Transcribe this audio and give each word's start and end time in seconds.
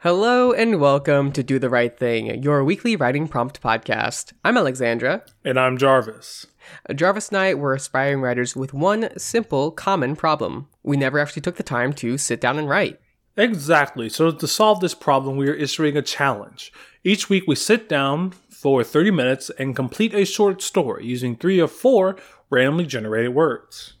Hello 0.00 0.52
and 0.52 0.78
welcome 0.78 1.32
to 1.32 1.42
Do 1.42 1.58
the 1.58 1.70
Right 1.70 1.98
Thing, 1.98 2.42
your 2.42 2.62
weekly 2.62 2.96
writing 2.96 3.26
prompt 3.26 3.62
podcast. 3.62 4.34
I'm 4.44 4.58
Alexandra. 4.58 5.22
And 5.42 5.58
I'm 5.58 5.78
Jarvis. 5.78 6.46
Jarvis 6.94 7.30
and 7.30 7.38
I 7.38 7.54
were 7.54 7.72
aspiring 7.72 8.20
writers 8.20 8.54
with 8.54 8.74
one 8.74 9.08
simple, 9.18 9.70
common 9.70 10.14
problem. 10.14 10.68
We 10.82 10.98
never 10.98 11.18
actually 11.18 11.40
took 11.40 11.56
the 11.56 11.62
time 11.62 11.94
to 11.94 12.18
sit 12.18 12.42
down 12.42 12.58
and 12.58 12.68
write. 12.68 13.00
Exactly. 13.38 14.10
So, 14.10 14.30
to 14.30 14.46
solve 14.46 14.80
this 14.80 14.94
problem, 14.94 15.38
we 15.38 15.48
are 15.48 15.54
issuing 15.54 15.96
a 15.96 16.02
challenge. 16.02 16.74
Each 17.02 17.30
week, 17.30 17.44
we 17.46 17.54
sit 17.54 17.88
down 17.88 18.32
for 18.50 18.84
30 18.84 19.10
minutes 19.12 19.50
and 19.58 19.74
complete 19.74 20.12
a 20.12 20.26
short 20.26 20.60
story 20.60 21.06
using 21.06 21.36
three 21.36 21.58
or 21.58 21.68
four 21.68 22.16
randomly 22.50 22.84
generated 22.84 23.34
words. 23.34 23.94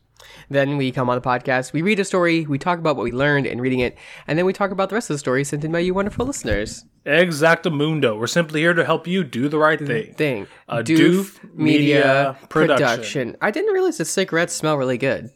Then 0.48 0.76
we 0.76 0.92
come 0.92 1.08
on 1.10 1.16
the 1.16 1.26
podcast, 1.26 1.72
we 1.72 1.82
read 1.82 1.98
a 1.98 2.04
story, 2.04 2.46
we 2.46 2.58
talk 2.58 2.78
about 2.78 2.96
what 2.96 3.04
we 3.04 3.12
learned 3.12 3.46
in 3.46 3.60
reading 3.60 3.80
it, 3.80 3.96
and 4.26 4.38
then 4.38 4.46
we 4.46 4.52
talk 4.52 4.70
about 4.70 4.88
the 4.88 4.94
rest 4.94 5.10
of 5.10 5.14
the 5.14 5.18
story 5.18 5.42
sent 5.44 5.64
in 5.64 5.72
by 5.72 5.80
you 5.80 5.94
wonderful 5.94 6.26
listeners. 6.26 6.84
Exactamundo. 7.04 8.18
We're 8.18 8.26
simply 8.26 8.60
here 8.60 8.74
to 8.74 8.84
help 8.84 9.06
you 9.06 9.24
do 9.24 9.48
the 9.48 9.58
right 9.58 9.78
thing. 9.78 10.12
Thing. 10.14 10.46
A 10.68 10.82
Doof 10.82 10.98
Doof 10.98 11.54
Media 11.54 12.36
production. 12.48 12.86
production. 12.86 13.36
I 13.40 13.50
didn't 13.50 13.72
realize 13.72 13.98
that 13.98 14.06
cigarettes 14.06 14.54
smell 14.54 14.76
really 14.76 14.98
good. 14.98 15.30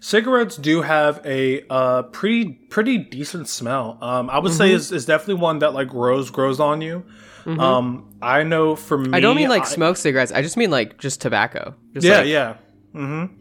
Cigarettes 0.00 0.56
do 0.56 0.82
have 0.82 1.24
a 1.24 1.64
uh, 1.70 2.02
pretty 2.04 2.50
pretty 2.50 2.98
decent 2.98 3.48
smell. 3.48 3.98
Um, 4.02 4.28
I 4.28 4.38
would 4.38 4.52
say 4.52 4.72
it's, 4.72 4.92
it's 4.92 5.06
definitely 5.06 5.40
one 5.42 5.60
that 5.60 5.72
like 5.72 5.88
grows 5.88 6.30
grows 6.30 6.60
on 6.60 6.82
you. 6.82 7.04
Um, 7.46 8.14
I 8.22 8.42
know 8.44 8.76
for 8.76 8.98
me, 8.98 9.10
I 9.12 9.20
don't 9.20 9.36
mean 9.36 9.48
like 9.48 9.66
smoke 9.66 9.96
cigarettes, 9.96 10.30
I 10.30 10.42
just 10.42 10.56
mean 10.56 10.70
like 10.70 10.98
just 10.98 11.20
tobacco. 11.20 11.74
Just 11.94 12.06
Yeah, 12.06 12.18
like, 12.18 12.26
yeah. 12.28 12.56
Mm-hmm. 12.94 13.34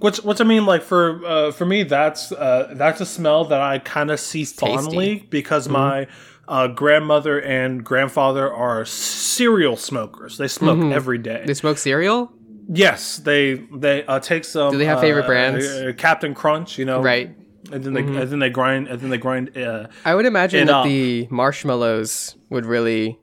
Which, 0.00 0.18
which 0.24 0.40
I 0.40 0.44
mean, 0.44 0.66
like 0.66 0.82
for 0.82 1.24
uh, 1.24 1.52
for 1.52 1.64
me, 1.66 1.82
that's 1.84 2.32
uh, 2.32 2.72
that's 2.74 3.00
a 3.00 3.06
smell 3.06 3.44
that 3.46 3.60
I 3.60 3.78
kind 3.78 4.10
of 4.10 4.18
see 4.18 4.44
fondly 4.44 5.26
because 5.30 5.64
Mm-hmm. 5.64 5.72
my 5.72 6.06
uh, 6.48 6.66
grandmother 6.68 7.40
and 7.40 7.84
grandfather 7.84 8.52
are 8.52 8.84
cereal 8.84 9.76
smokers. 9.76 10.36
They 10.38 10.48
smoke 10.48 10.78
Mm-hmm. 10.78 10.92
every 10.92 11.18
day. 11.18 11.44
They 11.46 11.54
smoke 11.54 11.78
cereal? 11.78 12.32
yes, 12.72 13.16
they 13.18 13.54
they 13.76 14.04
uh, 14.06 14.20
take 14.20 14.44
some. 14.44 14.70
Do 14.72 14.78
they 14.78 14.86
have 14.86 15.00
favorite 15.00 15.24
uh, 15.24 15.28
brands? 15.28 15.66
uh, 15.66 15.92
Captain 15.96 16.34
Crunch, 16.34 16.78
you 16.78 16.84
know, 16.84 17.00
Right. 17.02 17.36
And 17.72 17.84
then 17.84 17.92
they 17.92 18.00
and 18.00 18.28
then 18.30 18.38
they 18.38 18.48
grind 18.50 18.88
and 18.88 18.98
then 19.00 19.10
they 19.10 19.18
grind. 19.18 19.56
Uh, 19.56 19.88
I 20.04 20.14
would 20.14 20.24
imagine 20.24 20.66
that 20.66 20.74
up. 20.76 20.84
the 20.86 21.28
marshmallows 21.30 22.36
would 22.48 22.64
really 22.64 23.18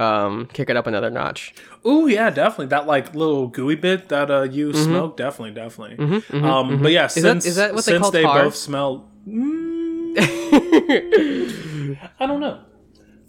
um, 0.00 0.46
kick 0.52 0.70
it 0.70 0.76
up 0.76 0.86
another 0.86 1.10
notch. 1.10 1.54
Oh 1.84 2.06
yeah, 2.06 2.30
definitely 2.30 2.66
that 2.66 2.86
like 2.86 3.14
little 3.14 3.46
gooey 3.48 3.76
bit 3.76 4.08
that 4.08 4.30
uh 4.30 4.42
you 4.42 4.72
smoke. 4.72 5.16
Definitely, 5.16 5.54
definitely. 5.54 5.98
um, 6.42 6.82
but 6.82 6.90
yeah, 6.92 7.06
Mm-hmm. 7.06 7.22
that- 7.22 7.42
since 7.42 7.46
is 7.46 7.56
that 7.56 7.74
what 7.74 7.84
they 7.84 7.92
since 7.92 8.10
they 8.10 8.22
tar? 8.24 8.44
both 8.44 8.56
smell, 8.56 9.10
Mm, 9.28 10.16
I 12.18 12.26
don't 12.26 12.40
know. 12.40 12.60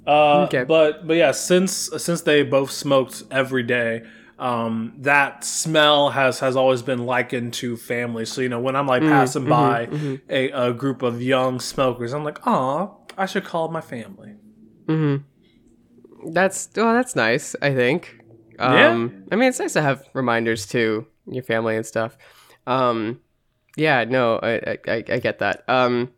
Uh, 0.07 0.45
Okay. 0.47 0.63
but 0.63 1.05
but 1.07 1.15
yeah, 1.15 1.31
since 1.31 1.89
since 1.97 2.21
they 2.21 2.43
both 2.43 2.71
smoked 2.71 3.23
every 3.29 3.63
day, 3.63 4.03
um, 4.39 4.93
that 4.99 5.43
smell 5.43 6.09
has 6.09 6.39
has 6.39 6.55
always 6.55 6.81
been 6.81 7.05
likened 7.05 7.53
to 7.55 7.77
family. 7.77 8.25
So 8.25 8.41
you 8.41 8.49
know, 8.49 8.59
when 8.59 8.75
I'm 8.75 8.87
like 8.87 9.03
passing 9.03 9.45
by 9.45 9.89
A, 10.29 10.49
a 10.51 10.73
group 10.73 11.01
of 11.03 11.21
young 11.21 11.59
smokers, 11.59 12.13
I'm 12.13 12.23
like, 12.23 12.39
oh, 12.47 12.97
I 13.17 13.25
should 13.27 13.43
call 13.45 13.67
my 13.69 13.81
family. 13.81 14.35
That's 16.25 16.69
well, 16.75 16.93
that's 16.93 17.15
nice. 17.15 17.55
I 17.61 17.73
think. 17.73 18.19
Um, 18.59 19.25
I 19.31 19.35
mean, 19.35 19.49
it's 19.49 19.59
nice 19.59 19.73
to 19.73 19.81
have 19.81 20.03
reminders 20.13 20.67
to 20.67 21.07
your 21.25 21.43
family 21.43 21.75
and 21.75 21.85
stuff. 21.85 22.17
Um, 22.67 23.19
yeah, 23.75 24.03
no, 24.03 24.37
I, 24.37 24.77
I, 24.87 25.03
I 25.09 25.19
get 25.19 25.39
that. 25.39 25.63
Um, 25.67 26.11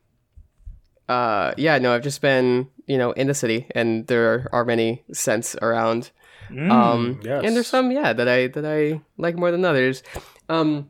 uh, 1.08 1.53
yeah, 1.58 1.78
no, 1.78 1.94
I've 1.94 2.03
just 2.03 2.22
been, 2.22 2.68
you 2.88 2.97
know, 2.97 3.12
in 3.12 3.28
the 3.28 3.34
city, 3.34 3.68
and 3.75 4.08
there 4.08 4.50
are 4.52 4.66
many 4.66 5.03
scents 5.13 5.56
around. 5.62 6.12
um, 6.50 7.16
Mm, 7.16 7.24
yes. 7.25 7.44
and 7.46 7.56
there's 7.56 7.68
some, 7.68 7.92
yeah, 7.92 8.12
that 8.13 8.28
I 8.28 8.47
that 8.47 8.66
I 8.66 9.02
like 9.18 9.38
more 9.38 9.52
than 9.52 9.63
others. 9.63 10.03
Um, 10.50 10.90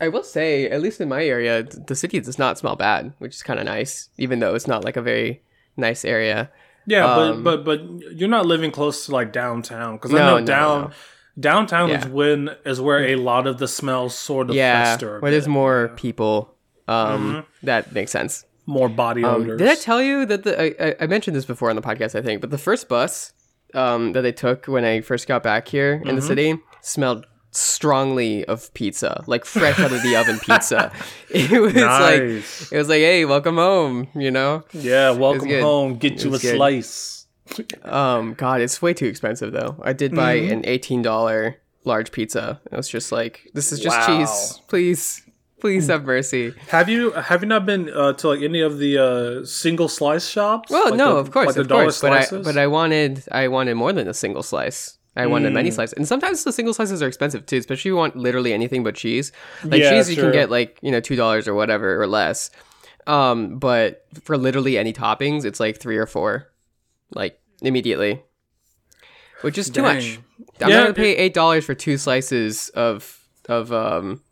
I 0.00 0.08
will 0.08 0.22
say, 0.24 0.70
at 0.70 0.80
least 0.80 1.00
in 1.00 1.08
my 1.10 1.22
area, 1.24 1.62
the 1.62 1.94
city 1.94 2.20
does 2.20 2.38
not 2.38 2.56
smell 2.58 2.76
bad, 2.76 3.12
which 3.18 3.34
is 3.34 3.42
kind 3.42 3.60
of 3.60 3.66
nice, 3.66 4.08
even 4.16 4.38
though 4.38 4.54
it's 4.54 4.66
not 4.66 4.84
like 4.84 4.96
a 4.96 5.02
very 5.02 5.42
nice 5.76 6.04
area. 6.06 6.50
Yeah, 6.90 7.04
Um, 7.14 7.42
but 7.44 7.64
but 7.64 7.78
but 8.00 8.12
you're 8.18 8.28
not 8.38 8.46
living 8.46 8.70
close 8.70 9.06
to 9.06 9.12
like 9.12 9.32
downtown 9.32 9.96
because 9.96 10.10
No, 10.12 10.18
I 10.18 10.26
know 10.30 10.38
no, 10.40 10.46
down 10.46 10.80
no. 10.82 10.90
downtown 11.38 11.90
is 11.90 12.04
when 12.06 12.50
is 12.64 12.80
where 12.80 13.02
a 13.14 13.16
lot 13.16 13.46
of 13.46 13.58
the 13.58 13.68
smells 13.68 14.14
sort 14.14 14.50
of 14.50 14.56
Yeah, 14.56 14.84
fester. 14.84 15.20
where 15.20 15.30
there's 15.30 15.48
more 15.48 15.92
people. 15.96 16.54
Um, 16.88 17.44
that 17.62 17.92
makes 17.92 18.10
sense. 18.10 18.44
more 18.66 18.88
body 18.88 19.24
Um, 19.24 19.42
odors. 19.42 19.58
did 19.58 19.68
I 19.68 19.74
tell 19.74 20.00
you 20.02 20.26
that 20.26 20.44
the 20.44 20.52
I, 20.60 20.66
I- 20.88 20.96
I 21.02 21.06
mentioned 21.06 21.34
this 21.36 21.44
before 21.44 21.70
on 21.70 21.76
the 21.76 21.82
podcast? 21.82 22.14
I 22.18 22.22
think, 22.22 22.40
but 22.40 22.50
the 22.50 22.58
first 22.68 22.88
bus 22.88 23.32
um, 23.74 24.12
that 24.14 24.22
they 24.22 24.32
took 24.32 24.66
when 24.66 24.84
I 24.84 25.00
first 25.00 25.26
got 25.28 25.42
back 25.42 25.68
here 25.68 25.92
in 25.94 26.00
Mm-hmm. 26.02 26.16
the 26.16 26.22
city 26.22 26.58
smelled 26.82 27.26
strongly 27.52 28.44
of 28.46 28.72
pizza, 28.74 29.22
like 29.26 29.44
fresh 29.44 29.78
out 29.80 29.92
of 29.92 30.02
the 30.02 30.16
oven 30.16 30.38
pizza. 30.40 30.92
It 31.30 31.60
was 31.60 31.74
like 31.74 32.20
it 32.72 32.76
was 32.78 32.88
like, 32.88 32.98
hey, 33.00 33.24
welcome 33.24 33.56
home, 33.56 34.08
you 34.14 34.30
know. 34.30 34.64
yeah, 34.72 35.10
welcome 35.10 35.48
home. 35.48 35.94
Get 35.96 36.24
you 36.24 36.34
a 36.34 36.38
good. 36.38 36.56
slice. 36.56 37.26
Um, 37.84 38.34
God, 38.34 38.60
it's 38.60 38.80
way 38.82 38.94
too 38.94 39.06
expensive 39.06 39.52
though. 39.52 39.76
I 39.82 39.92
did 39.92 40.14
buy 40.14 40.36
Mm-hmm. 40.38 40.52
an 40.52 40.62
eighteen 40.66 41.02
dollar 41.02 41.56
large 41.84 42.12
pizza. 42.12 42.60
It 42.70 42.76
was 42.76 42.88
just 42.88 43.10
like, 43.12 43.48
this 43.54 43.72
is 43.72 43.80
just 43.80 43.96
Wow. 43.98 44.06
cheese, 44.06 44.60
please, 44.68 45.22
please 45.60 45.86
have 45.88 46.04
mercy. 46.04 46.52
Have 46.68 46.88
you 46.88 47.10
have 47.12 47.42
you 47.42 47.48
not 47.48 47.64
been 47.66 47.90
uh, 47.90 48.12
to 48.14 48.28
like 48.28 48.42
any 48.42 48.60
of 48.60 48.78
the 48.78 48.98
uh, 48.98 49.44
single 49.44 49.88
slice 49.88 50.28
shops? 50.28 50.70
Well, 50.70 50.90
Like 50.90 50.94
no, 50.98 51.14
the- 51.14 51.20
of 51.20 51.30
course, 51.30 51.48
like 51.48 51.56
of 51.56 51.68
course. 51.68 52.00
But 52.00 52.12
I, 52.12 52.26
but 52.42 52.56
I 52.58 52.66
wanted, 52.66 53.24
I 53.32 53.48
wanted 53.48 53.74
more 53.76 53.92
than 53.92 54.06
a 54.08 54.14
single 54.14 54.42
slice. 54.42 54.96
I 55.16 55.26
wanted 55.26 55.50
Mm. 55.50 55.54
many 55.54 55.70
slices, 55.70 55.94
and 55.94 56.06
sometimes 56.06 56.44
the 56.44 56.52
single 56.52 56.72
slices 56.72 57.02
are 57.02 57.08
expensive 57.08 57.44
too. 57.46 57.56
Especially 57.58 57.80
if 57.80 57.84
you 57.86 57.96
want 57.96 58.16
literally 58.16 58.52
anything 58.52 58.84
but 58.84 58.94
cheese. 58.94 59.32
Like 59.64 59.82
Yeah, 59.82 59.90
cheese, 59.90 60.08
you 60.10 60.16
can 60.16 60.30
get 60.30 60.50
like 60.50 60.78
you 60.82 60.90
know 60.90 61.00
two 61.00 61.16
dollars 61.16 61.48
or 61.48 61.54
whatever 61.54 62.00
or 62.00 62.06
less. 62.06 62.50
Um, 63.06 63.58
but 63.58 64.04
for 64.22 64.38
literally 64.38 64.78
any 64.78 64.92
toppings, 64.92 65.44
it's 65.44 65.58
like 65.58 65.78
three 65.80 65.96
or 65.96 66.06
four, 66.06 66.52
like 67.14 67.40
immediately, 67.60 68.22
which 69.42 69.58
is 69.58 69.68
too 69.68 69.82
much. 69.82 70.20
I'm 70.60 70.70
Yeah, 70.70 70.82
gonna 70.82 70.94
pay 70.94 71.16
eight 71.16 71.34
dollars 71.34 71.64
for 71.64 71.74
two 71.74 71.96
slices 71.98 72.68
of 72.70 73.26
of 73.48 73.72
um, 73.72 74.22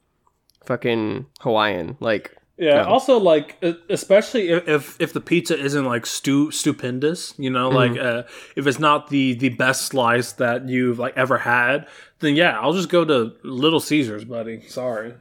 fucking 0.64 1.26
Hawaiian. 1.40 1.96
Like 1.98 2.36
Yeah. 2.58 2.82
No. 2.82 2.88
Also, 2.88 3.18
like, 3.18 3.56
especially 3.88 4.48
if, 4.48 4.66
if 4.68 5.00
if 5.00 5.12
the 5.12 5.20
pizza 5.20 5.56
isn't 5.58 5.84
like 5.84 6.06
stu- 6.06 6.50
stupendous, 6.50 7.34
you 7.38 7.50
know, 7.50 7.68
like 7.68 7.92
Mm-hmm. 7.92 8.18
uh, 8.18 8.22
if 8.56 8.66
it's 8.66 8.78
not 8.80 9.08
the 9.10 9.34
the 9.34 9.50
best 9.50 9.82
slice 9.86 10.32
that 10.32 10.68
you've 10.68 10.98
like 10.98 11.16
ever 11.16 11.38
had, 11.38 11.86
then 12.18 12.34
yeah, 12.36 12.58
I'll 12.60 12.72
just 12.72 12.88
go 12.88 13.04
to 13.04 13.32
Little 13.44 13.80
Caesars, 13.80 14.24
buddy. 14.24 14.62
Sorry. 14.68 15.14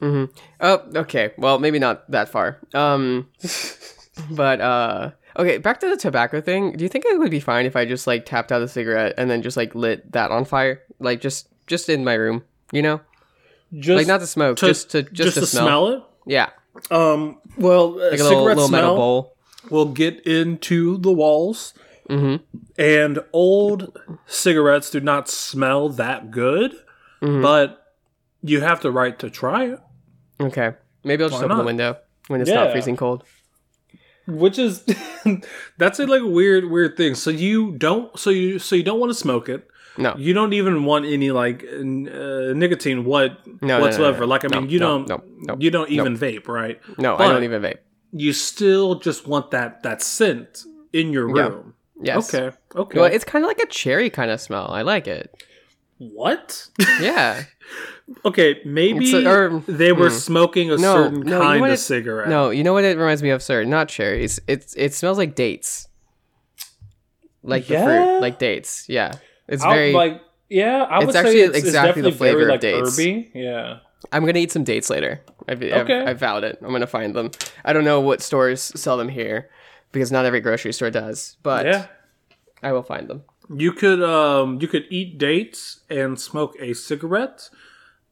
Hmm. 0.00 0.26
Oh, 0.60 0.82
okay. 0.96 1.32
Well, 1.36 1.58
maybe 1.58 1.78
not 1.78 2.10
that 2.10 2.28
far. 2.28 2.58
Um, 2.72 3.28
but 4.30 4.60
uh, 4.60 5.10
okay. 5.36 5.58
Back 5.58 5.80
to 5.80 5.88
the 5.90 5.96
tobacco 5.96 6.40
thing. 6.40 6.72
Do 6.72 6.84
you 6.84 6.88
think 6.88 7.04
it 7.04 7.18
would 7.18 7.30
be 7.30 7.40
fine 7.40 7.66
if 7.66 7.76
I 7.76 7.84
just 7.84 8.06
like 8.06 8.24
tapped 8.24 8.52
out 8.52 8.62
a 8.62 8.68
cigarette 8.68 9.14
and 9.18 9.30
then 9.30 9.42
just 9.42 9.56
like 9.56 9.74
lit 9.74 10.10
that 10.12 10.30
on 10.30 10.44
fire, 10.44 10.82
like 11.00 11.20
just 11.20 11.48
just 11.66 11.88
in 11.88 12.04
my 12.04 12.14
room? 12.14 12.44
You 12.72 12.82
know, 12.82 13.00
Just 13.72 13.96
like 13.96 14.06
not 14.06 14.20
to 14.20 14.26
smoke, 14.26 14.58
just 14.58 14.90
to 14.92 15.02
just, 15.02 15.34
to, 15.38 15.46
smell. 15.46 15.88
it. 15.88 16.02
Yeah, 16.26 16.50
Um. 16.90 17.38
Well, 17.56 18.00
uh, 18.00 18.10
like 18.10 18.12
a 18.14 18.18
cigarette 18.18 18.22
little, 18.28 18.44
little 18.44 18.68
metal 18.68 18.68
smell 18.68 18.96
bowl. 18.96 19.36
will 19.70 19.86
get 19.92 20.20
into 20.26 20.96
the 20.98 21.12
walls, 21.12 21.74
Mm-hmm. 22.08 22.36
and 22.80 23.18
old 23.34 23.98
cigarettes 24.26 24.88
do 24.90 25.00
not 25.00 25.28
smell 25.28 25.88
that 25.90 26.30
good, 26.30 26.72
Mm-hmm. 27.20 27.42
but 27.42 27.84
you 28.42 28.60
have 28.60 28.80
the 28.80 28.90
right 28.92 29.18
to 29.18 29.28
try 29.28 29.64
it. 29.66 29.80
Okay, 30.40 30.72
maybe 31.04 31.22
I'll 31.24 31.28
just 31.30 31.40
Why 31.42 31.46
open 31.46 31.58
the 31.58 31.64
window 31.64 31.96
when 32.28 32.40
it's 32.40 32.50
not 32.50 32.70
freezing 32.72 32.96
cold. 32.96 33.24
which 34.26 34.58
is 34.58 34.84
that's 35.78 35.98
a 35.98 36.06
like 36.06 36.22
weird 36.22 36.70
weird 36.70 36.96
thing 36.96 37.14
so 37.14 37.30
you 37.30 37.72
don't 37.72 38.16
so 38.18 38.30
you 38.30 38.58
so 38.58 38.76
you 38.76 38.82
don't 38.82 39.00
want 39.00 39.10
to 39.10 39.14
smoke 39.18 39.48
it 39.48 39.66
No, 39.98 40.14
you 40.16 40.32
don't 40.32 40.52
even 40.52 40.84
want 40.84 41.04
any 41.06 41.30
like 41.32 41.64
uh, 41.64 41.82
nicotine 41.82 43.04
what 43.04 43.44
no, 43.60 43.78
no, 43.78 43.80
whatsoever 43.80 44.20
no, 44.20 44.26
like 44.26 44.44
i 44.44 44.48
no, 44.48 44.60
mean 44.60 44.70
you 44.70 44.78
no, 44.78 44.86
don't 44.86 45.08
no, 45.08 45.22
no, 45.48 45.56
you 45.58 45.70
don't 45.70 45.90
even 45.90 46.16
vape 46.16 46.46
right 46.46 46.80
no. 46.98 47.16
I 47.16 47.26
don't 47.28 47.42
even 47.44 47.60
vape. 47.62 47.78
you 48.12 48.32
still 48.32 48.94
just 48.96 49.26
want 49.26 49.50
that 49.50 49.82
that 49.82 50.00
scent 50.02 50.64
in 50.92 51.12
your 51.12 51.26
Yeah. 51.36 51.48
room 51.48 51.74
Yes. 52.00 52.32
okay 52.32 52.56
okay 52.76 52.98
Well, 53.00 53.10
it's 53.12 53.24
kind 53.24 53.44
of 53.44 53.48
like 53.48 53.58
a 53.58 53.66
cherry 53.66 54.08
kind 54.08 54.30
of 54.30 54.40
smell. 54.40 54.70
I 54.70 54.82
like 54.82 55.08
it. 55.08 55.34
what 55.98 56.68
Yeah. 57.00 57.42
okay 58.24 58.60
maybe 58.64 59.12
a- 59.12 59.28
or- 59.28 59.62
they 59.66 59.92
were 59.92 60.10
hmm. 60.10 60.14
smoking 60.30 60.70
a 60.70 60.76
No, 60.76 60.94
certain 60.94 61.20
no, 61.20 61.26
you 61.26 61.30
know 61.30 61.40
kind 61.40 61.64
of 61.66 61.72
it- 61.72 61.78
cigarette 61.78 62.28
No, 62.28 62.50
you 62.50 62.62
know 62.62 62.72
what 62.72 62.84
it 62.84 62.96
reminds 62.96 63.22
me 63.22 63.30
of, 63.30 63.42
sir? 63.42 63.64
Not 63.64 63.88
cherries. 63.88 64.38
It's 64.46 64.74
it 64.76 64.94
smells 64.94 65.18
like 65.18 65.34
dates. 65.34 65.88
Like 67.42 67.66
the 67.66 67.78
fruit, 67.82 68.20
like 68.20 68.38
dates. 68.38 68.86
Yeah, 68.88 69.14
it's 69.48 69.62
I- 69.64 69.74
very. 69.74 69.92
like 69.92 70.22
yeah 70.48 70.84
i 70.84 70.98
It's 70.98 71.06
would 71.06 71.16
actually 71.16 71.32
say 71.40 71.44
it's, 71.46 71.58
exactly 71.58 72.02
the 72.02 72.08
it's 72.08 72.16
definitely 72.16 72.18
flavor 72.18 72.38
very, 72.38 72.44
of 72.44 72.50
like 72.50 72.60
dates. 72.60 72.96
herby 72.96 73.30
yeah 73.34 73.78
I'm 74.12 74.24
gonna 74.24 74.38
eat 74.38 74.52
some 74.52 74.62
dates 74.62 74.90
later. 74.90 75.20
I've, 75.48 75.60
I've, 75.60 75.72
Okay. 75.82 76.04
I've 76.04 76.20
vowed 76.20 76.44
it. 76.44 76.56
I'm 76.62 76.70
gonna 76.70 76.86
find 76.86 77.16
them. 77.16 77.32
I 77.64 77.72
don't 77.72 77.84
know 77.84 78.00
what 78.00 78.22
stores 78.22 78.62
sell 78.80 78.96
them 78.96 79.08
here, 79.08 79.50
because 79.90 80.12
not 80.12 80.24
every 80.24 80.40
grocery 80.40 80.72
store 80.72 80.88
does. 80.88 81.36
But 81.42 81.66
Yeah. 81.66 81.86
I 82.62 82.70
will 82.72 82.84
find 82.84 83.08
them. 83.08 83.24
You 83.50 83.72
could 83.72 84.00
um 84.00 84.58
you 84.62 84.68
could 84.68 84.84
eat 84.88 85.18
dates 85.18 85.80
and 85.90 86.18
smoke 86.18 86.54
a 86.60 86.74
cigarette. 86.74 87.50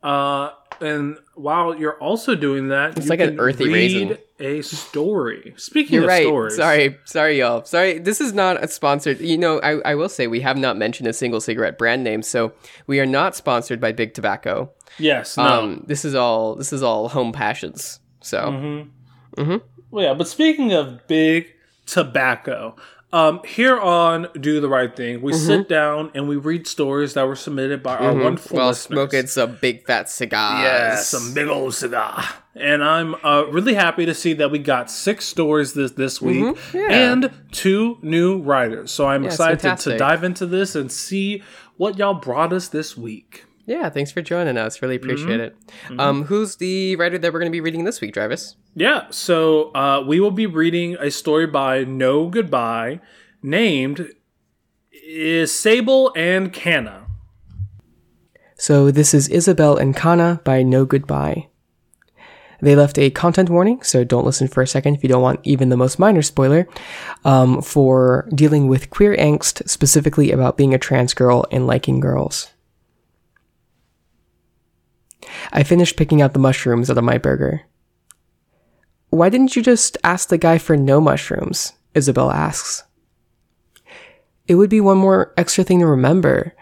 Uh 0.06 0.50
and 0.80 1.16
while 1.34 1.74
you're 1.74 1.98
also 2.00 2.34
doing 2.34 2.68
that, 2.68 2.96
It's 2.98 3.06
you 3.06 3.10
like 3.10 3.20
an 3.20 3.40
earthy 3.40 3.64
read 3.64 3.72
raisin. 4.10 4.18
a 4.38 4.60
story. 4.62 5.54
Speaking 5.56 5.94
You're 5.94 6.02
of 6.04 6.08
right. 6.08 6.22
stories. 6.26 6.56
Sorry, 6.56 6.98
sorry, 7.04 7.38
y'all. 7.38 7.64
Sorry, 7.64 7.98
this 7.98 8.20
is 8.20 8.34
not 8.34 8.62
a 8.62 8.68
sponsored. 8.68 9.18
You 9.20 9.38
know, 9.38 9.58
I, 9.60 9.80
I 9.92 9.94
will 9.94 10.10
say 10.10 10.26
we 10.26 10.40
have 10.42 10.58
not 10.58 10.76
mentioned 10.76 11.08
a 11.08 11.14
single 11.14 11.40
cigarette 11.40 11.78
brand 11.78 12.04
name, 12.04 12.20
so 12.22 12.52
we 12.86 13.00
are 13.00 13.06
not 13.06 13.34
sponsored 13.34 13.80
by 13.80 13.92
Big 13.92 14.12
Tobacco. 14.12 14.70
Yes, 14.98 15.38
no. 15.38 15.44
Um, 15.44 15.84
this 15.86 16.04
is 16.04 16.14
all 16.14 16.54
this 16.56 16.74
is 16.74 16.82
all 16.82 17.08
home 17.08 17.32
passions. 17.32 17.98
So 18.20 18.38
Mm-hmm. 19.38 19.56
Well, 19.90 20.04
yeah, 20.04 20.14
but 20.14 20.28
speaking 20.28 20.72
of 20.74 21.06
big 21.06 21.46
tobacco, 21.86 22.76
um, 23.16 23.40
here 23.46 23.78
on 23.78 24.28
Do 24.38 24.60
the 24.60 24.68
Right 24.68 24.94
Thing, 24.94 25.22
we 25.22 25.32
Mm-hmm. 25.32 25.46
sit 25.46 25.68
down 25.68 26.10
and 26.14 26.28
we 26.28 26.36
read 26.36 26.66
stories 26.66 27.14
that 27.14 27.26
were 27.26 27.36
submitted 27.36 27.82
by 27.82 27.96
our 27.96 28.14
wonderful 28.14 28.56
while 28.58 28.68
listeners. 28.68 28.96
smoking 29.10 29.26
some 29.26 29.58
big 29.60 29.86
fat 29.86 30.08
cigars. 30.10 30.62
Yeah, 30.62 30.96
some 30.96 31.32
big 31.34 31.48
old 31.48 31.74
cigar. 31.74 32.24
And 32.54 32.82
I'm 32.82 33.14
uh, 33.24 33.44
really 33.50 33.74
happy 33.74 34.06
to 34.06 34.14
see 34.14 34.32
that 34.34 34.50
we 34.50 34.58
got 34.58 34.90
six 34.90 35.24
stories 35.26 35.72
this 35.74 35.92
this 35.92 36.20
week 36.22 36.44
Mm-hmm. 36.44 36.76
yeah. 36.78 37.12
and 37.12 37.30
two 37.52 37.98
new 38.02 38.40
writers. 38.40 38.90
So 38.92 39.06
I'm 39.06 39.24
it's 39.24 39.34
excited 39.34 39.76
to, 39.78 39.90
to 39.92 39.98
dive 39.98 40.22
into 40.24 40.46
this 40.46 40.74
and 40.74 40.90
see 40.90 41.42
what 41.76 41.98
y'all 41.98 42.14
brought 42.14 42.52
us 42.52 42.68
this 42.68 42.96
week. 42.96 43.44
Yeah, 43.66 43.90
thanks 43.90 44.12
for 44.12 44.22
joining 44.22 44.56
us. 44.56 44.80
Really 44.80 44.98
Mm-hmm. 44.98 45.04
appreciate 45.10 45.40
it. 45.40 45.56
Um, 45.98 46.24
who's 46.24 46.56
the 46.56 46.94
writer 46.96 47.18
that 47.18 47.32
we're 47.32 47.40
going 47.40 47.50
to 47.50 47.56
be 47.56 47.60
reading 47.60 47.84
this 47.84 48.00
week, 48.00 48.14
Travis? 48.14 48.56
Yeah, 48.74 49.06
so 49.10 49.72
uh, 49.74 50.04
we 50.06 50.20
will 50.20 50.30
be 50.30 50.46
reading 50.46 50.96
a 51.00 51.10
story 51.10 51.46
by 51.46 51.82
No 51.84 52.28
Goodbye 52.28 53.00
named 53.42 54.08
is 54.92 55.56
Sable 55.56 56.12
and 56.16 56.52
Canna. 56.52 57.06
So 58.58 58.90
this 58.90 59.12
is 59.12 59.28
Isabel 59.28 59.76
and 59.76 59.94
Kana 59.96 60.40
by 60.44 60.62
No 60.62 60.84
Goodbye. 60.84 61.48
They 62.62 62.74
left 62.74 62.98
a 62.98 63.10
content 63.10 63.50
warning, 63.50 63.82
so 63.82 64.02
don't 64.02 64.24
listen 64.24 64.48
for 64.48 64.62
a 64.62 64.66
second 64.66 64.94
if 64.94 65.02
you 65.02 65.10
don't 65.10 65.22
want 65.22 65.40
even 65.42 65.68
the 65.68 65.76
most 65.76 65.98
minor 65.98 66.22
spoiler, 66.22 66.66
um, 67.24 67.60
for 67.60 68.26
dealing 68.34 68.66
with 68.66 68.88
queer 68.90 69.14
angst, 69.16 69.68
specifically 69.68 70.32
about 70.32 70.56
being 70.56 70.72
a 70.72 70.78
trans 70.78 71.12
girl 71.12 71.44
and 71.50 71.66
liking 71.66 72.00
girls. 72.00 72.48
I 75.52 75.62
finished 75.62 75.96
picking 75.96 76.22
out 76.22 76.32
the 76.32 76.38
mushrooms 76.38 76.90
out 76.90 76.98
of 76.98 77.04
my 77.04 77.18
burger. 77.18 77.62
Why 79.10 79.28
didn't 79.28 79.56
you 79.56 79.62
just 79.62 79.96
ask 80.04 80.28
the 80.28 80.38
guy 80.38 80.58
for 80.58 80.76
no 80.76 81.00
mushrooms? 81.00 81.72
Isabel 81.94 82.30
asks. 82.30 82.84
It 84.46 84.56
would 84.56 84.70
be 84.70 84.80
one 84.80 84.98
more 84.98 85.32
extra 85.36 85.64
thing 85.64 85.80
to 85.80 85.86
remember. 85.86 86.54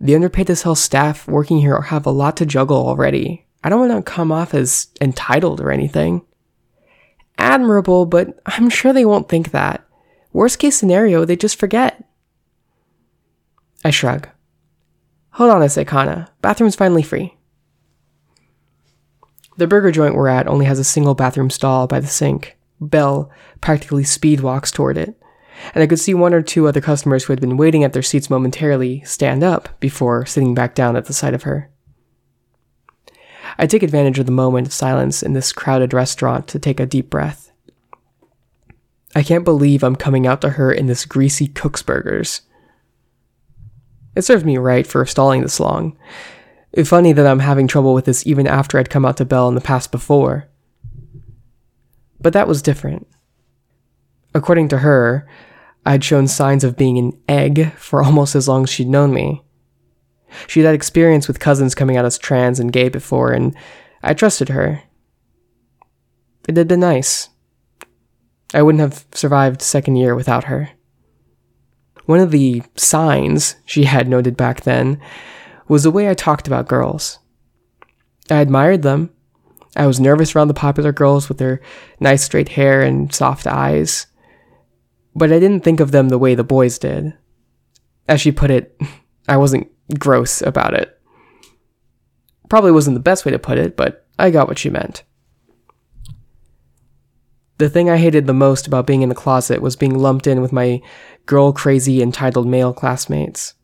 The 0.00 0.14
underpaid 0.14 0.50
as 0.50 0.62
hell 0.62 0.74
staff 0.74 1.26
working 1.28 1.58
here 1.58 1.80
have 1.80 2.06
a 2.06 2.10
lot 2.10 2.36
to 2.38 2.46
juggle 2.46 2.86
already. 2.86 3.46
I 3.64 3.68
don't 3.68 3.88
want 3.88 4.04
to 4.04 4.10
come 4.10 4.32
off 4.32 4.54
as 4.54 4.88
entitled 5.00 5.60
or 5.60 5.70
anything. 5.70 6.22
Admirable, 7.38 8.06
but 8.06 8.40
I'm 8.46 8.68
sure 8.68 8.92
they 8.92 9.04
won't 9.04 9.28
think 9.28 9.52
that. 9.52 9.84
Worst 10.32 10.58
case 10.58 10.76
scenario, 10.76 11.24
they 11.24 11.36
just 11.36 11.58
forget. 11.58 12.04
I 13.84 13.90
shrug. 13.90 14.28
Hold 15.32 15.50
on 15.50 15.62
a 15.62 15.68
sec, 15.68 15.86
Kana. 15.86 16.30
Bathroom's 16.40 16.76
finally 16.76 17.02
free. 17.02 17.36
The 19.56 19.66
burger 19.66 19.90
joint 19.90 20.14
we're 20.14 20.28
at 20.28 20.48
only 20.48 20.64
has 20.64 20.78
a 20.78 20.84
single 20.84 21.14
bathroom 21.14 21.50
stall 21.50 21.86
by 21.86 22.00
the 22.00 22.06
sink. 22.06 22.56
Belle 22.80 23.30
practically 23.60 24.04
speed 24.04 24.40
walks 24.40 24.70
toward 24.70 24.96
it, 24.96 25.20
and 25.74 25.82
I 25.82 25.86
could 25.86 26.00
see 26.00 26.14
one 26.14 26.34
or 26.34 26.42
two 26.42 26.66
other 26.66 26.80
customers 26.80 27.24
who 27.24 27.32
had 27.32 27.40
been 27.40 27.56
waiting 27.56 27.84
at 27.84 27.92
their 27.92 28.02
seats 28.02 28.30
momentarily 28.30 29.02
stand 29.04 29.44
up 29.44 29.68
before 29.78 30.26
sitting 30.26 30.54
back 30.54 30.74
down 30.74 30.96
at 30.96 31.04
the 31.04 31.12
sight 31.12 31.34
of 31.34 31.42
her. 31.42 31.70
I 33.58 33.66
take 33.66 33.82
advantage 33.82 34.18
of 34.18 34.26
the 34.26 34.32
moment 34.32 34.66
of 34.66 34.72
silence 34.72 35.22
in 35.22 35.34
this 35.34 35.52
crowded 35.52 35.92
restaurant 35.92 36.48
to 36.48 36.58
take 36.58 36.80
a 36.80 36.86
deep 36.86 37.10
breath. 37.10 37.52
I 39.14 39.22
can't 39.22 39.44
believe 39.44 39.82
I'm 39.82 39.96
coming 39.96 40.26
out 40.26 40.40
to 40.40 40.50
her 40.50 40.72
in 40.72 40.86
this 40.86 41.04
greasy 41.04 41.46
Cook's 41.46 41.82
Burgers. 41.82 42.42
It 44.16 44.22
serves 44.22 44.44
me 44.44 44.56
right 44.56 44.86
for 44.86 45.04
stalling 45.04 45.42
this 45.42 45.60
long. 45.60 45.96
Funny 46.84 47.12
that 47.12 47.26
I'm 47.26 47.40
having 47.40 47.68
trouble 47.68 47.92
with 47.92 48.06
this 48.06 48.26
even 48.26 48.46
after 48.46 48.78
I'd 48.78 48.90
come 48.90 49.04
out 49.04 49.18
to 49.18 49.24
Belle 49.24 49.48
in 49.48 49.54
the 49.54 49.60
past 49.60 49.92
before. 49.92 50.48
But 52.20 52.32
that 52.32 52.48
was 52.48 52.62
different. 52.62 53.06
According 54.34 54.68
to 54.68 54.78
her, 54.78 55.28
I'd 55.84 56.04
shown 56.04 56.28
signs 56.28 56.64
of 56.64 56.76
being 56.76 56.98
an 56.98 57.12
egg 57.28 57.72
for 57.72 58.02
almost 58.04 58.34
as 58.34 58.48
long 58.48 58.62
as 58.64 58.70
she'd 58.70 58.88
known 58.88 59.12
me. 59.12 59.42
She'd 60.46 60.64
had 60.64 60.74
experience 60.74 61.28
with 61.28 61.40
cousins 61.40 61.74
coming 61.74 61.96
out 61.96 62.06
as 62.06 62.16
trans 62.16 62.58
and 62.58 62.72
gay 62.72 62.88
before, 62.88 63.32
and 63.32 63.54
I 64.02 64.14
trusted 64.14 64.48
her. 64.48 64.82
It 66.48 66.56
had 66.56 66.68
been 66.68 66.80
nice. 66.80 67.28
I 68.54 68.62
wouldn't 68.62 68.80
have 68.80 69.04
survived 69.12 69.60
second 69.60 69.96
year 69.96 70.14
without 70.14 70.44
her. 70.44 70.70
One 72.06 72.18
of 72.18 72.30
the 72.30 72.62
signs 72.76 73.56
she 73.64 73.84
had 73.84 74.08
noted 74.08 74.36
back 74.36 74.62
then 74.62 75.00
was 75.68 75.82
the 75.82 75.90
way 75.90 76.08
I 76.08 76.14
talked 76.14 76.46
about 76.46 76.68
girls. 76.68 77.18
I 78.30 78.40
admired 78.40 78.82
them. 78.82 79.10
I 79.76 79.86
was 79.86 80.00
nervous 80.00 80.34
around 80.34 80.48
the 80.48 80.54
popular 80.54 80.92
girls 80.92 81.28
with 81.28 81.38
their 81.38 81.60
nice 81.98 82.24
straight 82.24 82.50
hair 82.50 82.82
and 82.82 83.12
soft 83.12 83.46
eyes. 83.46 84.06
But 85.14 85.32
I 85.32 85.38
didn't 85.38 85.60
think 85.60 85.80
of 85.80 85.90
them 85.90 86.08
the 86.08 86.18
way 86.18 86.34
the 86.34 86.44
boys 86.44 86.78
did. 86.78 87.14
As 88.08 88.20
she 88.20 88.32
put 88.32 88.50
it, 88.50 88.78
I 89.28 89.36
wasn't 89.36 89.70
gross 89.98 90.42
about 90.42 90.74
it. 90.74 90.98
Probably 92.48 92.72
wasn't 92.72 92.94
the 92.94 93.00
best 93.00 93.24
way 93.24 93.32
to 93.32 93.38
put 93.38 93.58
it, 93.58 93.76
but 93.76 94.06
I 94.18 94.30
got 94.30 94.48
what 94.48 94.58
she 94.58 94.68
meant. 94.68 95.04
The 97.58 97.70
thing 97.70 97.88
I 97.88 97.96
hated 97.96 98.26
the 98.26 98.34
most 98.34 98.66
about 98.66 98.86
being 98.86 99.02
in 99.02 99.08
the 99.08 99.14
closet 99.14 99.62
was 99.62 99.76
being 99.76 99.96
lumped 99.96 100.26
in 100.26 100.42
with 100.42 100.52
my 100.52 100.82
girl 101.26 101.52
crazy 101.52 102.02
entitled 102.02 102.46
male 102.46 102.72
classmates. 102.72 103.54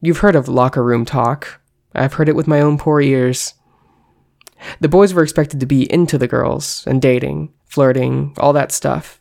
You've 0.00 0.18
heard 0.18 0.36
of 0.36 0.48
locker 0.48 0.82
room 0.82 1.04
talk. 1.04 1.60
I've 1.94 2.14
heard 2.14 2.28
it 2.28 2.36
with 2.36 2.46
my 2.46 2.60
own 2.60 2.78
poor 2.78 3.00
ears. 3.00 3.54
The 4.80 4.88
boys 4.88 5.12
were 5.12 5.22
expected 5.22 5.60
to 5.60 5.66
be 5.66 5.90
into 5.92 6.18
the 6.18 6.28
girls 6.28 6.84
and 6.86 7.02
dating, 7.02 7.52
flirting, 7.66 8.34
all 8.38 8.52
that 8.52 8.72
stuff. 8.72 9.20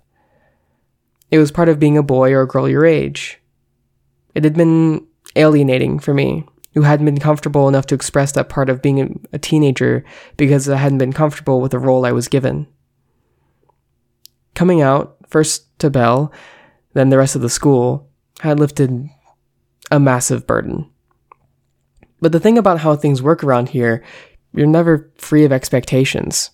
It 1.32 1.38
was 1.38 1.52
part 1.52 1.70
of 1.70 1.80
being 1.80 1.98
a 1.98 2.04
boy 2.04 2.32
or 2.32 2.42
a 2.42 2.48
girl 2.48 2.68
your 2.68 2.86
age. 2.86 3.40
It 4.36 4.44
had 4.44 4.56
been 4.56 5.06
alienating 5.36 6.00
for 6.00 6.14
me, 6.14 6.46
who 6.74 6.82
hadn't 6.82 7.06
been 7.06 7.20
comfortable 7.20 7.68
enough 7.68 7.86
to 7.88 7.96
express 7.96 8.32
that 8.34 8.50
part 8.50 8.70
of 8.70 8.82
being 8.82 9.26
a, 9.34 9.38
teenager 9.38 10.04
because 10.38 10.70
I 10.70 10.78
hadn't 10.78 10.98
been 10.98 11.14
comfortable 11.14 11.62
with 11.62 11.72
the 11.72 11.80
role 11.80 12.06
I 12.06 12.12
was 12.12 12.28
given. 12.28 12.68
Coming 14.56 14.82
out, 14.82 15.18
first 15.28 15.78
to 15.80 15.90
Belle, 15.90 16.32
then 16.94 17.10
the 17.10 17.18
rest 17.18 17.36
of 17.36 17.42
the 17.42 17.50
school, 17.50 18.10
had 18.42 18.60
lifted 18.60 19.10
a 19.92 20.00
massive 20.00 20.46
burden. 20.48 20.90
But 22.22 22.32
the 22.32 22.40
thing 22.40 22.58
about 22.58 22.80
how 22.80 22.96
things 22.96 23.22
work 23.22 23.44
around 23.44 23.70
here, 23.70 24.04
you're 24.54 24.68
never 24.68 25.12
free 25.18 25.46
of 25.46 25.52
expectations. 25.52 26.52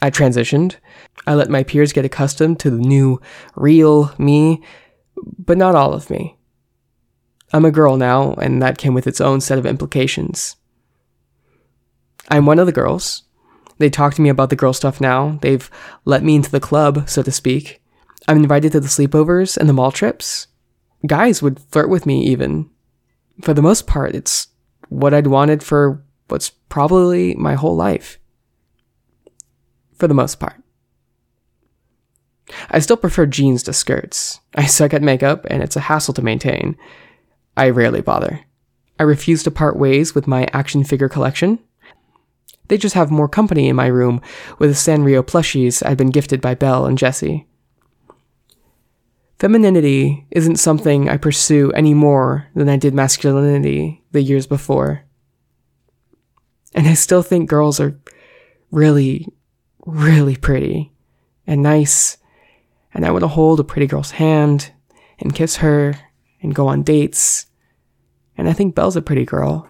I 0.00 0.10
transitioned. 0.10 0.76
I 1.26 1.34
let 1.34 1.50
my 1.50 1.62
peers 1.62 1.92
get 1.92 2.04
accustomed 2.04 2.60
to 2.60 2.70
the 2.70 2.78
new, 2.78 3.20
real 3.56 4.14
me, 4.18 4.62
but 5.38 5.58
not 5.58 5.74
all 5.74 5.92
of 5.92 6.10
me. 6.10 6.36
I'm 7.52 7.64
a 7.64 7.70
girl 7.70 7.96
now, 7.96 8.34
and 8.34 8.62
that 8.62 8.78
came 8.78 8.94
with 8.94 9.06
its 9.06 9.20
own 9.20 9.40
set 9.40 9.58
of 9.58 9.66
implications. 9.66 10.56
I'm 12.30 12.46
one 12.46 12.58
of 12.58 12.66
the 12.66 12.72
girls. 12.72 13.24
They 13.78 13.90
talk 13.90 14.14
to 14.14 14.22
me 14.22 14.28
about 14.28 14.50
the 14.50 14.56
girl 14.56 14.72
stuff 14.72 15.00
now. 15.00 15.38
They've 15.40 15.70
let 16.04 16.22
me 16.22 16.36
into 16.36 16.50
the 16.50 16.60
club, 16.60 17.08
so 17.08 17.22
to 17.22 17.32
speak. 17.32 17.82
I'm 18.26 18.36
invited 18.38 18.72
to 18.72 18.80
the 18.80 18.88
sleepovers 18.88 19.56
and 19.56 19.68
the 19.68 19.72
mall 19.72 19.92
trips. 19.92 20.48
Guys 21.06 21.42
would 21.42 21.60
flirt 21.60 21.88
with 21.88 22.06
me, 22.06 22.24
even. 22.26 22.70
For 23.42 23.54
the 23.54 23.62
most 23.62 23.86
part, 23.86 24.14
it's 24.14 24.48
what 24.88 25.14
I'd 25.14 25.26
wanted 25.26 25.62
for 25.62 26.02
what's 26.28 26.50
probably 26.50 27.34
my 27.34 27.54
whole 27.54 27.76
life. 27.76 28.18
For 29.94 30.08
the 30.08 30.14
most 30.14 30.40
part. 30.40 30.62
I 32.70 32.78
still 32.78 32.96
prefer 32.96 33.26
jeans 33.26 33.62
to 33.64 33.72
skirts. 33.72 34.40
I 34.54 34.66
suck 34.66 34.94
at 34.94 35.02
makeup, 35.02 35.46
and 35.50 35.62
it's 35.62 35.76
a 35.76 35.80
hassle 35.80 36.14
to 36.14 36.22
maintain. 36.22 36.76
I 37.56 37.70
rarely 37.70 38.00
bother. 38.00 38.44
I 38.98 39.02
refuse 39.02 39.42
to 39.44 39.50
part 39.50 39.76
ways 39.76 40.14
with 40.14 40.26
my 40.26 40.46
action 40.52 40.84
figure 40.84 41.08
collection. 41.08 41.58
They 42.68 42.78
just 42.78 42.94
have 42.94 43.10
more 43.10 43.28
company 43.28 43.68
in 43.68 43.76
my 43.76 43.86
room 43.86 44.20
with 44.58 44.70
the 44.70 44.76
Sanrio 44.76 45.22
plushies 45.22 45.84
I'd 45.84 45.98
been 45.98 46.10
gifted 46.10 46.40
by 46.40 46.54
Belle 46.54 46.86
and 46.86 46.98
Jessie. 46.98 47.47
Femininity 49.38 50.26
isn't 50.30 50.56
something 50.56 51.08
I 51.08 51.16
pursue 51.16 51.70
any 51.72 51.94
more 51.94 52.48
than 52.54 52.68
I 52.68 52.76
did 52.76 52.94
masculinity 52.94 54.02
the 54.10 54.22
years 54.22 54.46
before. 54.46 55.04
And 56.74 56.88
I 56.88 56.94
still 56.94 57.22
think 57.22 57.48
girls 57.48 57.78
are 57.78 57.98
really, 58.70 59.28
really 59.86 60.36
pretty 60.36 60.92
and 61.46 61.62
nice 61.62 62.18
and 62.94 63.06
I 63.06 63.10
want 63.10 63.22
to 63.22 63.28
hold 63.28 63.60
a 63.60 63.64
pretty 63.64 63.86
girl's 63.86 64.12
hand 64.12 64.72
and 65.20 65.34
kiss 65.34 65.56
her 65.56 65.94
and 66.42 66.54
go 66.54 66.68
on 66.68 66.82
dates. 66.82 67.46
And 68.36 68.48
I 68.48 68.52
think 68.52 68.74
Belle's 68.74 68.96
a 68.96 69.02
pretty 69.02 69.24
girl. 69.24 69.68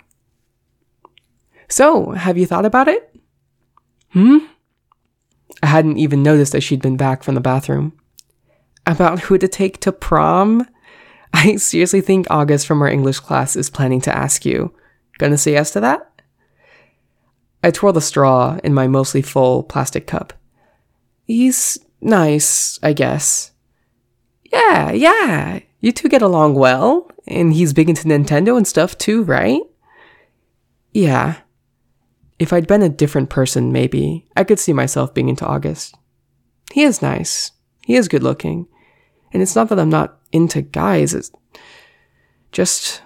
So, 1.69 2.13
have 2.13 2.39
you 2.39 2.47
thought 2.47 2.65
about 2.65 2.89
it? 2.89 3.15
Hmm? 4.13 4.39
I 5.63 5.67
hadn't 5.67 5.99
even 5.99 6.23
noticed 6.23 6.53
that 6.53 6.63
she'd 6.63 6.81
been 6.81 6.97
back 6.97 7.23
from 7.23 7.35
the 7.35 7.41
bathroom. 7.41 7.93
About 8.89 9.21
who 9.21 9.37
to 9.37 9.47
take 9.47 9.81
to 9.81 9.93
prom? 9.93 10.67
I 11.35 11.57
seriously 11.57 12.01
think 12.01 12.27
August 12.31 12.67
from 12.67 12.81
our 12.81 12.89
English 12.89 13.21
class 13.21 13.55
is 13.55 13.69
planning 13.69 14.01
to 14.01 14.17
ask 14.17 14.47
you. 14.47 14.75
Gonna 15.19 15.37
say 15.37 15.53
yes 15.53 15.73
to 15.73 15.81
that? 15.81 16.23
I 17.63 17.71
twirl 17.71 17.93
the 17.93 18.01
straw 18.01 18.59
in 18.65 18.73
my 18.73 18.87
mostly 18.87 19.21
full 19.21 19.63
plastic 19.63 20.07
cup. 20.07 20.33
He's 21.25 21.79
nice, 22.01 22.79
I 22.83 22.95
guess. 22.95 23.51
Yeah, 24.45 24.93
yeah. 24.93 25.61
You 25.81 25.93
two 25.93 26.09
get 26.09 26.23
along 26.23 26.55
well, 26.55 27.11
and 27.27 27.53
he's 27.53 27.75
big 27.75 27.91
into 27.91 28.09
Nintendo 28.09 28.57
and 28.57 28.67
stuff 28.67 28.97
too, 28.97 29.23
right? 29.23 29.61
Yeah. 30.93 31.41
If 32.39 32.55
I'd 32.55 32.67
been 32.67 32.83
a 32.83 32.89
different 32.89 33.29
person, 33.29 33.71
maybe, 33.71 34.27
I 34.35 34.45
could 34.45 34.59
see 34.59 34.73
myself 34.73 35.13
being 35.13 35.29
into 35.29 35.45
August. 35.45 35.95
He 36.73 36.85
is 36.85 37.03
nice. 37.03 37.53
He 37.85 37.95
is 37.95 38.09
good 38.09 38.23
looking. 38.23 38.67
And 39.33 39.43
it's 39.43 39.55
not 39.55 39.69
that 39.69 39.79
I'm 39.79 39.91
not 39.91 40.19
into 40.33 40.63
guys, 40.63 41.15
it's 41.15 41.31
just. 42.53 43.03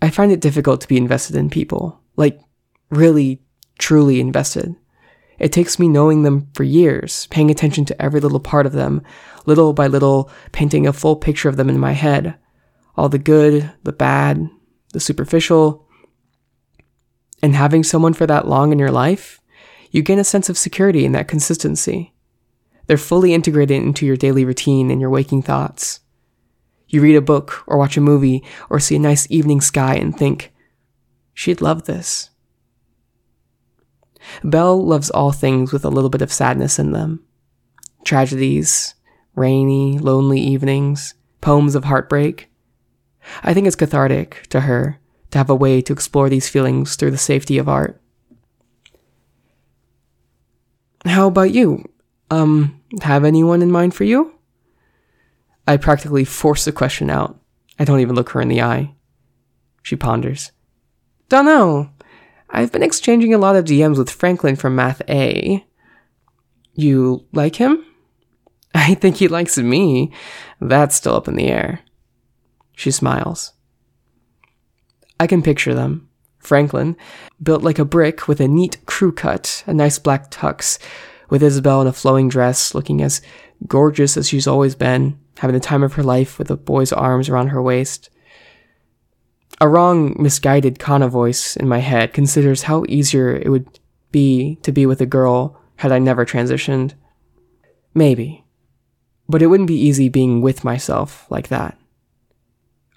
I 0.00 0.10
find 0.10 0.32
it 0.32 0.40
difficult 0.40 0.80
to 0.80 0.88
be 0.88 0.96
invested 0.96 1.36
in 1.36 1.48
people. 1.48 2.00
Like, 2.16 2.40
really, 2.90 3.40
truly 3.78 4.18
invested. 4.18 4.74
It 5.38 5.52
takes 5.52 5.78
me 5.78 5.88
knowing 5.88 6.22
them 6.22 6.48
for 6.54 6.64
years, 6.64 7.26
paying 7.28 7.50
attention 7.50 7.84
to 7.86 8.02
every 8.02 8.20
little 8.20 8.40
part 8.40 8.66
of 8.66 8.72
them, 8.72 9.02
little 9.46 9.72
by 9.72 9.86
little, 9.86 10.30
painting 10.52 10.86
a 10.86 10.92
full 10.92 11.16
picture 11.16 11.48
of 11.48 11.56
them 11.56 11.68
in 11.68 11.78
my 11.78 11.92
head. 11.92 12.36
All 12.96 13.08
the 13.08 13.18
good, 13.18 13.70
the 13.82 13.92
bad, 13.92 14.48
the 14.92 15.00
superficial. 15.00 15.88
And 17.42 17.54
having 17.54 17.82
someone 17.82 18.12
for 18.12 18.26
that 18.26 18.46
long 18.46 18.72
in 18.72 18.78
your 18.78 18.90
life, 18.90 19.40
you 19.90 20.02
gain 20.02 20.18
a 20.18 20.24
sense 20.24 20.48
of 20.48 20.58
security 20.58 21.04
in 21.04 21.12
that 21.12 21.28
consistency. 21.28 22.11
They're 22.92 22.98
fully 22.98 23.32
integrated 23.32 23.82
into 23.82 24.04
your 24.04 24.18
daily 24.18 24.44
routine 24.44 24.90
and 24.90 25.00
your 25.00 25.08
waking 25.08 25.40
thoughts. 25.40 26.00
You 26.88 27.00
read 27.00 27.16
a 27.16 27.22
book 27.22 27.64
or 27.66 27.78
watch 27.78 27.96
a 27.96 28.02
movie 28.02 28.44
or 28.68 28.78
see 28.80 28.96
a 28.96 28.98
nice 28.98 29.26
evening 29.30 29.62
sky 29.62 29.94
and 29.94 30.14
think, 30.14 30.52
she'd 31.32 31.62
love 31.62 31.86
this. 31.86 32.28
Belle 34.44 34.84
loves 34.84 35.08
all 35.08 35.32
things 35.32 35.72
with 35.72 35.86
a 35.86 35.88
little 35.88 36.10
bit 36.10 36.20
of 36.20 36.30
sadness 36.30 36.78
in 36.78 36.92
them. 36.92 37.24
Tragedies, 38.04 38.94
rainy, 39.34 39.98
lonely 39.98 40.40
evenings, 40.42 41.14
poems 41.40 41.74
of 41.74 41.84
heartbreak. 41.84 42.50
I 43.42 43.54
think 43.54 43.66
it's 43.66 43.74
cathartic 43.74 44.48
to 44.50 44.60
her 44.60 45.00
to 45.30 45.38
have 45.38 45.48
a 45.48 45.54
way 45.54 45.80
to 45.80 45.94
explore 45.94 46.28
these 46.28 46.50
feelings 46.50 46.96
through 46.96 47.12
the 47.12 47.16
safety 47.16 47.56
of 47.56 47.70
art. 47.70 47.98
How 51.06 51.28
about 51.28 51.52
you? 51.52 51.88
Um, 52.30 52.81
have 53.00 53.24
anyone 53.24 53.62
in 53.62 53.70
mind 53.70 53.94
for 53.94 54.04
you? 54.04 54.34
I 55.66 55.76
practically 55.76 56.24
force 56.24 56.64
the 56.64 56.72
question 56.72 57.10
out. 57.10 57.38
I 57.78 57.84
don't 57.84 58.00
even 58.00 58.14
look 58.14 58.30
her 58.30 58.40
in 58.40 58.48
the 58.48 58.62
eye. 58.62 58.94
She 59.82 59.96
ponders. 59.96 60.52
Dunno. 61.28 61.90
I've 62.50 62.70
been 62.70 62.82
exchanging 62.82 63.32
a 63.32 63.38
lot 63.38 63.56
of 63.56 63.64
DMs 63.64 63.96
with 63.96 64.10
Franklin 64.10 64.56
from 64.56 64.76
Math 64.76 65.00
A. 65.08 65.64
You 66.74 67.26
like 67.32 67.56
him? 67.56 67.84
I 68.74 68.94
think 68.94 69.16
he 69.16 69.28
likes 69.28 69.56
me. 69.56 70.12
That's 70.60 70.96
still 70.96 71.14
up 71.14 71.28
in 71.28 71.36
the 71.36 71.48
air. 71.48 71.80
She 72.76 72.90
smiles. 72.90 73.52
I 75.18 75.26
can 75.26 75.42
picture 75.42 75.74
them. 75.74 76.08
Franklin, 76.38 76.96
built 77.40 77.62
like 77.62 77.78
a 77.78 77.84
brick 77.84 78.26
with 78.26 78.40
a 78.40 78.48
neat 78.48 78.84
crew 78.84 79.12
cut, 79.12 79.62
a 79.66 79.72
nice 79.72 79.98
black 79.98 80.30
tux, 80.30 80.78
with 81.32 81.42
Isabel 81.42 81.80
in 81.80 81.86
a 81.86 81.94
flowing 81.94 82.28
dress, 82.28 82.74
looking 82.74 83.00
as 83.00 83.22
gorgeous 83.66 84.18
as 84.18 84.28
she's 84.28 84.46
always 84.46 84.74
been, 84.74 85.18
having 85.38 85.54
the 85.54 85.60
time 85.60 85.82
of 85.82 85.94
her 85.94 86.02
life 86.02 86.38
with 86.38 86.50
a 86.50 86.58
boy's 86.58 86.92
arms 86.92 87.30
around 87.30 87.48
her 87.48 87.62
waist. 87.62 88.10
A 89.58 89.66
wrong, 89.66 90.14
misguided 90.18 90.78
Kana 90.78 91.08
voice 91.08 91.56
in 91.56 91.66
my 91.66 91.78
head 91.78 92.12
considers 92.12 92.64
how 92.64 92.84
easier 92.86 93.34
it 93.34 93.48
would 93.48 93.80
be 94.10 94.56
to 94.56 94.72
be 94.72 94.84
with 94.84 95.00
a 95.00 95.06
girl 95.06 95.58
had 95.76 95.90
I 95.90 95.98
never 95.98 96.26
transitioned. 96.26 96.92
Maybe. 97.94 98.44
But 99.26 99.40
it 99.40 99.46
wouldn't 99.46 99.68
be 99.68 99.86
easy 99.88 100.10
being 100.10 100.42
with 100.42 100.64
myself 100.64 101.26
like 101.30 101.48
that. 101.48 101.78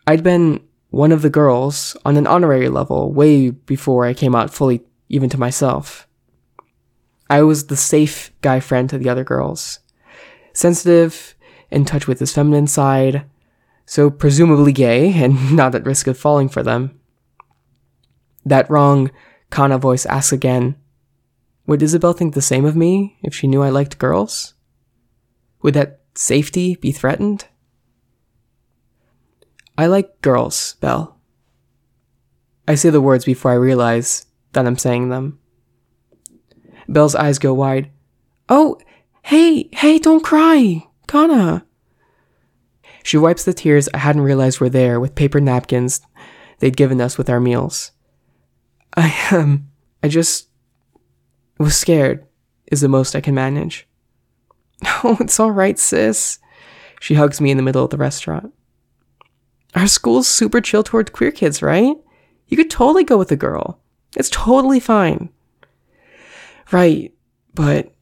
I'd 0.08 0.24
been 0.24 0.62
one 0.90 1.14
of 1.14 1.22
the 1.22 1.30
girls 1.30 1.96
on 2.04 2.18
an 2.18 2.28
honorary 2.28 2.68
level 2.68 3.14
way 3.14 3.52
before 3.52 4.04
I 4.04 4.14
came 4.14 4.36
out 4.36 4.54
fully 4.54 4.82
even 5.08 5.30
to 5.30 5.40
myself. 5.40 6.06
I 7.30 7.42
was 7.42 7.68
the 7.68 7.78
safe 7.78 8.32
guy 8.42 8.60
friend 8.60 8.90
to 8.90 8.98
the 8.98 9.10
other 9.10 9.24
girls. 9.24 9.80
Sensitive, 10.54 11.36
in 11.72 11.86
touch 11.86 12.08
with 12.08 12.20
his 12.20 12.34
feminine 12.34 12.68
side, 12.68 13.26
so 13.86 14.10
presumably 14.10 14.72
gay 14.72 15.14
and 15.24 15.56
not 15.56 15.76
at 15.76 15.86
risk 15.86 16.08
of 16.08 16.18
falling 16.18 16.50
for 16.50 16.64
them. 16.64 17.00
That 18.46 18.70
wrong 18.70 19.12
Kana 19.50 19.78
voice 19.78 20.06
asks 20.06 20.32
again, 20.32 20.76
Would 21.66 21.82
Isabel 21.82 22.14
think 22.14 22.34
the 22.34 22.42
same 22.42 22.66
of 22.66 22.76
me 22.76 23.18
if 23.24 23.34
she 23.34 23.48
knew 23.48 23.64
I 23.64 23.70
liked 23.70 23.98
girls? 23.98 24.54
Would 25.62 25.74
that 25.74 26.02
safety 26.14 26.76
be 26.76 26.92
threatened? 26.92 27.46
I 29.78 29.88
like 29.88 30.22
girls, 30.22 30.76
Belle. 30.80 31.18
I 32.68 32.76
say 32.76 32.90
the 32.90 33.02
words 33.02 33.26
before 33.26 33.52
I 33.52 33.56
realize 33.56 34.26
that 34.54 34.66
I'm 34.66 34.78
saying 34.78 35.10
them. 35.10 35.40
Belle's 36.88 37.16
eyes 37.16 37.40
go 37.40 37.54
wide. 37.54 37.92
Oh, 38.50 38.80
hey, 39.24 39.70
hey, 39.74 40.00
don't 40.00 40.24
cry, 40.24 40.86
Kana. 41.08 41.66
She 43.04 43.18
wipes 43.18 43.44
the 43.44 43.54
tears 43.54 43.88
I 43.94 44.00
hadn't 44.00 44.24
realized 44.24 44.60
were 44.60 44.70
there 44.70 45.00
with 45.00 45.16
paper 45.16 45.40
napkins 45.40 46.02
they'd 46.60 46.78
given 46.78 47.02
us 47.02 47.18
with 47.18 47.30
our 47.30 47.40
meals. 47.40 47.92
I, 48.96 49.14
um, 49.32 49.70
I 50.02 50.08
just 50.08 50.48
was 51.60 51.78
scared, 51.78 52.26
is 52.72 52.82
the 52.82 52.88
most 52.88 53.16
I 53.16 53.22
can 53.22 53.36
manage. 53.36 53.88
Oh, 55.04 55.18
it's 55.20 55.40
alright, 55.40 55.80
sis. 55.80 56.40
She 57.00 57.14
hugs 57.14 57.40
me 57.40 57.52
in 57.52 57.58
the 57.58 57.64
middle 57.64 57.84
of 57.84 57.92
the 57.92 57.98
restaurant. 57.98 58.54
Our 59.76 59.88
school's 59.88 60.28
super 60.28 60.62
chill 60.62 60.84
toward 60.84 61.14
queer 61.14 61.32
kids, 61.32 61.62
right? 61.62 61.96
You 62.48 62.58
could 62.58 62.70
totally 62.70 63.04
go 63.04 63.18
with 63.18 63.32
a 63.32 63.36
girl. 63.36 63.80
It's 64.16 64.30
totally 64.30 64.80
fine. 64.80 65.30
Right, 66.72 67.14
but 67.54 67.94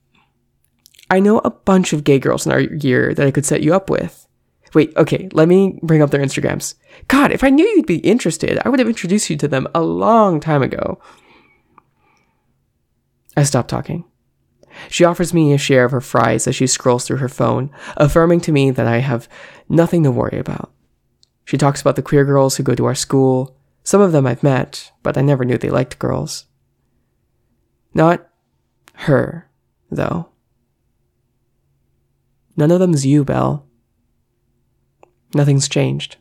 I 1.09 1.19
know 1.19 1.39
a 1.39 1.51
bunch 1.51 1.93
of 1.93 2.03
gay 2.03 2.19
girls 2.19 2.45
in 2.45 2.51
our 2.51 2.61
year 2.61 3.13
that 3.13 3.27
I 3.27 3.31
could 3.31 3.45
set 3.45 3.61
you 3.61 3.73
up 3.73 3.89
with. 3.89 4.27
Wait, 4.73 4.95
okay, 4.97 5.29
let 5.33 5.47
me 5.47 5.79
bring 5.83 6.01
up 6.01 6.09
their 6.09 6.21
Instagrams. 6.21 6.75
God, 7.07 7.31
if 7.31 7.43
I 7.43 7.49
knew 7.49 7.65
you'd 7.65 7.85
be 7.85 7.97
interested, 7.97 8.59
I 8.65 8.69
would 8.69 8.79
have 8.79 8.87
introduced 8.87 9.29
you 9.29 9.37
to 9.37 9.47
them 9.47 9.67
a 9.75 9.81
long 9.81 10.39
time 10.39 10.63
ago. 10.63 10.99
I 13.37 13.43
stop 13.43 13.67
talking. 13.67 14.05
She 14.89 15.03
offers 15.03 15.33
me 15.33 15.53
a 15.53 15.57
share 15.57 15.85
of 15.85 15.91
her 15.91 16.01
fries 16.01 16.47
as 16.47 16.55
she 16.55 16.65
scrolls 16.65 17.05
through 17.05 17.17
her 17.17 17.29
phone, 17.29 17.69
affirming 17.97 18.41
to 18.41 18.51
me 18.51 18.71
that 18.71 18.87
I 18.87 18.97
have 18.97 19.29
nothing 19.69 20.03
to 20.03 20.11
worry 20.11 20.39
about. 20.39 20.71
She 21.45 21.57
talks 21.57 21.81
about 21.81 21.95
the 21.95 22.01
queer 22.01 22.25
girls 22.25 22.55
who 22.55 22.63
go 22.63 22.73
to 22.73 22.85
our 22.85 22.95
school. 22.95 23.55
Some 23.83 24.01
of 24.01 24.11
them 24.11 24.25
I've 24.25 24.43
met, 24.43 24.91
but 25.03 25.17
I 25.17 25.21
never 25.21 25.45
knew 25.45 25.57
they 25.57 25.69
liked 25.69 25.99
girls. 25.99 26.45
Not 27.93 28.27
her, 28.93 29.49
though. 29.91 30.29
None 32.55 32.71
of 32.71 32.79
them's 32.79 33.05
you, 33.05 33.23
Belle. 33.23 33.65
Nothing's 35.33 35.67
changed. 35.67 36.17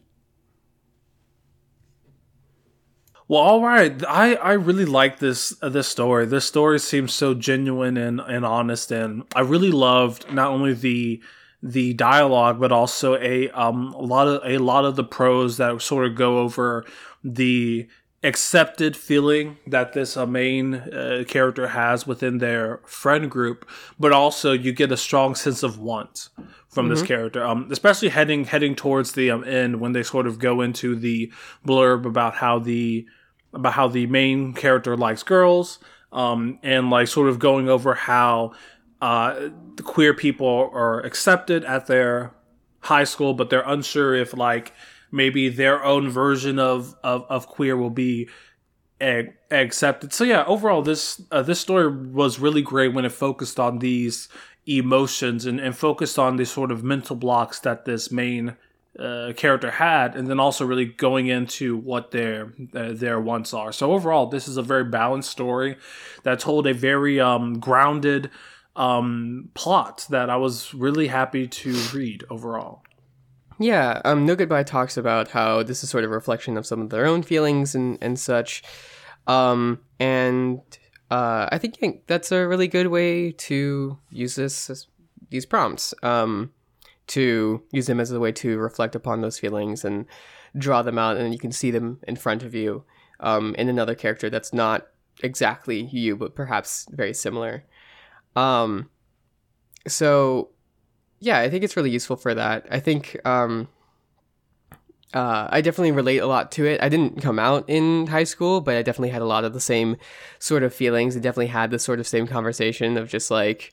Well, 3.28 3.40
all 3.40 3.62
right. 3.62 4.02
I, 4.06 4.34
I 4.34 4.52
really 4.52 4.84
like 4.84 5.18
this 5.18 5.54
uh, 5.62 5.68
this 5.68 5.88
story. 5.88 6.26
This 6.26 6.44
story 6.44 6.78
seems 6.78 7.14
so 7.14 7.32
genuine 7.32 7.96
and, 7.96 8.20
and 8.20 8.44
honest, 8.44 8.90
and 8.90 9.24
I 9.34 9.40
really 9.40 9.70
loved 9.70 10.30
not 10.30 10.50
only 10.50 10.74
the 10.74 11.22
the 11.62 11.94
dialogue, 11.94 12.60
but 12.60 12.72
also 12.72 13.16
a 13.16 13.48
um 13.50 13.94
a 13.94 14.02
lot 14.02 14.28
of 14.28 14.42
a 14.44 14.58
lot 14.58 14.84
of 14.84 14.96
the 14.96 15.04
prose 15.04 15.56
that 15.56 15.80
sort 15.80 16.06
of 16.06 16.14
go 16.14 16.40
over 16.40 16.84
the 17.24 17.88
accepted 18.24 18.96
feeling 18.96 19.58
that 19.66 19.92
this 19.94 20.16
uh, 20.16 20.24
main 20.26 20.74
uh, 20.74 21.24
character 21.26 21.68
has 21.68 22.06
within 22.06 22.38
their 22.38 22.80
friend 22.84 23.30
group, 23.30 23.68
but 23.98 24.12
also 24.12 24.52
you 24.52 24.72
get 24.72 24.92
a 24.92 24.96
strong 24.96 25.34
sense 25.34 25.62
of 25.62 25.78
want 25.78 26.28
from 26.68 26.86
mm-hmm. 26.86 26.94
this 26.94 27.02
character, 27.02 27.44
um, 27.44 27.68
especially 27.70 28.08
heading 28.08 28.44
heading 28.44 28.74
towards 28.74 29.12
the 29.12 29.30
um, 29.30 29.44
end 29.44 29.80
when 29.80 29.92
they 29.92 30.02
sort 30.02 30.26
of 30.26 30.38
go 30.38 30.60
into 30.60 30.94
the 30.94 31.32
blurb 31.66 32.04
about 32.04 32.34
how 32.34 32.58
the 32.58 33.06
about 33.52 33.72
how 33.74 33.88
the 33.88 34.06
main 34.06 34.52
character 34.54 34.96
likes 34.96 35.22
girls, 35.22 35.78
um, 36.12 36.58
and 36.62 36.90
like 36.90 37.08
sort 37.08 37.28
of 37.28 37.38
going 37.38 37.68
over 37.68 37.94
how 37.94 38.52
uh, 39.00 39.48
the 39.74 39.82
queer 39.82 40.14
people 40.14 40.70
are 40.72 41.00
accepted 41.00 41.64
at 41.64 41.88
their 41.88 42.32
high 42.82 43.04
school, 43.04 43.34
but 43.34 43.50
they're 43.50 43.62
unsure 43.66 44.14
if 44.14 44.36
like 44.36 44.72
maybe 45.12 45.48
their 45.48 45.84
own 45.84 46.10
version 46.10 46.58
of 46.58 46.96
of, 47.04 47.24
of 47.28 47.46
queer 47.46 47.76
will 47.76 47.90
be 47.90 48.28
ag- 49.00 49.34
accepted. 49.50 50.12
So 50.12 50.24
yeah, 50.24 50.44
overall, 50.46 50.82
this 50.82 51.22
uh, 51.30 51.42
this 51.42 51.60
story 51.60 51.88
was 51.88 52.40
really 52.40 52.62
great 52.62 52.94
when 52.94 53.04
it 53.04 53.12
focused 53.12 53.60
on 53.60 53.78
these 53.78 54.28
emotions 54.66 55.44
and, 55.44 55.60
and 55.60 55.76
focused 55.76 56.18
on 56.18 56.36
the 56.36 56.46
sort 56.46 56.70
of 56.70 56.82
mental 56.82 57.16
blocks 57.16 57.60
that 57.60 57.84
this 57.84 58.10
main 58.12 58.56
uh, 58.98 59.32
character 59.36 59.70
had, 59.70 60.14
and 60.14 60.28
then 60.28 60.38
also 60.38 60.64
really 60.64 60.84
going 60.84 61.26
into 61.26 61.76
what 61.76 62.10
their 62.10 62.52
uh, 62.74 62.92
their 62.92 63.20
wants 63.20 63.54
are. 63.54 63.72
So 63.72 63.92
overall, 63.92 64.26
this 64.26 64.48
is 64.48 64.56
a 64.56 64.62
very 64.62 64.84
balanced 64.84 65.30
story 65.30 65.76
that 66.22 66.40
told 66.40 66.66
a 66.66 66.74
very 66.74 67.20
um, 67.20 67.58
grounded 67.58 68.30
um, 68.76 69.50
plot 69.54 70.06
that 70.10 70.30
I 70.30 70.36
was 70.36 70.74
really 70.74 71.08
happy 71.08 71.46
to 71.46 71.72
read 71.94 72.24
overall. 72.30 72.82
Yeah, 73.58 74.00
um, 74.04 74.26
No 74.26 74.34
Goodbye 74.36 74.62
talks 74.62 74.96
about 74.96 75.28
how 75.28 75.62
this 75.62 75.82
is 75.84 75.90
sort 75.90 76.04
of 76.04 76.10
a 76.10 76.14
reflection 76.14 76.56
of 76.56 76.66
some 76.66 76.80
of 76.80 76.90
their 76.90 77.06
own 77.06 77.22
feelings 77.22 77.74
and, 77.74 77.98
and 78.00 78.18
such. 78.18 78.62
Um, 79.26 79.80
and 80.00 80.60
uh, 81.10 81.48
I 81.52 81.58
think 81.58 82.06
that's 82.06 82.32
a 82.32 82.46
really 82.46 82.68
good 82.68 82.88
way 82.88 83.32
to 83.32 83.98
use 84.10 84.34
this 84.34 84.86
these 85.30 85.46
prompts. 85.46 85.94
Um, 86.02 86.52
to 87.08 87.62
use 87.72 87.86
them 87.86 88.00
as 88.00 88.10
a 88.10 88.20
way 88.20 88.32
to 88.32 88.58
reflect 88.58 88.94
upon 88.94 89.20
those 89.20 89.38
feelings 89.38 89.84
and 89.84 90.06
draw 90.56 90.82
them 90.82 90.98
out, 90.98 91.16
and 91.16 91.32
you 91.32 91.38
can 91.38 91.52
see 91.52 91.70
them 91.70 91.98
in 92.06 92.16
front 92.16 92.42
of 92.42 92.54
you 92.54 92.84
um, 93.20 93.54
in 93.56 93.68
another 93.68 93.94
character 93.94 94.30
that's 94.30 94.52
not 94.52 94.86
exactly 95.22 95.82
you, 95.82 96.16
but 96.16 96.34
perhaps 96.34 96.86
very 96.90 97.12
similar. 97.12 97.64
Um, 98.36 98.88
so 99.86 100.51
yeah, 101.22 101.38
I 101.38 101.48
think 101.48 101.62
it's 101.62 101.76
really 101.76 101.90
useful 101.90 102.16
for 102.16 102.34
that. 102.34 102.66
I 102.68 102.80
think 102.80 103.16
um, 103.24 103.68
uh, 105.14 105.46
I 105.48 105.60
definitely 105.60 105.92
relate 105.92 106.18
a 106.18 106.26
lot 106.26 106.50
to 106.52 106.66
it. 106.66 106.82
I 106.82 106.88
didn't 106.88 107.22
come 107.22 107.38
out 107.38 107.64
in 107.68 108.08
high 108.08 108.24
school, 108.24 108.60
but 108.60 108.74
I 108.74 108.82
definitely 108.82 109.10
had 109.10 109.22
a 109.22 109.26
lot 109.26 109.44
of 109.44 109.52
the 109.52 109.60
same 109.60 109.98
sort 110.40 110.64
of 110.64 110.74
feelings. 110.74 111.16
I 111.16 111.20
definitely 111.20 111.46
had 111.46 111.70
the 111.70 111.78
sort 111.78 112.00
of 112.00 112.08
same 112.08 112.26
conversation 112.26 112.96
of 112.96 113.08
just 113.08 113.30
like, 113.30 113.72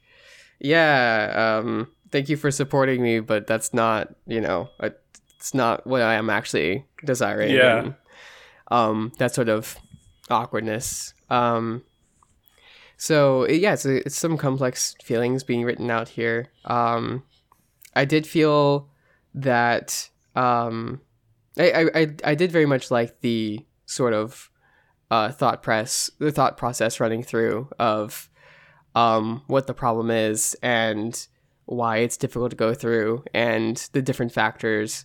yeah, 0.59 1.57
um, 1.57 1.87
thank 2.11 2.29
you 2.29 2.37
for 2.37 2.51
supporting 2.51 3.01
me, 3.01 3.19
but 3.19 3.47
that's 3.47 3.73
not, 3.73 4.13
you 4.27 4.41
know, 4.41 4.69
it's 4.79 5.55
not 5.55 5.87
what 5.87 6.03
I 6.03 6.13
am 6.13 6.29
actually 6.29 6.85
desiring. 7.03 7.55
Yeah. 7.55 7.79
And, 7.79 7.95
um, 8.69 9.11
that 9.17 9.33
sort 9.33 9.49
of 9.49 9.75
awkwardness. 10.29 11.15
Um, 11.31 11.81
so 12.97 13.47
yeah, 13.47 13.73
it's, 13.73 13.85
a, 13.85 14.05
it's 14.05 14.19
some 14.19 14.37
complex 14.37 14.95
feelings 15.03 15.43
being 15.43 15.63
written 15.63 15.89
out 15.89 16.09
here. 16.09 16.49
Um, 16.65 17.23
I 17.99 18.05
did 18.05 18.25
feel 18.25 18.89
that 19.35 20.09
um, 20.33 21.01
I, 21.57 21.89
I 21.93 22.15
I 22.23 22.35
did 22.35 22.49
very 22.49 22.65
much 22.65 22.89
like 22.91 23.19
the 23.19 23.65
sort 23.87 24.13
of 24.13 24.49
uh, 25.11 25.31
thought 25.33 25.61
press 25.61 26.09
the 26.17 26.31
thought 26.31 26.55
process 26.55 27.01
running 27.01 27.23
through 27.23 27.67
of 27.77 28.29
um, 28.95 29.43
what 29.47 29.67
the 29.67 29.73
problem 29.73 30.09
is 30.09 30.55
and 30.63 31.27
why 31.65 31.97
it's 31.97 32.15
difficult 32.15 32.51
to 32.51 32.55
go 32.55 32.73
through 32.73 33.25
and 33.33 33.89
the 33.91 34.01
different 34.01 34.31
factors 34.31 35.03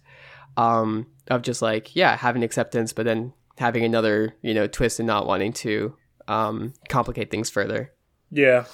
um, 0.56 1.08
of 1.26 1.42
just 1.42 1.62
like 1.62 1.96
yeah 1.96 2.16
having 2.16 2.44
acceptance 2.44 2.92
but 2.92 3.04
then 3.04 3.32
having 3.58 3.82
another 3.82 4.36
you 4.40 4.54
know 4.54 4.68
twist 4.68 5.00
and 5.00 5.08
not 5.08 5.26
wanting 5.26 5.52
to 5.52 5.96
um, 6.28 6.74
complicate 6.88 7.32
things 7.32 7.50
further. 7.50 7.90
Yeah. 8.30 8.66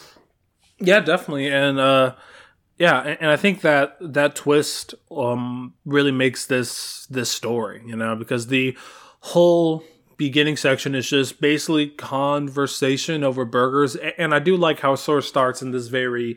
Yeah 0.79 1.01
definitely. 1.01 1.51
And 1.51 1.81
uh 1.81 2.17
yeah 2.81 3.01
and, 3.03 3.19
and 3.21 3.31
i 3.31 3.37
think 3.37 3.61
that 3.61 3.97
that 4.01 4.35
twist 4.35 4.95
um 5.13 5.75
really 5.85 6.11
makes 6.11 6.47
this 6.47 7.07
this 7.07 7.31
story 7.31 7.81
you 7.87 7.95
know 7.95 8.17
because 8.17 8.49
the 8.49 8.77
whole 9.21 9.85
beginning 10.17 10.57
section 10.57 10.95
is 10.97 11.09
just 11.09 11.41
basically 11.41 11.89
conversation 11.89 13.23
over 13.23 13.45
burgers 13.45 13.95
and 13.95 14.35
i 14.35 14.41
do 14.41 14.57
like 14.57 14.81
how 14.81 14.95
of 14.95 15.25
starts 15.25 15.63
in 15.63 15.71
this 15.71 15.87
very 15.87 16.37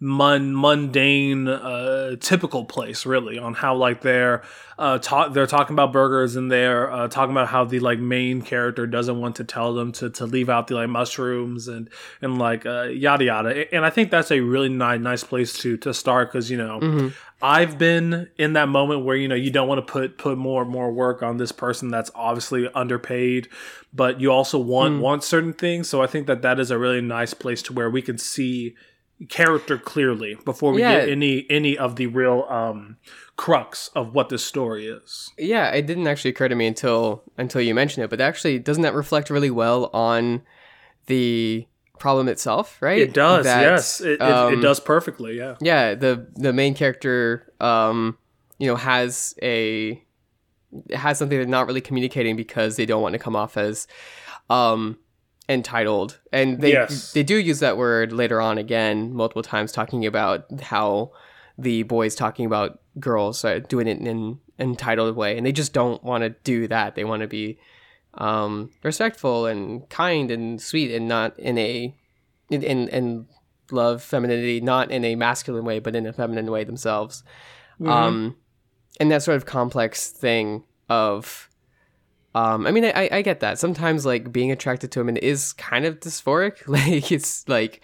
mun- 0.00 0.54
mundane, 0.54 1.46
uh, 1.46 2.16
typical 2.16 2.64
place, 2.64 3.06
really, 3.06 3.38
on 3.38 3.54
how 3.54 3.76
like 3.76 4.00
they're 4.00 4.42
uh, 4.78 4.98
talk 4.98 5.34
they're 5.34 5.46
talking 5.46 5.74
about 5.74 5.92
burgers 5.92 6.36
and 6.36 6.50
they're 6.50 6.90
uh, 6.90 7.06
talking 7.06 7.32
about 7.32 7.48
how 7.48 7.64
the 7.64 7.78
like 7.80 7.98
main 7.98 8.40
character 8.40 8.86
doesn't 8.86 9.20
want 9.20 9.36
to 9.36 9.44
tell 9.44 9.74
them 9.74 9.92
to, 9.92 10.08
to 10.08 10.24
leave 10.24 10.48
out 10.48 10.68
the 10.68 10.74
like 10.74 10.88
mushrooms 10.88 11.68
and 11.68 11.90
and 12.22 12.38
like 12.38 12.64
uh, 12.64 12.84
yada 12.84 13.24
yada. 13.24 13.74
And 13.74 13.84
I 13.84 13.90
think 13.90 14.10
that's 14.10 14.30
a 14.30 14.40
really 14.40 14.70
nice 14.70 14.98
nice 15.00 15.22
place 15.22 15.52
to 15.58 15.76
to 15.78 15.94
start 15.94 16.32
because 16.32 16.50
you 16.50 16.56
know. 16.56 16.80
Mm-hmm. 16.80 17.08
I've 17.42 17.78
been 17.78 18.28
in 18.36 18.52
that 18.52 18.68
moment 18.68 19.06
where 19.06 19.16
you 19.16 19.26
know 19.26 19.34
you 19.34 19.50
don't 19.50 19.66
want 19.66 19.86
to 19.86 19.90
put 19.90 20.18
put 20.18 20.36
more 20.36 20.66
more 20.66 20.92
work 20.92 21.22
on 21.22 21.38
this 21.38 21.52
person 21.52 21.88
that's 21.88 22.10
obviously 22.14 22.68
underpaid, 22.74 23.48
but 23.94 24.20
you 24.20 24.30
also 24.30 24.58
want 24.58 24.96
mm. 24.96 25.00
want 25.00 25.24
certain 25.24 25.54
things. 25.54 25.88
So 25.88 26.02
I 26.02 26.06
think 26.06 26.26
that 26.26 26.42
that 26.42 26.60
is 26.60 26.70
a 26.70 26.76
really 26.76 27.00
nice 27.00 27.32
place 27.32 27.62
to 27.62 27.72
where 27.72 27.88
we 27.88 28.02
can 28.02 28.18
see 28.18 28.74
character 29.28 29.76
clearly 29.76 30.36
before 30.44 30.72
we 30.72 30.80
yeah. 30.80 31.00
get 31.00 31.08
any 31.08 31.46
any 31.50 31.76
of 31.76 31.96
the 31.96 32.06
real 32.06 32.46
um 32.48 32.96
crux 33.36 33.88
of 33.94 34.14
what 34.14 34.28
this 34.28 34.44
story 34.44 34.86
is. 34.86 35.30
Yeah, 35.38 35.70
it 35.70 35.86
didn't 35.86 36.06
actually 36.06 36.30
occur 36.30 36.48
to 36.48 36.54
me 36.54 36.66
until 36.66 37.22
until 37.36 37.60
you 37.60 37.74
mentioned 37.74 38.04
it, 38.04 38.10
but 38.10 38.20
actually 38.20 38.58
doesn't 38.58 38.82
that 38.82 38.94
reflect 38.94 39.30
really 39.30 39.50
well 39.50 39.90
on 39.92 40.42
the 41.06 41.66
problem 41.98 42.28
itself, 42.28 42.80
right? 42.80 42.98
It 42.98 43.12
does. 43.12 43.44
That, 43.44 43.62
yes, 43.62 44.00
it, 44.00 44.20
um, 44.20 44.28
it, 44.28 44.52
it, 44.52 44.56
um, 44.56 44.60
does 44.62 44.80
perfectly. 44.80 45.36
Yeah. 45.36 45.56
Yeah. 45.60 45.94
The 45.94 46.26
the 46.34 46.52
main 46.52 46.74
character, 46.74 47.52
um, 47.60 48.18
you 48.58 48.66
know, 48.66 48.76
has 48.76 49.34
a 49.42 50.02
has 50.92 51.18
something 51.18 51.38
they're 51.38 51.46
not 51.46 51.66
really 51.66 51.80
communicating 51.80 52.36
because 52.36 52.76
they 52.76 52.86
don't 52.86 53.02
want 53.02 53.12
to 53.12 53.18
come 53.18 53.36
off 53.36 53.56
as, 53.56 53.86
um, 54.48 54.98
entitled 55.50 56.20
and 56.32 56.60
they 56.60 56.72
yes. 56.72 57.12
they 57.12 57.24
do 57.24 57.36
use 57.36 57.58
that 57.58 57.76
word 57.76 58.12
later 58.12 58.40
on 58.40 58.56
again 58.56 59.12
multiple 59.12 59.42
times 59.42 59.72
talking 59.72 60.06
about 60.06 60.46
how 60.62 61.10
the 61.58 61.82
boys 61.82 62.14
talking 62.14 62.46
about 62.46 62.78
girls 63.00 63.44
uh, 63.44 63.58
doing 63.68 63.88
it 63.88 63.98
in 63.98 64.06
an 64.06 64.38
entitled 64.60 65.16
way 65.16 65.36
and 65.36 65.44
they 65.44 65.50
just 65.50 65.72
don't 65.72 66.04
want 66.04 66.22
to 66.22 66.30
do 66.44 66.68
that 66.68 66.94
they 66.94 67.02
want 67.02 67.20
to 67.20 67.26
be 67.26 67.58
um, 68.14 68.70
respectful 68.84 69.46
and 69.46 69.88
kind 69.88 70.30
and 70.30 70.62
sweet 70.62 70.94
and 70.94 71.08
not 71.08 71.36
in 71.36 71.58
a 71.58 71.92
in, 72.48 72.62
in, 72.62 72.88
in 72.88 73.26
love 73.72 74.04
femininity 74.04 74.60
not 74.60 74.92
in 74.92 75.04
a 75.04 75.16
masculine 75.16 75.64
way 75.64 75.80
but 75.80 75.96
in 75.96 76.06
a 76.06 76.12
feminine 76.12 76.48
way 76.48 76.62
themselves 76.62 77.24
mm-hmm. 77.80 77.90
um, 77.90 78.36
and 79.00 79.10
that 79.10 79.24
sort 79.24 79.36
of 79.36 79.46
complex 79.46 80.10
thing 80.10 80.62
of 80.88 81.49
um, 82.34 82.66
I 82.66 82.70
mean, 82.70 82.84
I, 82.84 83.08
I 83.10 83.22
get 83.22 83.40
that. 83.40 83.58
Sometimes, 83.58 84.06
like, 84.06 84.32
being 84.32 84.50
attracted 84.52 84.92
to 84.92 85.00
women 85.00 85.16
is 85.16 85.52
kind 85.54 85.84
of 85.84 86.00
dysphoric. 86.00 86.62
like, 86.66 87.10
it's 87.10 87.48
like 87.48 87.82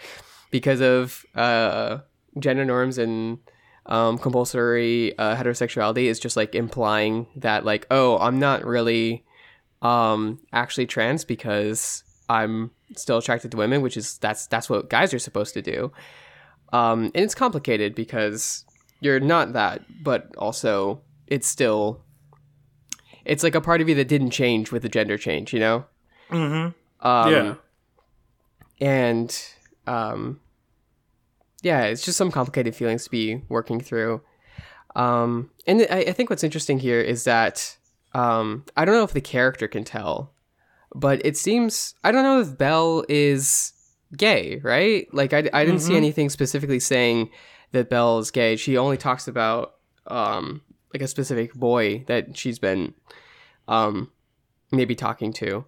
because 0.51 0.81
of 0.81 1.25
uh, 1.35 1.99
gender 2.39 2.65
norms 2.65 2.99
and 2.99 3.39
um, 3.87 4.19
compulsory 4.19 5.17
uh, 5.19 5.37
heterosexuality 5.37 6.05
is 6.05 6.21
just 6.21 6.37
like 6.37 6.55
implying 6.55 7.27
that, 7.37 7.65
like, 7.65 7.87
oh, 7.91 8.19
I'm 8.19 8.39
not 8.39 8.65
really 8.65 9.25
um, 9.83 10.41
actually 10.53 10.87
trans 10.87 11.25
because 11.25 12.05
I'm 12.29 12.71
still 12.97 13.19
attracted 13.19 13.51
to 13.53 13.57
women, 13.57 13.83
which 13.83 13.97
is 13.97 14.19
that's 14.19 14.47
that's 14.47 14.71
what 14.71 14.91
guys 14.91 15.13
are 15.15 15.19
supposed 15.19 15.55
to 15.55 15.63
do. 15.63 15.93
Um, 16.73 17.07
and 17.15 17.25
it's 17.25 17.35
complicated 17.35 17.95
because 17.95 18.65
you're 19.01 19.21
not 19.21 19.53
that, 19.53 19.83
but 20.03 20.35
also 20.37 21.03
it's 21.27 21.47
still 21.47 22.05
it's 23.27 23.43
like 23.43 23.55
a 23.55 23.61
part 23.61 23.81
of 23.81 23.89
you 23.89 23.95
that 23.97 24.09
didn't 24.09 24.31
change 24.31 24.73
with 24.73 24.83
the 24.83 24.89
gender 24.89 25.19
change, 25.19 25.53
you 25.53 25.61
know? 25.61 25.85
Mm-hmm. 26.31 27.07
Um, 27.07 27.33
yeah. 27.33 27.55
And 28.81 29.45
um, 29.87 30.41
yeah, 31.63 31.85
it's 31.85 32.05
just 32.05 32.19
some 32.19 32.31
complicated 32.31 32.75
feelings 32.75 33.05
to 33.05 33.11
be 33.11 33.43
working 33.49 33.81
through. 33.81 34.23
Um, 34.95 35.51
and 35.67 35.87
I, 35.91 35.99
I 35.99 36.13
think 36.13 36.31
what's 36.31 36.45
interesting 36.45 36.79
here 36.79 37.01
is 37.01 37.25
that 37.25 37.77
um, 38.15 38.65
I 38.77 38.85
don't 38.85 38.95
know 38.95 39.05
if 39.05 39.13
the 39.13 39.21
character 39.21 39.69
can 39.69 39.85
tell, 39.85 40.33
but 40.95 41.25
it 41.25 41.37
seems 41.37 41.95
I 42.03 42.13
don't 42.13 42.23
know 42.23 42.41
if 42.41 42.57
Belle 42.57 43.05
is 43.09 43.73
gay, 44.17 44.61
right? 44.63 45.13
Like 45.13 45.33
I, 45.33 45.39
I 45.53 45.65
didn't 45.65 45.81
mm-hmm. 45.81 45.87
see 45.87 45.97
anything 45.97 46.31
specifically 46.31 46.81
saying 46.81 47.31
that 47.73 47.91
Belle 47.91 48.19
is 48.19 48.31
gay. 48.31 48.57
She 48.57 48.79
only 48.79 48.97
talks 48.97 49.29
about 49.29 49.75
um, 50.07 50.63
like 50.97 51.05
a 51.05 51.09
specific 51.09 51.53
boy 51.55 52.03
that 52.07 52.37
she's 52.37 52.59
been 52.59 52.95
um 53.69 54.11
maybe 54.73 54.95
talking 54.95 55.33
to 55.33 55.65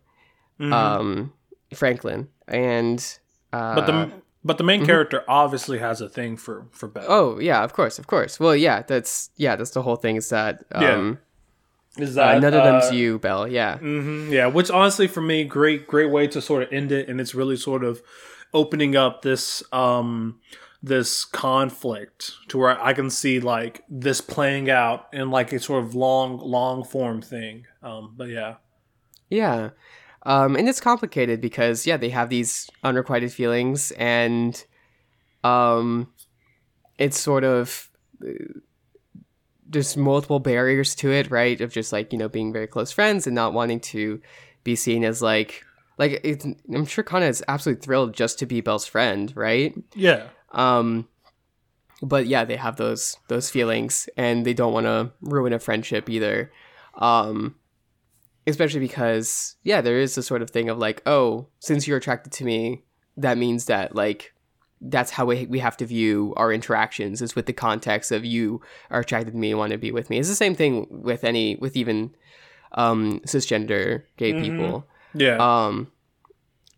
mm-hmm. 0.59 0.73
um 0.73 1.33
Franklin 1.75 2.29
and 2.47 3.19
uh, 3.53 3.75
but 3.75 3.87
the 3.87 4.13
but 4.45 4.57
the 4.57 4.65
main 4.65 4.81
mm-hmm. 4.81 4.87
character 4.87 5.25
obviously 5.29 5.79
has 5.79 6.01
a 6.01 6.09
thing 6.09 6.37
for 6.37 6.67
for 6.71 6.89
Belle. 6.89 7.05
Oh 7.07 7.39
yeah, 7.39 7.63
of 7.65 7.73
course, 7.73 7.99
of 7.99 8.07
course. 8.07 8.39
Well, 8.39 8.55
yeah, 8.55 8.83
that's 8.83 9.31
yeah, 9.37 9.57
that's 9.57 9.71
the 9.71 9.83
whole 9.83 9.97
thing. 9.97 10.17
Is 10.17 10.31
that 10.31 10.65
um, 10.73 10.83
yeah. 11.99 12.03
Is 12.05 12.15
that 12.15 12.37
uh, 12.37 12.39
none 12.39 12.55
of 12.55 12.65
them's 12.65 12.91
uh, 12.91 12.95
you, 12.95 13.19
Belle? 13.19 13.49
Yeah, 13.49 13.75
mm-hmm, 13.79 14.33
yeah. 14.33 14.47
Which 14.47 14.71
honestly, 14.71 15.07
for 15.07 15.21
me, 15.21 15.45
great 15.45 15.87
great 15.87 16.11
way 16.11 16.27
to 16.29 16.41
sort 16.41 16.63
of 16.63 16.73
end 16.73 16.93
it, 16.93 17.09
and 17.09 17.21
it's 17.21 17.35
really 17.35 17.57
sort 17.57 17.83
of 17.85 18.01
opening 18.55 18.97
up 18.97 19.23
this 19.23 19.63
um 19.73 20.41
this 20.83 21.25
conflict 21.25 22.33
to 22.49 22.59
where 22.59 22.81
I 22.81 22.93
can 22.93 23.11
see 23.11 23.41
like 23.41 23.83
this 23.89 24.21
playing 24.21 24.71
out 24.71 25.07
in 25.13 25.31
like 25.31 25.53
a 25.53 25.59
sort 25.59 25.85
of 25.85 25.95
long 25.95 26.39
long 26.39 26.85
form 26.85 27.21
thing. 27.21 27.67
Um, 27.83 28.15
but 28.17 28.29
yeah, 28.29 28.57
yeah, 29.29 29.71
um, 30.25 30.57
and 30.57 30.69
it's 30.69 30.81
complicated 30.81 31.41
because 31.41 31.87
yeah, 31.87 31.97
they 31.97 32.11
have 32.11 32.29
these 32.29 32.71
unrequited 32.85 33.33
feelings, 33.33 33.91
and 33.93 34.65
um, 35.43 36.13
it's 36.99 37.19
sort 37.19 37.45
of 37.45 37.91
uh, 38.25 38.31
there's 39.69 39.97
multiple 39.97 40.39
barriers 40.39 40.95
to 40.97 41.11
it, 41.13 41.31
right? 41.31 41.61
Of 41.61 41.73
just 41.73 41.93
like 41.93 42.13
you 42.13 42.19
know 42.19 42.29
being 42.29 42.53
very 42.53 42.67
close 42.67 42.93
friends 42.93 43.27
and 43.27 43.35
not 43.35 43.53
wanting 43.53 43.81
to 43.81 44.21
be 44.65 44.77
seen 44.77 45.05
as 45.05 45.23
like 45.23 45.65
like 45.99 46.25
I'm 46.73 46.87
sure 46.87 47.05
Kana 47.05 47.27
is 47.27 47.43
absolutely 47.49 47.85
thrilled 47.85 48.15
just 48.15 48.39
to 48.39 48.47
be 48.47 48.61
Belle's 48.61 48.87
friend, 48.87 49.33
right? 49.37 49.75
Yeah. 49.95 50.29
Um, 50.53 51.09
but 52.03 52.27
yeah, 52.27 52.45
they 52.45 52.57
have 52.57 52.77
those 52.77 53.17
those 53.29 53.51
feelings, 53.51 54.09
and 54.17 54.45
they 54.45 54.55
don't 54.55 54.73
want 54.73 54.87
to 54.87 55.11
ruin 55.21 55.53
a 55.53 55.59
friendship 55.59 56.09
either. 56.09 56.53
Um, 56.95 57.57
especially 58.47 58.81
because 58.81 59.57
yeah, 59.63 59.81
there 59.81 59.99
is 59.99 60.17
a 60.17 60.23
sort 60.23 60.43
of 60.43 60.51
thing 60.51 60.69
of 60.69 60.79
like, 60.79 61.03
oh, 61.07 61.49
since 61.59 61.87
you're 61.87 61.99
attracted 61.99 62.33
to 62.35 62.45
me, 62.45 62.85
that 63.17 63.39
means 63.39 63.67
that 63.67 63.95
like 63.95 64.33
that's 64.81 65.11
how 65.11 65.27
we, 65.27 65.47
we 65.47 65.59
have 65.59 65.77
to 65.77 65.87
view 65.87 66.33
our 66.37 66.53
interactions 66.53 67.21
is 67.21 67.35
with 67.35 67.47
the 67.47 67.53
context 67.53 68.13
of 68.13 68.25
you 68.25 68.61
are 68.91 69.01
attracted 69.01 69.33
to 69.33 69.37
me 69.37 69.51
and 69.51 69.59
want 69.59 69.73
to 69.73 69.79
be 69.79 69.91
with 69.91 70.09
me. 70.09 70.19
It's 70.19 70.29
the 70.29 70.35
same 70.35 70.55
thing 70.55 70.87
with 70.89 71.25
any 71.25 71.57
with 71.57 71.77
even 71.77 72.15
um, 72.73 73.21
cisgender 73.21 74.05
gay 74.17 74.33
mm-hmm. 74.33 74.43
people. 74.43 74.87
Yeah. 75.15 75.37
Um, 75.37 75.91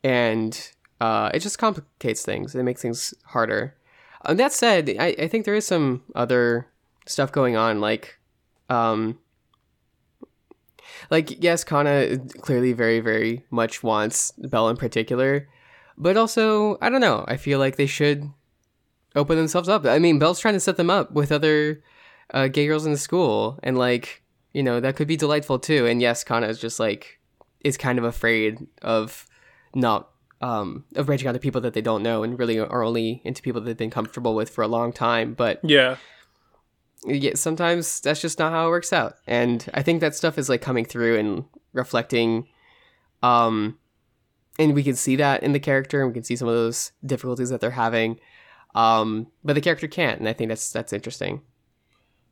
and 0.03 0.71
uh, 1.01 1.31
it 1.33 1.41
just 1.41 1.59
complicates 1.59 2.23
things. 2.23 2.55
It 2.55 2.63
makes 2.63 2.83
things 2.83 3.15
harder. 3.25 3.77
Um, 4.25 4.37
that 4.37 4.53
said, 4.53 4.95
I, 4.99 5.17
I 5.19 5.29
think 5.29 5.45
there 5.45 5.55
is 5.55 5.67
some 5.67 6.03
other 6.15 6.67
stuff 7.07 7.33
going 7.33 7.57
on, 7.57 7.81
like, 7.81 8.19
um, 8.69 9.19
like 11.11 11.43
yes, 11.43 11.65
Kana 11.65 12.19
clearly 12.41 12.73
very 12.73 13.01
very 13.01 13.45
much 13.51 13.83
wants 13.83 14.33
Belle 14.33 14.69
in 14.69 14.77
particular, 14.77 15.49
but 15.97 16.17
also 16.17 16.79
I 16.81 16.91
don't 16.91 17.01
know. 17.01 17.25
I 17.27 17.37
feel 17.37 17.59
like 17.59 17.77
they 17.77 17.87
should 17.87 18.31
open 19.17 19.37
themselves 19.37 19.69
up. 19.69 19.87
I 19.87 19.99
mean, 19.99 20.19
Belle's 20.19 20.41
trying 20.41 20.55
to 20.55 20.61
set 20.61 20.77
them 20.77 20.91
up 20.91 21.13
with 21.13 21.33
other 21.33 21.83
uh, 22.33 22.49
gay 22.49 22.67
girls 22.67 22.87
in 22.87 22.93
the 22.93 22.99
school, 22.99 23.59
and 23.63 23.79
like 23.79 24.23
you 24.53 24.63
know 24.63 24.81
that 24.81 24.97
could 24.97 25.09
be 25.09 25.17
delightful 25.17 25.59
too. 25.59 25.87
And 25.87 26.03
yes, 26.03 26.25
Kana 26.25 26.49
is 26.49 26.61
just 26.61 26.79
like 26.79 27.19
is 27.61 27.77
kind 27.77 27.99
of 27.99 28.05
afraid 28.05 28.67
of 28.83 29.27
not 29.75 30.10
um, 30.41 30.85
of 30.97 31.07
branching 31.07 31.29
out 31.29 31.33
to 31.33 31.39
people 31.39 31.61
that 31.61 31.75
they 31.75 31.83
don't 31.83 32.03
know 32.03 32.23
and 32.23 32.39
really 32.39 32.59
are 32.59 32.83
only 32.83 33.21
into 33.25 33.43
people 33.43 33.61
that 33.61 33.67
they've 33.67 33.77
been 33.77 33.91
comfortable 33.91 34.35
with 34.35 34.51
for 34.51 34.63
a 34.63 34.69
long 34.69 34.93
time. 34.93 35.35
But 35.35 35.61
yeah, 35.63 35.97
yeah, 37.05 37.33
sometimes 37.35 38.01
that's 38.01 38.21
just 38.21 38.39
not 38.39 38.53
how 38.53 38.67
it 38.67 38.71
works 38.71 38.93
out. 38.93 39.17
And 39.27 39.69
I 39.75 39.83
think 39.83 40.01
that 40.01 40.15
stuff 40.15 40.39
is 40.39 40.49
like 40.49 40.63
coming 40.63 40.85
through 40.85 41.19
and 41.19 41.45
reflecting. 41.73 42.49
Um, 43.23 43.79
and 44.59 44.75
we 44.75 44.83
can 44.83 44.97
see 44.97 45.17
that 45.17 45.43
in 45.43 45.53
the 45.53 45.61
character, 45.61 46.01
and 46.01 46.11
we 46.11 46.15
can 46.15 46.25
see 46.25 46.37
some 46.37 46.49
of 46.49 46.55
those 46.55 46.93
difficulties 47.05 47.51
that 47.51 47.61
they're 47.61 47.71
having. 47.71 48.19
Um, 48.75 49.29
but 49.43 49.55
the 49.55 49.61
character 49.61 49.89
can't, 49.89 50.21
and 50.21 50.29
I 50.29 50.33
think 50.33 50.49
that's 50.49 50.71
that's 50.71 50.93
interesting. 50.93 51.43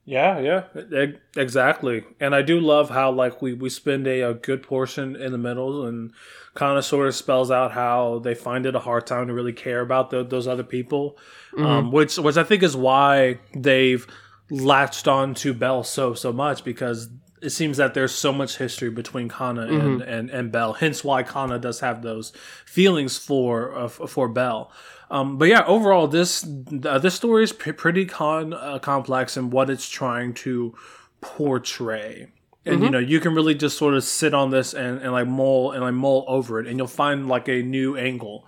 Yeah, 0.09 0.39
yeah, 0.39 1.07
exactly. 1.37 2.03
And 2.19 2.35
I 2.35 2.41
do 2.41 2.61
love 2.61 2.89
how 2.89 3.13
like 3.13 3.43
we 3.43 3.53
we 3.53 3.69
spend 3.69 4.07
a, 4.07 4.23
a 4.23 4.33
good 4.33 4.63
portion 4.63 5.15
in 5.15 5.33
the 5.33 5.39
middle 5.39 5.85
and 5.85 6.13
kind 6.55 6.79
of 6.79 6.87
sort 6.87 7.09
of 7.09 7.15
spells 7.15 7.51
out 7.51 7.73
how 7.73 8.21
they 8.21 8.35
find 8.35 8.65
it 8.65 8.75
a 8.75 8.79
hard 8.79 9.07
time 9.07 9.27
to 9.27 9.35
really 9.35 9.53
care 9.53 9.83
about 9.83 10.09
the, 10.09 10.25
those 10.25 10.49
other 10.49 10.63
people, 10.63 11.19
mm-hmm. 11.53 11.67
um, 11.67 11.93
which 11.93 12.17
which 12.17 12.39
I 12.39 12.43
think 12.43 12.63
is 12.63 12.75
why 12.75 13.39
they've 13.55 14.07
latched 14.49 15.09
on 15.09 15.35
to 15.35 15.53
Belle 15.53 15.85
so 15.85 16.15
so 16.15 16.33
much 16.33 16.65
because 16.65 17.11
it 17.43 17.51
seems 17.51 17.77
that 17.77 17.93
there's 17.93 18.15
so 18.15 18.33
much 18.33 18.57
history 18.57 18.89
between 18.89 19.29
Kana 19.29 19.67
and, 19.67 20.01
mm-hmm. 20.01 20.09
and, 20.09 20.31
and 20.31 20.51
Belle. 20.51 20.73
Hence 20.73 21.05
why 21.05 21.23
Kana 21.23 21.59
does 21.59 21.81
have 21.81 22.01
those 22.01 22.33
feelings 22.65 23.19
for 23.19 23.77
uh, 23.77 23.89
for 23.89 24.27
Belle. 24.27 24.73
Um, 25.11 25.39
but 25.39 25.49
yeah, 25.49 25.65
overall, 25.67 26.07
this 26.07 26.47
uh, 26.85 26.99
this 26.99 27.15
story 27.15 27.45
is 27.45 27.53
p- 27.53 27.73
pretty 27.73 28.05
con 28.05 28.53
uh, 28.53 28.79
complex 28.79 29.37
in 29.37 29.51
what 29.51 29.71
it's 29.71 29.89
trying 29.89 30.35
to 30.35 30.75
portray. 31.21 32.29
And 32.65 32.77
mm-hmm. 32.77 32.85
you 32.85 32.91
know, 32.91 32.99
you 32.99 33.21
can 33.21 33.35
really 33.35 33.55
just 33.55 33.79
sort 33.79 33.95
of 33.95 34.05
sit 34.05 34.35
on 34.35 34.51
this 34.51 34.75
and, 34.75 35.01
and 35.01 35.13
like 35.13 35.27
mull 35.27 35.73
and 35.73 35.83
like 35.83 35.95
mull 35.95 36.25
over 36.29 36.61
it, 36.61 36.67
and 36.67 36.77
you'll 36.77 36.87
find 36.87 37.29
like 37.29 37.49
a 37.49 37.63
new 37.63 37.97
angle 37.97 38.47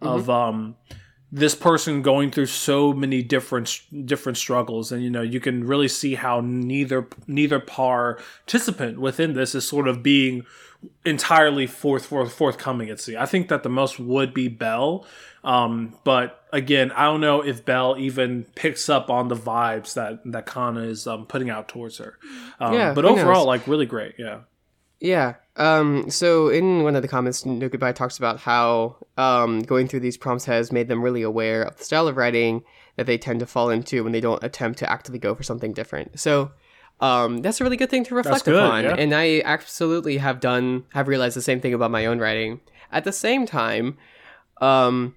mm-hmm. 0.00 0.08
of 0.08 0.28
um 0.28 0.76
this 1.34 1.54
person 1.54 2.02
going 2.02 2.30
through 2.30 2.44
so 2.44 2.92
many 2.92 3.22
different 3.22 3.80
different 4.04 4.36
struggles 4.36 4.92
and 4.92 5.02
you 5.02 5.08
know 5.08 5.22
you 5.22 5.40
can 5.40 5.66
really 5.66 5.88
see 5.88 6.14
how 6.14 6.42
neither 6.44 7.08
neither 7.26 7.58
participant 7.58 9.00
within 9.00 9.32
this 9.32 9.54
is 9.54 9.66
sort 9.66 9.88
of 9.88 10.02
being 10.02 10.44
entirely 11.04 11.66
forth, 11.66 12.06
forth 12.06 12.32
forthcoming 12.32 12.90
at 12.90 13.00
sea. 13.00 13.16
I 13.16 13.26
think 13.26 13.48
that 13.48 13.62
the 13.62 13.68
most 13.68 13.98
would 13.98 14.34
be 14.34 14.48
Belle, 14.48 15.06
um, 15.44 15.96
but 16.04 16.44
again, 16.52 16.92
I 16.92 17.04
don't 17.04 17.20
know 17.20 17.40
if 17.40 17.64
Belle 17.64 17.96
even 17.98 18.44
picks 18.54 18.88
up 18.88 19.10
on 19.10 19.28
the 19.28 19.36
vibes 19.36 19.94
that 19.94 20.20
that 20.32 20.46
Kana 20.46 20.82
is 20.82 21.06
um, 21.06 21.26
putting 21.26 21.50
out 21.50 21.68
towards 21.68 21.98
her. 21.98 22.18
Um, 22.60 22.74
yeah, 22.74 22.94
but 22.94 23.04
overall, 23.04 23.40
knows? 23.40 23.46
like 23.46 23.66
really 23.66 23.86
great. 23.86 24.14
Yeah. 24.18 24.40
Yeah. 25.00 25.34
Um, 25.56 26.10
so 26.10 26.48
in 26.48 26.84
one 26.84 26.94
of 26.94 27.02
the 27.02 27.08
comments, 27.08 27.44
No 27.44 27.68
Goodbye 27.68 27.92
talks 27.92 28.18
about 28.18 28.38
how 28.38 28.98
um, 29.18 29.60
going 29.60 29.88
through 29.88 30.00
these 30.00 30.16
prompts 30.16 30.44
has 30.44 30.70
made 30.70 30.86
them 30.86 31.02
really 31.02 31.22
aware 31.22 31.62
of 31.64 31.76
the 31.76 31.84
style 31.84 32.06
of 32.06 32.16
writing 32.16 32.62
that 32.96 33.06
they 33.06 33.18
tend 33.18 33.40
to 33.40 33.46
fall 33.46 33.68
into 33.68 34.04
when 34.04 34.12
they 34.12 34.20
don't 34.20 34.42
attempt 34.44 34.78
to 34.78 34.90
actively 34.90 35.18
go 35.18 35.34
for 35.34 35.42
something 35.42 35.72
different. 35.72 36.20
So 36.20 36.52
um, 37.00 37.38
that's 37.38 37.60
a 37.60 37.64
really 37.64 37.76
good 37.76 37.90
thing 37.90 38.04
to 38.04 38.14
reflect 38.14 38.44
good, 38.44 38.54
upon. 38.54 38.84
Yeah. 38.84 38.94
And 38.94 39.12
I 39.12 39.42
absolutely 39.44 40.18
have 40.18 40.38
done, 40.38 40.84
have 40.90 41.08
realized 41.08 41.36
the 41.36 41.42
same 41.42 41.60
thing 41.60 41.74
about 41.74 41.90
my 41.90 42.06
own 42.06 42.20
writing. 42.20 42.60
At 42.92 43.02
the 43.02 43.12
same 43.12 43.44
time, 43.44 43.98
um, 44.60 45.16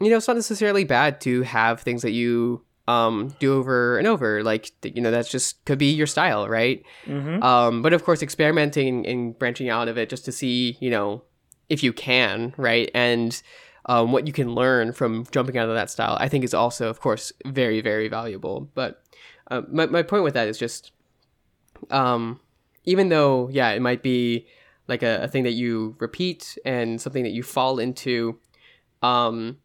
you 0.00 0.10
know, 0.10 0.16
it's 0.16 0.28
not 0.28 0.36
necessarily 0.36 0.84
bad 0.84 1.20
to 1.22 1.42
have 1.42 1.80
things 1.80 2.02
that 2.02 2.12
you 2.12 2.64
um, 2.86 3.34
do 3.38 3.54
over 3.54 3.98
and 3.98 4.06
over. 4.06 4.42
Like, 4.42 4.72
you 4.82 5.00
know, 5.02 5.10
that's 5.10 5.30
just 5.30 5.64
could 5.64 5.78
be 5.78 5.90
your 5.90 6.06
style, 6.06 6.48
right? 6.48 6.82
Mm-hmm. 7.06 7.42
Um, 7.42 7.82
but 7.82 7.92
of 7.92 8.04
course, 8.04 8.22
experimenting 8.22 9.06
and 9.06 9.38
branching 9.38 9.68
out 9.68 9.88
of 9.88 9.98
it 9.98 10.08
just 10.08 10.24
to 10.24 10.32
see, 10.32 10.76
you 10.80 10.90
know, 10.90 11.22
if 11.68 11.82
you 11.82 11.92
can, 11.92 12.54
right? 12.56 12.90
And 12.94 13.40
um, 13.86 14.12
what 14.12 14.26
you 14.26 14.32
can 14.32 14.54
learn 14.54 14.92
from 14.92 15.26
jumping 15.30 15.58
out 15.58 15.68
of 15.68 15.74
that 15.74 15.90
style, 15.90 16.16
I 16.20 16.28
think 16.28 16.44
is 16.44 16.54
also, 16.54 16.88
of 16.88 17.00
course, 17.00 17.32
very, 17.44 17.80
very 17.80 18.08
valuable. 18.08 18.70
But 18.74 19.02
uh, 19.50 19.62
my, 19.70 19.86
my 19.86 20.02
point 20.02 20.24
with 20.24 20.34
that 20.34 20.48
is 20.48 20.58
just 20.58 20.92
um, 21.90 22.40
even 22.84 23.08
though 23.10 23.48
yeah, 23.50 23.70
it 23.70 23.82
might 23.82 24.02
be 24.02 24.46
like 24.88 25.02
a, 25.02 25.22
a, 25.22 25.28
thing 25.28 25.44
that 25.44 25.52
you 25.52 25.94
repeat 25.98 26.56
and 26.64 27.00
something 27.00 27.22
that 27.22 27.32
you 27.32 27.42
fall 27.42 27.78
into, 27.78 28.38
um, 29.02 29.58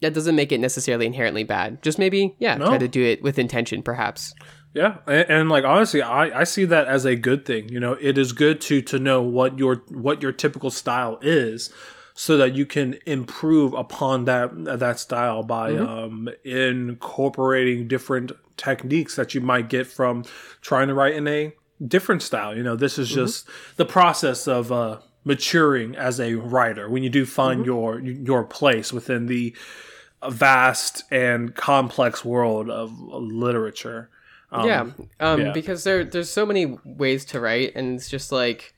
that 0.00 0.14
doesn't 0.14 0.36
make 0.36 0.52
it 0.52 0.58
necessarily 0.58 1.06
inherently 1.06 1.44
bad. 1.44 1.82
Just 1.82 1.98
maybe 1.98 2.34
yeah, 2.38 2.56
no. 2.56 2.66
try 2.66 2.78
to 2.78 2.88
do 2.88 3.02
it 3.04 3.22
with 3.22 3.38
intention, 3.38 3.82
perhaps. 3.82 4.34
Yeah, 4.74 4.98
and, 5.06 5.30
and, 5.30 5.48
like 5.48 5.64
honestly, 5.64 6.02
I, 6.02 6.40
I 6.40 6.44
see 6.44 6.64
that 6.66 6.86
as 6.86 7.04
a 7.04 7.16
good 7.16 7.44
thing. 7.44 7.68
You 7.68 7.80
know, 7.80 7.96
it 8.00 8.18
is 8.18 8.32
good 8.32 8.60
to 8.62 8.82
to 8.82 8.98
know 8.98 9.22
what 9.22 9.58
your 9.58 9.82
what 9.88 10.22
your 10.22 10.32
typical 10.32 10.70
style 10.70 11.18
is, 11.22 11.70
so 12.14 12.36
that 12.36 12.54
you 12.54 12.66
can 12.66 12.98
improve 13.06 13.72
upon 13.72 14.26
that 14.26 14.50
that 14.78 14.98
style 14.98 15.42
by 15.42 15.72
mm-hmm. 15.72 15.86
um, 15.86 16.28
incorporating 16.44 17.88
different 17.88 18.32
techniques 18.56 19.16
that 19.16 19.34
you 19.34 19.40
might 19.40 19.68
get 19.68 19.86
from 19.86 20.24
trying 20.60 20.88
to 20.88 20.94
write 20.94 21.14
in 21.14 21.26
a 21.26 21.54
different 21.86 22.22
style. 22.22 22.56
You 22.56 22.62
know, 22.62 22.76
this 22.76 22.98
is 22.98 23.08
mm-hmm. 23.08 23.20
just 23.20 23.46
mm-hmm. 23.46 23.72
the 23.76 23.86
process 23.86 24.46
of 24.46 24.70
uh, 24.70 24.98
maturing 25.24 25.96
as 25.96 26.20
a 26.20 26.34
writer 26.34 26.88
when 26.88 27.02
you 27.02 27.10
do 27.10 27.24
find 27.24 27.60
mm-hmm. 27.60 27.70
your 27.70 28.00
your 28.00 28.44
place 28.44 28.92
within 28.92 29.26
the 29.26 29.56
vast 30.28 31.04
and 31.10 31.54
complex 31.54 32.24
world 32.24 32.70
of 32.70 32.98
literature. 33.00 34.10
Um, 34.50 34.66
yeah, 34.66 34.90
um, 35.20 35.40
yeah, 35.40 35.52
because 35.52 35.84
there 35.84 36.04
there's 36.04 36.30
so 36.30 36.46
many 36.46 36.78
ways 36.84 37.24
to 37.26 37.40
write, 37.40 37.72
and 37.74 37.94
it's 37.94 38.08
just 38.08 38.32
like 38.32 38.74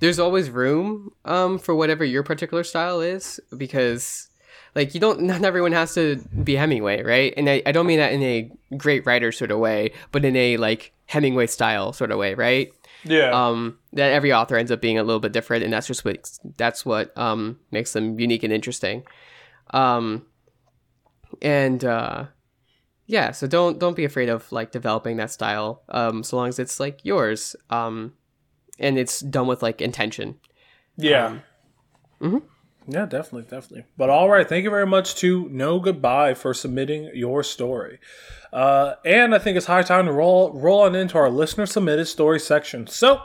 there's 0.00 0.18
always 0.18 0.50
room 0.50 1.12
um, 1.24 1.58
for 1.58 1.74
whatever 1.74 2.04
your 2.04 2.22
particular 2.22 2.62
style 2.62 3.00
is 3.00 3.40
because 3.56 4.28
like 4.74 4.94
you 4.94 5.00
don't 5.00 5.20
not 5.22 5.42
everyone 5.44 5.72
has 5.72 5.94
to 5.94 6.16
be 6.44 6.56
Hemingway, 6.56 7.02
right? 7.02 7.34
And 7.36 7.48
I, 7.48 7.62
I 7.66 7.72
don't 7.72 7.86
mean 7.86 7.98
that 7.98 8.12
in 8.12 8.22
a 8.22 8.50
great 8.76 9.06
writer 9.06 9.32
sort 9.32 9.50
of 9.50 9.58
way, 9.58 9.92
but 10.12 10.24
in 10.24 10.36
a 10.36 10.56
like 10.56 10.92
Hemingway 11.06 11.46
style 11.46 11.92
sort 11.92 12.10
of 12.10 12.18
way, 12.18 12.34
right? 12.34 12.72
Yeah. 13.04 13.30
Um, 13.30 13.78
that 13.92 14.12
every 14.12 14.32
author 14.32 14.56
ends 14.56 14.70
up 14.70 14.80
being 14.80 14.98
a 14.98 15.02
little 15.02 15.20
bit 15.20 15.32
different, 15.32 15.64
and 15.64 15.72
that's 15.72 15.86
just 15.86 16.04
what 16.04 16.30
that's 16.56 16.84
what 16.84 17.16
um 17.16 17.58
makes 17.70 17.92
them 17.92 18.18
unique 18.18 18.42
and 18.42 18.52
interesting. 18.52 19.04
Um, 19.70 20.26
and 21.42 21.84
uh, 21.84 22.26
yeah, 23.06 23.30
so 23.32 23.46
don't 23.46 23.78
don't 23.78 23.96
be 23.96 24.04
afraid 24.04 24.28
of 24.28 24.50
like 24.52 24.70
developing 24.70 25.16
that 25.16 25.30
style. 25.30 25.82
Um, 25.88 26.22
so 26.22 26.36
long 26.36 26.48
as 26.48 26.58
it's 26.58 26.78
like 26.78 27.04
yours. 27.04 27.56
Um, 27.70 28.14
and 28.78 28.98
it's 28.98 29.20
done 29.20 29.46
with 29.46 29.62
like 29.62 29.80
intention. 29.80 30.36
Yeah. 30.96 31.26
Um, 31.26 31.42
mm-hmm. 32.20 32.38
Yeah, 32.90 33.04
definitely, 33.04 33.42
definitely. 33.42 33.84
But 33.98 34.08
all 34.08 34.30
right, 34.30 34.48
thank 34.48 34.64
you 34.64 34.70
very 34.70 34.86
much 34.86 35.14
to 35.16 35.48
No 35.50 35.78
Goodbye 35.78 36.34
for 36.34 36.54
submitting 36.54 37.10
your 37.14 37.42
story. 37.42 37.98
Uh, 38.50 38.94
and 39.04 39.34
I 39.34 39.38
think 39.38 39.58
it's 39.58 39.66
high 39.66 39.82
time 39.82 40.06
to 40.06 40.12
roll 40.12 40.52
roll 40.54 40.80
on 40.80 40.94
into 40.94 41.18
our 41.18 41.28
listener 41.28 41.66
submitted 41.66 42.06
story 42.06 42.40
section. 42.40 42.86
So, 42.86 43.20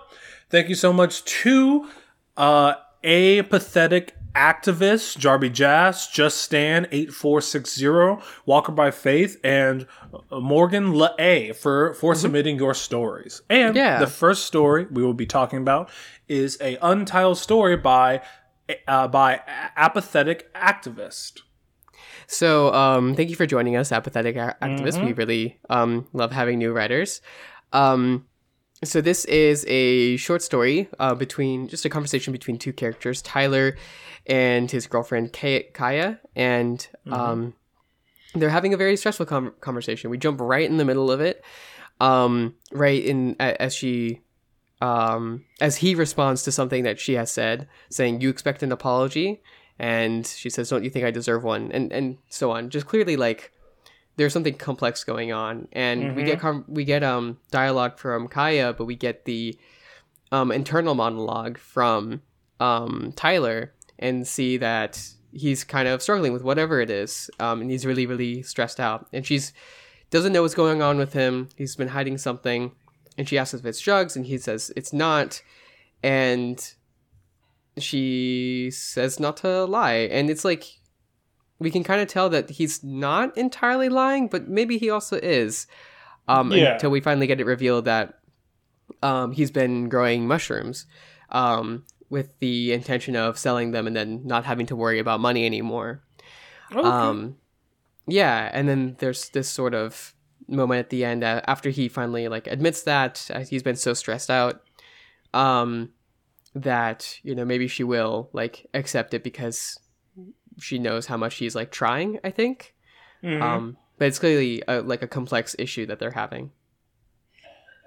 thank 0.49 0.67
you 0.67 0.76
so 0.76 0.91
much 0.91 1.23
to 1.23 1.88
uh, 2.36 2.73
a 3.04 3.43
pathetic 3.43 4.15
activist, 4.36 5.17
Jarby 5.17 5.52
Jazz, 5.52 6.08
Just 6.08 6.39
Stan 6.39 6.88
8460, 6.91 8.24
Walker 8.46 8.72
by 8.72 8.91
Faith, 8.91 9.39
and 9.43 9.88
Morgan 10.32 10.93
La 10.93 11.15
for, 11.54 11.93
for 11.93 12.13
mm-hmm. 12.13 12.13
submitting 12.13 12.58
your 12.58 12.74
stories. 12.74 13.41
And 13.50 13.76
yeah. 13.76 14.00
the 14.00 14.08
first 14.08 14.46
story 14.46 14.88
we 14.91 15.04
will 15.04 15.13
be 15.13 15.26
talking 15.26 15.60
about 15.60 15.89
is 16.28 16.58
a 16.62 16.78
untitled 16.82 17.38
story 17.38 17.78
by 17.78 18.22
uh, 18.88 19.08
by 19.08 19.41
apathetic 19.76 20.54
activist. 20.54 21.41
So, 22.28 22.74
um, 22.74 23.15
thank 23.15 23.30
you 23.30 23.36
for 23.36 23.46
joining 23.46 23.76
us, 23.76 23.91
apathetic 23.91 24.36
activist. 24.36 24.93
Mm-hmm. 24.93 25.06
We 25.06 25.13
really 25.13 25.60
um, 25.69 26.08
love 26.13 26.32
having 26.32 26.60
new 26.60 26.72
writers. 26.72 27.22
Um, 27.74 28.26
so 28.88 29.02
this 29.02 29.26
is 29.26 29.65
a 29.67 30.17
short 30.17 30.41
story 30.41 30.89
uh, 31.00 31.15
between 31.15 31.67
just 31.67 31.86
a 31.86 31.89
conversation 31.89 32.32
between 32.32 32.58
two 32.58 32.74
characters, 32.74 33.22
Tyler 33.22 33.76
and 34.26 34.72
his 34.72 34.88
girlfriend 34.88 35.34
Kaya, 35.34 36.19
and 36.36 36.80
mm-hmm. 37.06 37.13
um, 37.13 37.54
they're 38.34 38.50
having 38.50 38.74
a 38.74 38.78
very 38.78 38.98
stressful 38.98 39.26
com- 39.26 39.54
conversation. 39.60 40.10
We 40.10 40.17
jump 40.17 40.39
right 40.41 40.69
in 40.69 40.78
the 40.78 40.86
middle 40.86 41.12
of 41.12 41.22
it, 41.22 41.43
um, 42.00 42.56
right 42.72 43.04
in 43.04 43.36
as 43.39 43.76
she, 43.76 44.22
um, 44.82 45.46
as 45.62 45.78
he 45.78 45.96
responds 45.96 46.43
to 46.43 46.52
something 46.52 46.84
that 46.84 47.00
she 47.00 47.13
has 47.13 47.32
said, 47.32 47.67
saying, 47.89 48.22
"You 48.22 48.30
expect 48.30 48.63
an 48.63 48.72
apology," 48.72 49.41
and 49.78 50.26
she 50.26 50.50
says, 50.50 50.69
"Don't 50.69 50.84
you 50.84 50.89
think 50.89 51.06
I 51.06 51.12
deserve 51.12 51.43
one?" 51.43 51.72
and 51.72 51.91
and 51.91 52.17
so 52.30 52.52
on. 52.52 52.69
Just 52.69 52.88
clearly 52.88 53.15
like 53.15 53.53
there's 54.15 54.34
something 54.34 54.56
complex 54.56 55.04
going 55.04 55.32
on, 55.32 55.67
and 55.71 56.04
mm-hmm. 56.04 56.15
we 56.15 56.23
get 56.23 56.39
com- 56.39 56.65
we 56.67 56.86
get 56.86 57.04
um 57.04 57.38
dialogue 57.52 57.97
from 57.97 58.28
Kaya, 58.28 58.73
but 58.73 58.86
we 58.86 58.95
get 58.95 59.26
the 59.26 59.58
um 60.32 60.52
internal 60.52 60.95
monologue 60.95 61.58
from 61.58 62.21
um 62.60 63.13
Tyler 63.15 63.73
and 63.99 64.28
see 64.28 64.58
that 64.58 65.08
he's 65.32 65.63
kind 65.63 65.88
of 65.88 66.02
struggling 66.02 66.34
with 66.34 66.43
whatever 66.43 66.80
it 66.80 66.89
is, 66.89 67.30
um, 67.39 67.62
and 67.62 67.71
he's 67.71 67.86
really 67.86 68.06
really 68.06 68.43
stressed 68.43 68.80
out. 68.80 69.08
And 69.12 69.26
she's 69.26 69.54
doesn't 70.10 70.32
know 70.32 70.43
what's 70.43 70.54
going 70.54 70.82
on 70.82 70.97
with 70.97 71.13
him. 71.13 71.49
He's 71.58 71.76
been 71.76 71.88
hiding 71.88 72.19
something, 72.19 72.71
and 73.17 73.28
she 73.28 73.38
asks 73.38 73.56
if 73.56 73.65
it's 73.65 73.80
drugs, 73.80 74.15
and 74.15 74.26
he 74.28 74.38
says 74.38 74.71
it's 74.76 74.93
not, 74.93 75.41
and 76.04 76.73
she 77.80 78.69
says 78.71 79.19
not 79.19 79.38
to 79.38 79.65
lie, 79.65 80.08
and 80.12 80.30
it's 80.30 80.45
like 80.45 80.80
we 81.60 81.72
can 81.72 81.84
kind 81.84 82.02
of 82.02 82.08
tell 82.08 82.30
that 82.30 82.50
he's 82.50 82.84
not 82.84 83.38
entirely 83.38 83.89
lying, 83.89 84.28
but 84.28 84.48
maybe 84.48 84.78
he 84.78 84.89
also 84.89 85.18
is. 85.18 85.68
Um, 86.28 86.52
yeah. 86.52 86.74
Until 86.74 86.92
we 86.92 87.02
finally 87.02 87.28
get 87.28 87.39
it 87.39 87.46
revealed 87.46 87.86
that 87.86 88.20
um, 89.02 89.32
he's 89.32 89.52
been 89.52 89.89
growing 89.89 90.28
mushrooms. 90.28 90.86
Um, 91.30 91.86
with 92.10 92.38
the 92.38 92.72
intention 92.72 93.16
of 93.16 93.39
selling 93.39 93.72
them 93.72 93.88
and 93.88 93.96
then 93.96 94.22
not 94.24 94.46
having 94.46 94.68
to 94.68 94.76
worry 94.76 95.00
about 95.00 95.20
money 95.20 95.48
anymore. 95.48 96.04
Okay. 96.72 96.88
Um, 96.88 97.38
yeah, 98.06 98.52
and 98.54 98.70
then 98.70 98.96
there's 99.00 99.30
this 99.30 99.50
sort 99.50 99.74
of 99.74 100.13
moment 100.48 100.80
at 100.80 100.89
the 100.89 101.04
end 101.04 101.24
uh, 101.24 101.42
after 101.48 101.72
he 101.72 101.88
finally 101.88 102.28
like 102.28 102.46
admits 102.48 102.84
that 102.84 103.30
uh, 103.34 103.39
he's 103.39 103.63
been 103.63 103.78
so 103.78 103.94
stressed 103.94 104.30
out 104.30 104.62
um 105.34 105.89
that 106.54 107.18
you 107.24 107.34
know 107.34 107.46
maybe 107.46 107.66
she 107.66 107.84
will 107.84 108.30
like 108.34 108.68
accept 108.74 109.13
it 109.13 109.24
because 109.24 109.80
she 110.60 110.80
knows 110.80 111.08
how 111.08 111.18
much 111.18 111.36
he's 111.36 111.56
like 111.56 111.72
trying 111.72 112.20
i 112.24 112.30
think 112.30 112.74
mm-hmm. 113.24 113.42
um 113.42 113.78
but 113.98 114.08
it's 114.08 114.20
clearly 114.20 114.63
a, 114.68 114.82
like 114.82 115.02
a 115.02 115.08
complex 115.08 115.56
issue 115.60 115.86
that 115.86 116.00
they're 116.00 116.12
having 116.12 116.52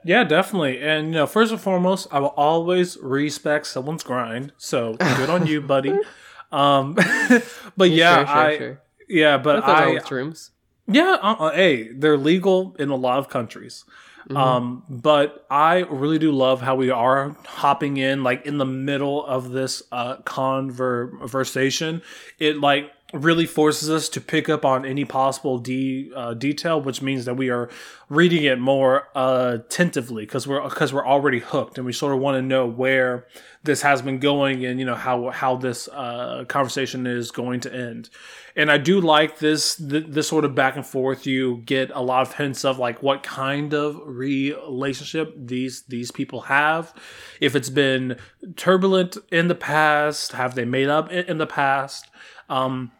yeah, 0.04 0.22
definitely. 0.22 0.80
And 0.80 1.08
you 1.08 1.14
know, 1.14 1.26
first 1.26 1.50
and 1.50 1.60
foremost, 1.60 2.06
I 2.12 2.20
will 2.20 2.28
always 2.28 2.96
respect 2.98 3.66
someone's 3.66 4.04
grind. 4.04 4.52
So 4.56 4.94
good 4.94 5.28
on 5.28 5.48
you, 5.48 5.60
buddy. 5.60 5.98
Um, 6.52 6.94
but 7.76 7.90
yeah, 7.90 8.18
sure, 8.18 8.26
sure, 8.26 8.36
I 8.36 8.58
sure. 8.58 8.82
yeah, 9.08 9.36
but 9.36 9.64
I 9.64 9.98
rooms. 10.10 10.52
Yeah, 10.86 11.16
uh, 11.20 11.34
uh, 11.34 11.50
hey, 11.52 11.92
they're 11.92 12.16
legal 12.16 12.76
in 12.78 12.90
a 12.90 12.96
lot 12.96 13.18
of 13.18 13.28
countries. 13.28 13.84
Mm-hmm. 14.28 14.36
Um, 14.36 14.82
but 14.88 15.46
I 15.50 15.80
really 15.80 16.18
do 16.18 16.32
love 16.32 16.60
how 16.60 16.74
we 16.74 16.90
are 16.90 17.36
hopping 17.46 17.96
in 17.96 18.24
like 18.24 18.44
in 18.44 18.58
the 18.58 18.64
middle 18.66 19.24
of 19.24 19.50
this 19.50 19.84
uh 19.92 20.16
conversation. 20.16 22.02
It 22.40 22.58
like 22.58 22.90
really 23.12 23.46
forces 23.46 23.88
us 23.88 24.08
to 24.08 24.20
pick 24.20 24.48
up 24.48 24.64
on 24.64 24.84
any 24.84 25.04
possible 25.04 25.58
de- 25.58 26.10
uh, 26.14 26.34
detail, 26.34 26.80
which 26.80 27.00
means 27.00 27.24
that 27.24 27.34
we 27.34 27.50
are 27.50 27.70
reading 28.08 28.42
it 28.44 28.58
more 28.58 29.08
uh, 29.14 29.52
attentively 29.54 30.24
because 30.24 30.46
we're 30.46 30.62
because 30.68 30.92
we're 30.92 31.06
already 31.06 31.38
hooked 31.38 31.78
and 31.78 31.86
we 31.86 31.92
sort 31.92 32.12
of 32.12 32.18
want 32.18 32.36
to 32.36 32.42
know 32.42 32.66
where 32.66 33.26
this 33.62 33.82
has 33.82 34.02
been 34.02 34.18
going 34.18 34.64
and 34.64 34.80
you 34.80 34.86
know 34.86 34.94
how 34.94 35.30
how 35.30 35.56
this 35.56 35.88
uh, 35.88 36.44
conversation 36.48 37.06
is 37.06 37.30
going 37.30 37.60
to 37.60 37.72
end. 37.72 38.10
And 38.56 38.70
I 38.72 38.78
do 38.78 39.00
like 39.00 39.38
this 39.38 39.76
th- 39.76 40.06
this 40.08 40.26
sort 40.26 40.44
of 40.44 40.56
back 40.56 40.74
and 40.74 40.86
forth. 40.86 41.26
You 41.26 41.58
get 41.64 41.90
a 41.94 42.02
lot 42.02 42.22
of 42.22 42.34
hints 42.34 42.64
of 42.64 42.78
like 42.78 43.04
what 43.04 43.22
kind 43.22 43.72
of 43.72 44.00
relationship 44.04 45.32
these 45.36 45.82
these 45.82 46.10
people 46.10 46.42
have. 46.42 46.92
If 47.40 47.54
it's 47.54 47.70
been 47.70 48.18
turbulent 48.56 49.16
in 49.30 49.46
the 49.46 49.54
past, 49.54 50.32
have 50.32 50.56
they 50.56 50.64
made 50.64 50.88
up 50.88 51.12
in, 51.12 51.24
in 51.26 51.38
the 51.38 51.46
past? 51.46 52.08
Um, 52.48 52.92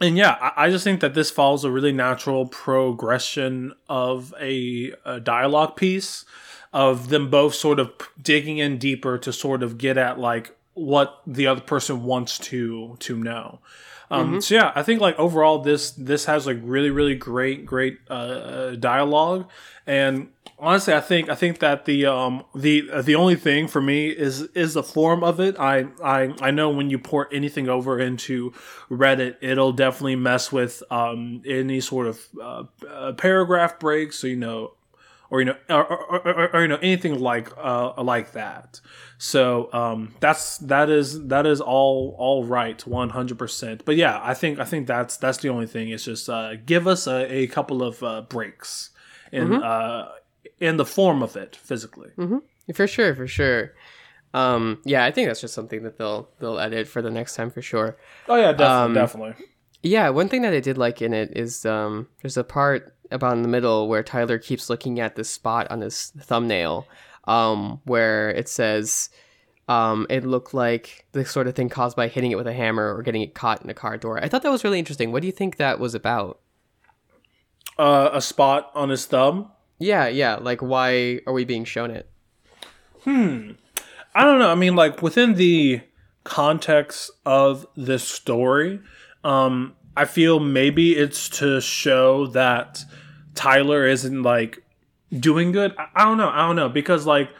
and 0.00 0.16
yeah, 0.16 0.36
I, 0.40 0.66
I 0.66 0.70
just 0.70 0.84
think 0.84 1.00
that 1.00 1.14
this 1.14 1.30
follows 1.30 1.64
a 1.64 1.70
really 1.70 1.92
natural 1.92 2.46
progression 2.46 3.74
of 3.88 4.34
a, 4.40 4.92
a 5.04 5.20
dialogue 5.20 5.76
piece 5.76 6.24
of 6.72 7.08
them 7.08 7.30
both 7.30 7.54
sort 7.54 7.80
of 7.80 7.92
digging 8.20 8.58
in 8.58 8.78
deeper 8.78 9.18
to 9.18 9.32
sort 9.32 9.62
of 9.62 9.76
get 9.78 9.98
at 9.98 10.18
like 10.18 10.56
what 10.74 11.20
the 11.26 11.46
other 11.46 11.60
person 11.60 12.04
wants 12.04 12.38
to 12.38 12.96
to 13.00 13.16
know. 13.16 13.58
Um, 14.10 14.26
mm-hmm. 14.26 14.40
So 14.40 14.54
yeah, 14.54 14.72
I 14.74 14.82
think 14.82 15.00
like 15.00 15.18
overall 15.18 15.58
this 15.58 15.90
this 15.92 16.24
has 16.24 16.46
like 16.46 16.58
really 16.62 16.90
really 16.90 17.14
great 17.14 17.66
great 17.66 17.98
uh, 18.08 18.12
uh 18.12 18.74
dialogue, 18.76 19.48
and 19.86 20.28
honestly, 20.60 20.94
I 20.94 21.00
think 21.00 21.28
I 21.28 21.34
think 21.34 21.58
that 21.60 21.84
the 21.84 22.06
um 22.06 22.44
the 22.54 22.88
the 23.02 23.14
only 23.14 23.36
thing 23.36 23.68
for 23.68 23.80
me 23.80 24.08
is 24.08 24.42
is 24.54 24.74
the 24.74 24.82
form 24.82 25.24
of 25.24 25.40
it. 25.40 25.58
I 25.58 25.86
I 26.02 26.34
I 26.40 26.50
know 26.50 26.70
when 26.70 26.90
you 26.90 26.98
port 26.98 27.28
anything 27.32 27.68
over 27.68 27.98
into 27.98 28.52
Reddit, 28.90 29.36
it'll 29.40 29.72
definitely 29.72 30.16
mess 30.16 30.52
with 30.52 30.82
um 30.90 31.42
any 31.46 31.80
sort 31.80 32.06
of 32.06 32.20
uh, 32.40 32.64
uh, 32.88 33.12
paragraph 33.12 33.78
breaks. 33.78 34.18
So 34.18 34.26
you 34.26 34.36
know, 34.36 34.74
or 35.30 35.40
you 35.40 35.46
know, 35.46 35.56
or, 35.68 35.84
or, 35.86 36.28
or, 36.28 36.56
or 36.56 36.62
you 36.62 36.68
know 36.68 36.78
anything 36.82 37.18
like 37.18 37.50
uh 37.56 38.00
like 38.02 38.32
that. 38.32 38.80
So 39.18 39.72
um 39.72 40.14
that's 40.20 40.58
that 40.58 40.90
is 40.90 41.26
that 41.28 41.46
is 41.46 41.60
all 41.60 42.14
all 42.18 42.44
right, 42.44 42.84
one 42.86 43.10
hundred 43.10 43.38
percent. 43.38 43.84
But 43.84 43.96
yeah, 43.96 44.20
I 44.22 44.34
think 44.34 44.58
I 44.58 44.64
think 44.64 44.86
that's 44.86 45.16
that's 45.16 45.38
the 45.38 45.48
only 45.48 45.66
thing. 45.66 45.90
It's 45.90 46.04
just 46.04 46.28
uh 46.28 46.56
give 46.56 46.86
us 46.86 47.06
a, 47.06 47.32
a 47.32 47.46
couple 47.46 47.82
of 47.82 48.02
uh, 48.02 48.22
breaks 48.22 48.90
in 49.32 49.48
mm-hmm. 49.48 49.62
uh 49.62 50.08
in 50.60 50.76
the 50.76 50.84
form 50.84 51.22
of 51.22 51.36
it 51.36 51.56
physically. 51.56 52.10
Mm-hmm. 52.16 52.38
For 52.74 52.86
sure, 52.86 53.14
for 53.14 53.26
sure. 53.26 53.74
Um, 54.32 54.80
yeah, 54.84 55.04
I 55.04 55.10
think 55.10 55.28
that's 55.28 55.40
just 55.40 55.54
something 55.54 55.82
that 55.82 55.98
they'll 55.98 56.28
they'll 56.38 56.60
edit 56.60 56.86
for 56.86 57.02
the 57.02 57.10
next 57.10 57.34
time 57.34 57.50
for 57.50 57.62
sure. 57.62 57.96
Oh 58.28 58.36
yeah, 58.36 58.52
definitely, 58.52 58.84
um, 58.84 58.94
definitely. 58.94 59.46
Yeah, 59.82 60.10
one 60.10 60.28
thing 60.28 60.42
that 60.42 60.52
I 60.52 60.60
did 60.60 60.78
like 60.78 61.02
in 61.02 61.12
it 61.12 61.36
is 61.36 61.64
um, 61.66 62.06
there's 62.22 62.36
a 62.36 62.44
part 62.44 62.94
about 63.10 63.32
in 63.32 63.42
the 63.42 63.48
middle 63.48 63.88
where 63.88 64.02
Tyler 64.02 64.38
keeps 64.38 64.70
looking 64.70 65.00
at 65.00 65.16
this 65.16 65.28
spot 65.28 65.66
on 65.70 65.80
his 65.80 66.12
thumbnail, 66.20 66.86
um, 67.24 67.80
where 67.84 68.30
it 68.30 68.48
says. 68.48 69.10
Um, 69.68 70.08
it 70.10 70.24
looked 70.24 70.52
like 70.52 71.06
the 71.12 71.24
sort 71.24 71.46
of 71.46 71.54
thing 71.54 71.68
caused 71.68 71.96
by 71.96 72.08
hitting 72.08 72.32
it 72.32 72.36
with 72.36 72.48
a 72.48 72.52
hammer 72.52 72.92
or 72.92 73.02
getting 73.02 73.22
it 73.22 73.36
caught 73.36 73.62
in 73.62 73.70
a 73.70 73.74
car 73.74 73.96
door. 73.96 74.18
I 74.18 74.28
thought 74.28 74.42
that 74.42 74.50
was 74.50 74.64
really 74.64 74.80
interesting. 74.80 75.12
What 75.12 75.20
do 75.20 75.28
you 75.28 75.32
think 75.32 75.58
that 75.58 75.78
was 75.78 75.94
about? 75.94 76.40
Uh, 77.78 78.10
a 78.12 78.20
spot 78.20 78.72
on 78.74 78.88
his 78.88 79.06
thumb. 79.06 79.52
Yeah, 79.80 80.06
yeah. 80.08 80.36
Like, 80.36 80.60
why 80.60 81.20
are 81.26 81.32
we 81.32 81.44
being 81.44 81.64
shown 81.64 81.90
it? 81.90 82.08
Hmm. 83.02 83.52
I 84.14 84.24
don't 84.24 84.38
know. 84.38 84.50
I 84.50 84.54
mean, 84.54 84.76
like 84.76 85.02
within 85.02 85.34
the 85.34 85.80
context 86.24 87.10
of 87.24 87.66
this 87.76 88.06
story, 88.06 88.80
um, 89.24 89.74
I 89.96 90.04
feel 90.04 90.38
maybe 90.38 90.96
it's 90.96 91.28
to 91.40 91.60
show 91.60 92.26
that 92.28 92.84
Tyler 93.34 93.86
isn't 93.86 94.22
like 94.22 94.62
doing 95.18 95.50
good. 95.50 95.74
I, 95.78 95.86
I 95.94 96.04
don't 96.04 96.18
know. 96.18 96.28
I 96.28 96.46
don't 96.46 96.56
know 96.56 96.68
because 96.68 97.06
like 97.06 97.30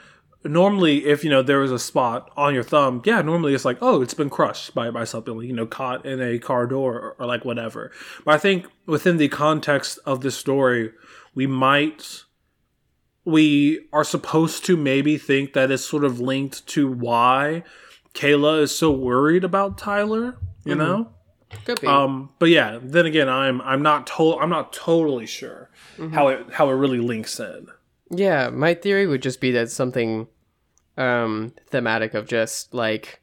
normally 0.42 1.04
if 1.04 1.22
you 1.22 1.28
know 1.28 1.42
there 1.42 1.58
was 1.58 1.72
a 1.72 1.78
spot 1.78 2.30
on 2.34 2.54
your 2.54 2.62
thumb 2.62 3.02
yeah 3.04 3.20
normally 3.20 3.52
it's 3.52 3.66
like 3.66 3.76
oh 3.82 4.00
it's 4.00 4.14
been 4.14 4.30
crushed 4.30 4.74
by, 4.74 4.90
by 4.90 5.04
something 5.04 5.38
you 5.42 5.52
know 5.52 5.66
caught 5.66 6.06
in 6.06 6.18
a 6.18 6.38
car 6.38 6.66
door 6.66 6.98
or, 6.98 7.16
or 7.18 7.26
like 7.26 7.44
whatever 7.44 7.92
but 8.24 8.34
i 8.34 8.38
think 8.38 8.66
within 8.86 9.18
the 9.18 9.28
context 9.28 9.98
of 10.06 10.22
this 10.22 10.34
story 10.34 10.92
we 11.34 11.46
might 11.46 12.24
we 13.24 13.86
are 13.92 14.04
supposed 14.04 14.64
to 14.66 14.76
maybe 14.76 15.18
think 15.18 15.52
that 15.52 15.70
it's 15.70 15.84
sort 15.84 16.04
of 16.04 16.20
linked 16.20 16.66
to 16.68 16.90
why 16.90 17.62
Kayla 18.14 18.62
is 18.62 18.76
so 18.76 18.90
worried 18.90 19.44
about 19.44 19.78
Tyler. 19.78 20.36
you 20.64 20.74
mm-hmm. 20.74 20.78
know. 20.78 21.12
Could 21.64 21.80
be. 21.80 21.86
Um, 21.86 22.30
but 22.38 22.48
yeah, 22.48 22.78
then 22.80 23.06
again, 23.06 23.28
I'm 23.28 23.60
I'm 23.62 23.82
not 23.82 24.06
to- 24.08 24.38
I'm 24.38 24.50
not 24.50 24.72
totally 24.72 25.26
sure 25.26 25.70
mm-hmm. 25.98 26.14
how 26.14 26.28
it 26.28 26.52
how 26.52 26.70
it 26.70 26.74
really 26.74 27.00
links 27.00 27.40
in. 27.40 27.66
Yeah, 28.10 28.50
my 28.50 28.74
theory 28.74 29.06
would 29.06 29.22
just 29.22 29.40
be 29.40 29.50
that 29.52 29.70
something 29.70 30.28
um 30.96 31.52
thematic 31.68 32.14
of 32.14 32.28
just 32.28 32.72
like 32.72 33.20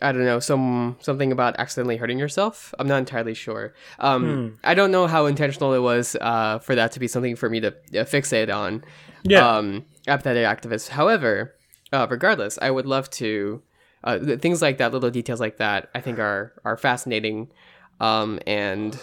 I 0.00 0.10
don't 0.10 0.24
know, 0.24 0.40
some 0.40 0.96
something 1.00 1.30
about 1.30 1.56
accidentally 1.58 1.96
hurting 1.96 2.18
yourself. 2.18 2.74
I'm 2.78 2.88
not 2.88 2.98
entirely 2.98 3.34
sure. 3.34 3.74
Um, 4.00 4.24
hmm. 4.24 4.54
I 4.64 4.74
don't 4.74 4.90
know 4.90 5.06
how 5.06 5.26
intentional 5.26 5.72
it 5.72 5.78
was 5.78 6.16
uh, 6.20 6.58
for 6.58 6.74
that 6.74 6.92
to 6.92 7.00
be 7.00 7.06
something 7.06 7.36
for 7.36 7.48
me 7.48 7.60
to 7.60 7.68
uh, 7.68 8.04
fixate 8.04 8.52
on. 8.52 8.84
Yeah. 9.22 9.48
Um, 9.48 9.84
apathetic 10.08 10.44
activists. 10.44 10.88
However, 10.88 11.54
uh, 11.92 12.06
regardless, 12.10 12.58
I 12.60 12.70
would 12.70 12.86
love 12.86 13.08
to 13.10 13.62
uh, 14.04 14.18
things 14.36 14.60
like 14.60 14.78
that, 14.78 14.92
little 14.92 15.10
details 15.10 15.40
like 15.40 15.58
that. 15.58 15.90
I 15.94 16.00
think 16.00 16.18
are 16.18 16.52
are 16.64 16.76
fascinating, 16.76 17.52
um, 18.00 18.40
and 18.46 18.98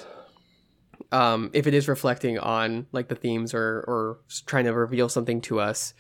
um, 1.11 1.51
if 1.53 1.67
it 1.67 1.73
is 1.73 1.87
reflecting 1.87 2.37
on 2.37 2.87
like 2.91 3.07
the 3.07 3.15
themes 3.15 3.53
or 3.53 3.85
or 3.87 4.19
trying 4.45 4.65
to 4.65 4.73
reveal 4.73 5.07
something 5.07 5.39
to 5.41 5.61
us, 5.61 5.93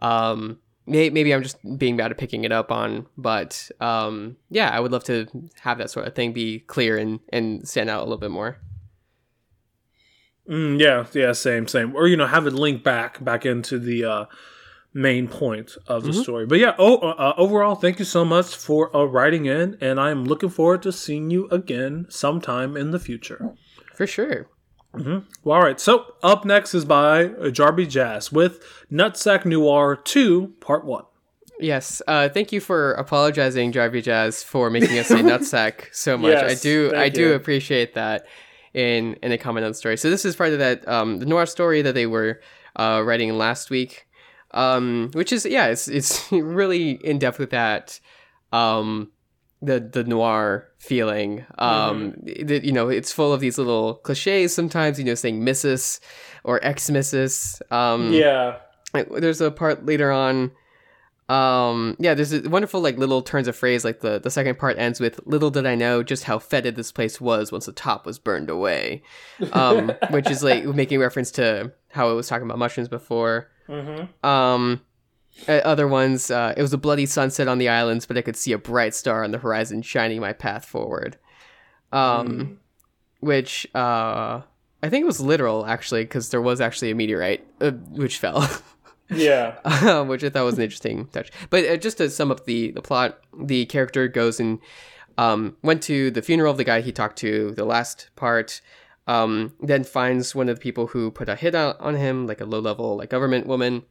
um, 0.00 0.60
maybe 0.86 1.34
I'm 1.34 1.42
just 1.42 1.58
being 1.78 1.96
bad 1.96 2.10
at 2.10 2.18
picking 2.18 2.44
it 2.44 2.52
up 2.52 2.70
on, 2.70 3.06
but 3.18 3.70
um, 3.80 4.36
yeah, 4.50 4.70
I 4.70 4.80
would 4.80 4.92
love 4.92 5.04
to 5.04 5.26
have 5.60 5.78
that 5.78 5.90
sort 5.90 6.06
of 6.06 6.14
thing 6.14 6.32
be 6.32 6.60
clear 6.60 6.96
and 6.96 7.20
and 7.30 7.66
stand 7.68 7.90
out 7.90 8.00
a 8.00 8.04
little 8.04 8.18
bit 8.18 8.30
more. 8.30 8.58
Mm, 10.48 10.80
yeah, 10.80 11.06
yeah, 11.12 11.32
same, 11.32 11.66
same. 11.66 11.94
Or 11.96 12.06
you 12.06 12.16
know, 12.16 12.26
have 12.26 12.46
it 12.46 12.52
link 12.52 12.84
back 12.84 13.22
back 13.22 13.44
into 13.44 13.78
the 13.78 14.04
uh, 14.04 14.24
main 14.94 15.28
point 15.28 15.76
of 15.86 16.04
the 16.04 16.10
mm-hmm. 16.10 16.20
story. 16.20 16.46
But 16.46 16.58
yeah, 16.58 16.74
oh, 16.78 16.98
uh, 16.98 17.14
uh, 17.18 17.34
overall, 17.36 17.74
thank 17.74 17.98
you 17.98 18.04
so 18.04 18.24
much 18.24 18.54
for 18.54 18.94
uh, 18.96 19.04
writing 19.04 19.46
in, 19.46 19.76
and 19.80 20.00
I 20.00 20.10
am 20.10 20.24
looking 20.24 20.48
forward 20.48 20.82
to 20.82 20.92
seeing 20.92 21.30
you 21.30 21.48
again 21.48 22.06
sometime 22.08 22.76
in 22.76 22.92
the 22.92 23.00
future. 23.00 23.54
For 23.94 24.06
sure. 24.06 24.48
Mm-hmm. 24.96 25.28
Well, 25.44 25.56
all 25.56 25.62
right. 25.62 25.80
So 25.80 26.14
up 26.22 26.44
next 26.44 26.74
is 26.74 26.84
by 26.84 27.26
Jarby 27.26 27.88
Jazz 27.88 28.32
with 28.32 28.62
Nutsack 28.90 29.44
Noir 29.44 29.96
2, 29.96 30.54
Part 30.60 30.84
1. 30.84 31.04
Yes. 31.58 32.02
Uh, 32.06 32.28
thank 32.28 32.52
you 32.52 32.60
for 32.60 32.92
apologizing, 32.92 33.72
Jarby 33.72 34.02
Jazz, 34.02 34.42
for 34.42 34.70
making 34.70 34.98
us 34.98 35.08
say 35.08 35.16
Nutsack 35.22 35.94
so 35.94 36.18
much. 36.18 36.32
Yes, 36.32 36.58
I 36.58 36.62
do 36.62 36.92
I 36.94 37.08
do 37.08 37.32
appreciate 37.32 37.94
that 37.94 38.26
in 38.74 39.14
in 39.22 39.32
a 39.32 39.38
comment 39.38 39.64
on 39.64 39.70
the 39.70 39.74
story. 39.74 39.96
So 39.96 40.10
this 40.10 40.24
is 40.24 40.36
part 40.36 40.52
of 40.52 40.58
that 40.58 40.86
um, 40.86 41.18
the 41.18 41.26
noir 41.26 41.46
story 41.46 41.82
that 41.82 41.94
they 41.94 42.06
were 42.06 42.40
uh, 42.76 43.02
writing 43.04 43.36
last 43.36 43.70
week. 43.70 44.06
Um, 44.52 45.10
which 45.12 45.32
is 45.32 45.44
yeah, 45.46 45.66
it's 45.66 45.88
it's 45.88 46.30
really 46.32 46.92
in 46.92 47.18
depth 47.18 47.38
with 47.38 47.50
that 47.50 48.00
um, 48.52 49.10
the 49.66 49.80
the 49.80 50.04
noir 50.04 50.68
feeling. 50.78 51.44
Um, 51.58 52.12
mm-hmm. 52.12 52.46
that 52.46 52.64
you 52.64 52.72
know, 52.72 52.88
it's 52.88 53.12
full 53.12 53.32
of 53.32 53.40
these 53.40 53.58
little 53.58 53.94
cliches. 53.96 54.54
Sometimes 54.54 54.98
you 54.98 55.04
know, 55.04 55.14
saying 55.14 55.42
Mrs. 55.42 56.00
or 56.44 56.64
ex 56.64 56.90
Mrs. 56.90 57.60
Um, 57.72 58.12
yeah. 58.12 58.58
There's 58.92 59.42
a 59.42 59.50
part 59.50 59.84
later 59.84 60.10
on. 60.10 60.52
Um, 61.28 61.96
yeah, 61.98 62.14
there's 62.14 62.32
a 62.32 62.48
wonderful 62.48 62.80
like 62.80 62.98
little 62.98 63.20
turns 63.20 63.48
of 63.48 63.56
phrase. 63.56 63.84
Like 63.84 64.00
the 64.00 64.20
the 64.20 64.30
second 64.30 64.58
part 64.58 64.78
ends 64.78 65.00
with 65.00 65.20
"Little 65.26 65.50
did 65.50 65.66
I 65.66 65.74
know 65.74 66.02
just 66.02 66.24
how 66.24 66.38
fetid 66.38 66.76
this 66.76 66.92
place 66.92 67.20
was 67.20 67.50
once 67.50 67.66
the 67.66 67.72
top 67.72 68.06
was 68.06 68.18
burned 68.18 68.48
away," 68.48 69.02
um, 69.52 69.92
which 70.10 70.30
is 70.30 70.42
like 70.44 70.64
making 70.64 71.00
reference 71.00 71.32
to 71.32 71.72
how 71.90 72.10
it 72.10 72.14
was 72.14 72.28
talking 72.28 72.46
about 72.46 72.58
mushrooms 72.58 72.88
before. 72.88 73.50
Mm-hmm. 73.68 74.26
Um, 74.26 74.80
uh, 75.48 75.52
other 75.64 75.86
ones, 75.86 76.30
uh, 76.30 76.54
it 76.56 76.62
was 76.62 76.72
a 76.72 76.78
bloody 76.78 77.06
sunset 77.06 77.48
on 77.48 77.58
the 77.58 77.68
islands, 77.68 78.06
but 78.06 78.16
I 78.16 78.22
could 78.22 78.36
see 78.36 78.52
a 78.52 78.58
bright 78.58 78.94
star 78.94 79.22
on 79.22 79.30
the 79.30 79.38
horizon 79.38 79.82
shining 79.82 80.20
my 80.20 80.32
path 80.32 80.64
forward. 80.64 81.18
Um, 81.92 82.28
mm. 82.28 82.56
Which 83.20 83.66
uh, 83.74 84.42
I 84.82 84.88
think 84.88 85.02
it 85.02 85.06
was 85.06 85.20
literal, 85.20 85.66
actually, 85.66 86.04
because 86.04 86.30
there 86.30 86.42
was 86.42 86.60
actually 86.60 86.90
a 86.90 86.94
meteorite 86.94 87.46
uh, 87.60 87.70
which 87.70 88.18
fell. 88.18 88.48
yeah. 89.10 89.56
Um, 89.64 90.08
which 90.08 90.24
I 90.24 90.30
thought 90.30 90.44
was 90.44 90.56
an 90.56 90.64
interesting 90.64 91.06
touch. 91.08 91.30
But 91.50 91.64
uh, 91.64 91.76
just 91.76 91.98
to 91.98 92.10
sum 92.10 92.30
up 92.30 92.44
the, 92.44 92.72
the 92.72 92.82
plot, 92.82 93.18
the 93.38 93.66
character 93.66 94.08
goes 94.08 94.40
and 94.40 94.58
um, 95.18 95.56
went 95.62 95.82
to 95.84 96.10
the 96.10 96.22
funeral 96.22 96.50
of 96.50 96.56
the 96.56 96.64
guy 96.64 96.80
he 96.80 96.92
talked 96.92 97.18
to, 97.18 97.52
the 97.52 97.64
last 97.64 98.10
part. 98.16 98.60
Um, 99.08 99.54
then 99.60 99.84
finds 99.84 100.34
one 100.34 100.48
of 100.48 100.56
the 100.56 100.60
people 100.60 100.88
who 100.88 101.12
put 101.12 101.28
a 101.28 101.36
hit 101.36 101.54
on, 101.54 101.76
on 101.78 101.94
him, 101.94 102.26
like 102.26 102.40
a 102.40 102.44
low 102.44 102.58
level 102.58 102.96
like 102.96 103.10
government 103.10 103.46
woman 103.46 103.84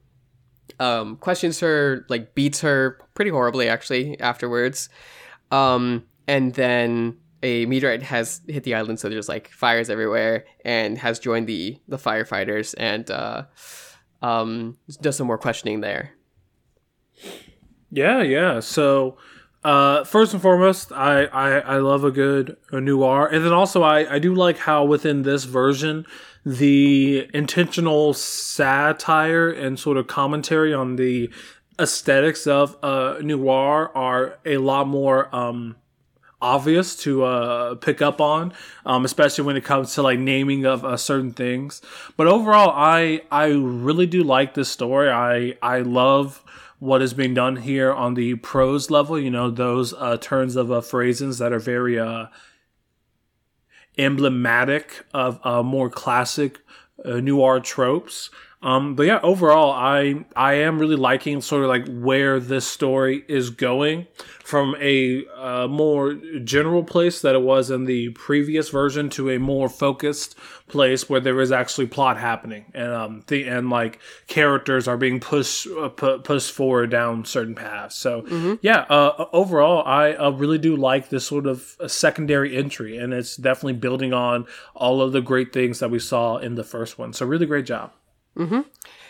um, 0.79 1.17
questions 1.17 1.59
her, 1.59 2.05
like 2.09 2.35
beats 2.35 2.61
her 2.61 2.99
pretty 3.13 3.31
horribly 3.31 3.69
actually 3.69 4.19
afterwards. 4.19 4.89
Um, 5.51 6.03
and 6.27 6.53
then 6.53 7.17
a 7.43 7.65
meteorite 7.67 8.01
has 8.03 8.41
hit 8.47 8.63
the 8.63 8.73
island, 8.73 8.99
so 8.99 9.09
there's 9.09 9.29
like 9.29 9.49
fires 9.49 9.89
everywhere, 9.89 10.45
and 10.63 10.97
has 10.97 11.19
joined 11.19 11.47
the 11.47 11.79
the 11.87 11.97
firefighters 11.97 12.73
and 12.77 13.09
uh, 13.11 13.43
um, 14.21 14.77
does 15.01 15.17
some 15.17 15.27
more 15.27 15.37
questioning 15.37 15.81
there. 15.81 16.11
Yeah, 17.91 18.23
yeah. 18.23 18.59
So 18.59 19.17
uh, 19.63 20.03
first 20.03 20.33
and 20.33 20.41
foremost, 20.41 20.91
I, 20.91 21.25
I, 21.25 21.59
I 21.59 21.77
love 21.77 22.03
a 22.03 22.11
good 22.11 22.57
a 22.71 22.81
noir, 22.81 23.27
and 23.27 23.45
then 23.45 23.53
also 23.53 23.83
I, 23.83 24.15
I 24.15 24.19
do 24.19 24.33
like 24.33 24.57
how 24.57 24.83
within 24.85 25.21
this 25.21 25.43
version 25.43 26.05
the 26.45 27.27
intentional 27.33 28.13
satire 28.13 29.49
and 29.49 29.79
sort 29.79 29.97
of 29.97 30.05
commentary 30.05 30.73
on 30.73 30.95
the 30.95 31.29
aesthetics 31.79 32.45
of 32.45 32.77
uh, 32.83 33.17
noir 33.21 33.91
are 33.97 34.37
a 34.45 34.57
lot 34.57 34.87
more 34.87 35.33
um, 35.35 35.75
obvious 36.41 36.95
to 36.95 37.23
uh, 37.23 37.75
pick 37.75 38.01
up 38.01 38.21
on, 38.21 38.53
um, 38.85 39.05
especially 39.05 39.43
when 39.43 39.57
it 39.57 39.63
comes 39.63 39.95
to 39.95 40.03
like 40.03 40.19
naming 40.19 40.65
of 40.65 40.85
uh, 40.85 40.95
certain 40.95 41.31
things. 41.31 41.81
But 42.15 42.27
overall, 42.27 42.71
I 42.75 43.21
I 43.31 43.47
really 43.47 44.05
do 44.05 44.23
like 44.23 44.53
this 44.53 44.69
story. 44.69 45.09
I 45.09 45.57
I 45.61 45.79
love 45.79 46.43
what 46.77 47.01
is 47.01 47.13
being 47.13 47.33
done 47.33 47.55
here 47.55 47.91
on 47.91 48.13
the 48.13 48.35
prose 48.35 48.91
level. 48.91 49.19
You 49.19 49.31
know, 49.31 49.49
those 49.49 49.93
uh, 49.93 50.17
turns 50.17 50.55
of 50.55 50.71
uh, 50.71 50.81
phrases 50.81 51.39
that 51.39 51.51
are 51.51 51.59
very 51.59 51.99
uh, 51.99 52.27
emblematic 53.97 55.05
of 55.13 55.39
uh, 55.43 55.63
more 55.63 55.89
classic 55.89 56.59
uh, 57.03 57.19
noir 57.19 57.59
tropes. 57.59 58.29
Um, 58.61 58.95
but 58.95 59.03
yeah, 59.03 59.19
overall, 59.21 59.71
I 59.71 60.25
I 60.35 60.53
am 60.55 60.79
really 60.79 60.95
liking 60.95 61.41
sort 61.41 61.63
of 61.63 61.69
like 61.69 61.87
where 61.87 62.39
this 62.39 62.65
story 62.65 63.23
is 63.27 63.49
going 63.49 64.07
from 64.43 64.75
a 64.79 65.23
uh, 65.35 65.67
more 65.67 66.15
general 66.43 66.83
place 66.83 67.21
that 67.21 67.35
it 67.35 67.41
was 67.41 67.69
in 67.69 67.85
the 67.85 68.09
previous 68.09 68.69
version 68.69 69.09
to 69.09 69.29
a 69.29 69.39
more 69.39 69.69
focused 69.69 70.35
place 70.67 71.07
where 71.09 71.19
there 71.19 71.39
is 71.41 71.51
actually 71.51 71.85
plot 71.85 72.17
happening 72.17 72.65
and 72.73 72.91
um 72.91 73.23
the 73.27 73.43
and 73.43 73.69
like 73.69 73.99
characters 74.27 74.87
are 74.87 74.97
being 74.97 75.19
pushed 75.19 75.67
uh, 75.67 75.89
pu- 75.89 76.19
pushed 76.19 76.51
forward 76.51 76.89
down 76.89 77.23
certain 77.23 77.55
paths. 77.55 77.95
So 77.95 78.23
mm-hmm. 78.23 78.55
yeah, 78.61 78.79
uh, 78.89 79.27
overall, 79.31 79.83
I 79.85 80.13
uh, 80.13 80.31
really 80.31 80.57
do 80.57 80.75
like 80.75 81.09
this 81.09 81.25
sort 81.25 81.45
of 81.45 81.75
secondary 81.87 82.55
entry, 82.55 82.97
and 82.97 83.13
it's 83.13 83.35
definitely 83.35 83.73
building 83.73 84.13
on 84.13 84.45
all 84.73 85.01
of 85.01 85.11
the 85.11 85.21
great 85.21 85.53
things 85.53 85.79
that 85.79 85.91
we 85.91 85.99
saw 85.99 86.37
in 86.37 86.55
the 86.55 86.63
first 86.63 86.97
one. 86.97 87.13
So 87.13 87.25
really 87.25 87.45
great 87.45 87.65
job. 87.65 87.91
Mm-hmm. 88.37 88.61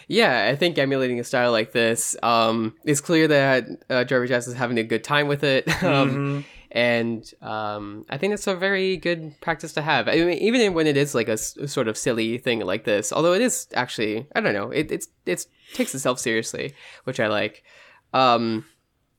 Yeah, 0.07 0.47
I 0.51 0.55
think 0.55 0.77
emulating 0.77 1.19
a 1.19 1.23
style 1.23 1.51
like 1.51 1.71
this, 1.71 2.15
um, 2.21 2.75
it's 2.83 3.01
clear 3.01 3.27
that 3.27 3.65
uh, 3.89 4.03
Jarby 4.05 4.27
Jazz 4.27 4.47
is 4.47 4.53
having 4.53 4.77
a 4.77 4.83
good 4.83 5.03
time 5.03 5.27
with 5.27 5.43
it. 5.43 5.67
um, 5.83 6.11
mm-hmm. 6.11 6.41
And 6.71 7.33
um, 7.41 8.05
I 8.09 8.17
think 8.17 8.33
it's 8.33 8.47
a 8.47 8.55
very 8.55 8.97
good 8.97 9.39
practice 9.39 9.73
to 9.73 9.81
have. 9.81 10.09
I 10.09 10.17
mean, 10.17 10.37
even 10.39 10.73
when 10.73 10.87
it 10.87 10.97
is 10.97 11.15
like 11.15 11.29
a, 11.29 11.33
s- 11.33 11.57
sort 11.67 11.87
of 11.87 11.97
silly 11.97 12.37
thing 12.37 12.59
like 12.59 12.83
this, 12.83 13.13
although 13.13 13.33
it 13.33 13.41
is 13.41 13.67
actually, 13.73 14.27
I 14.35 14.41
don't 14.41 14.53
know, 14.53 14.71
it 14.71 14.91
it's 14.91 15.07
it's 15.25 15.47
takes 15.73 15.95
itself 15.95 16.19
seriously, 16.19 16.73
which 17.05 17.19
I 17.19 17.27
like. 17.27 17.63
Um, 18.13 18.65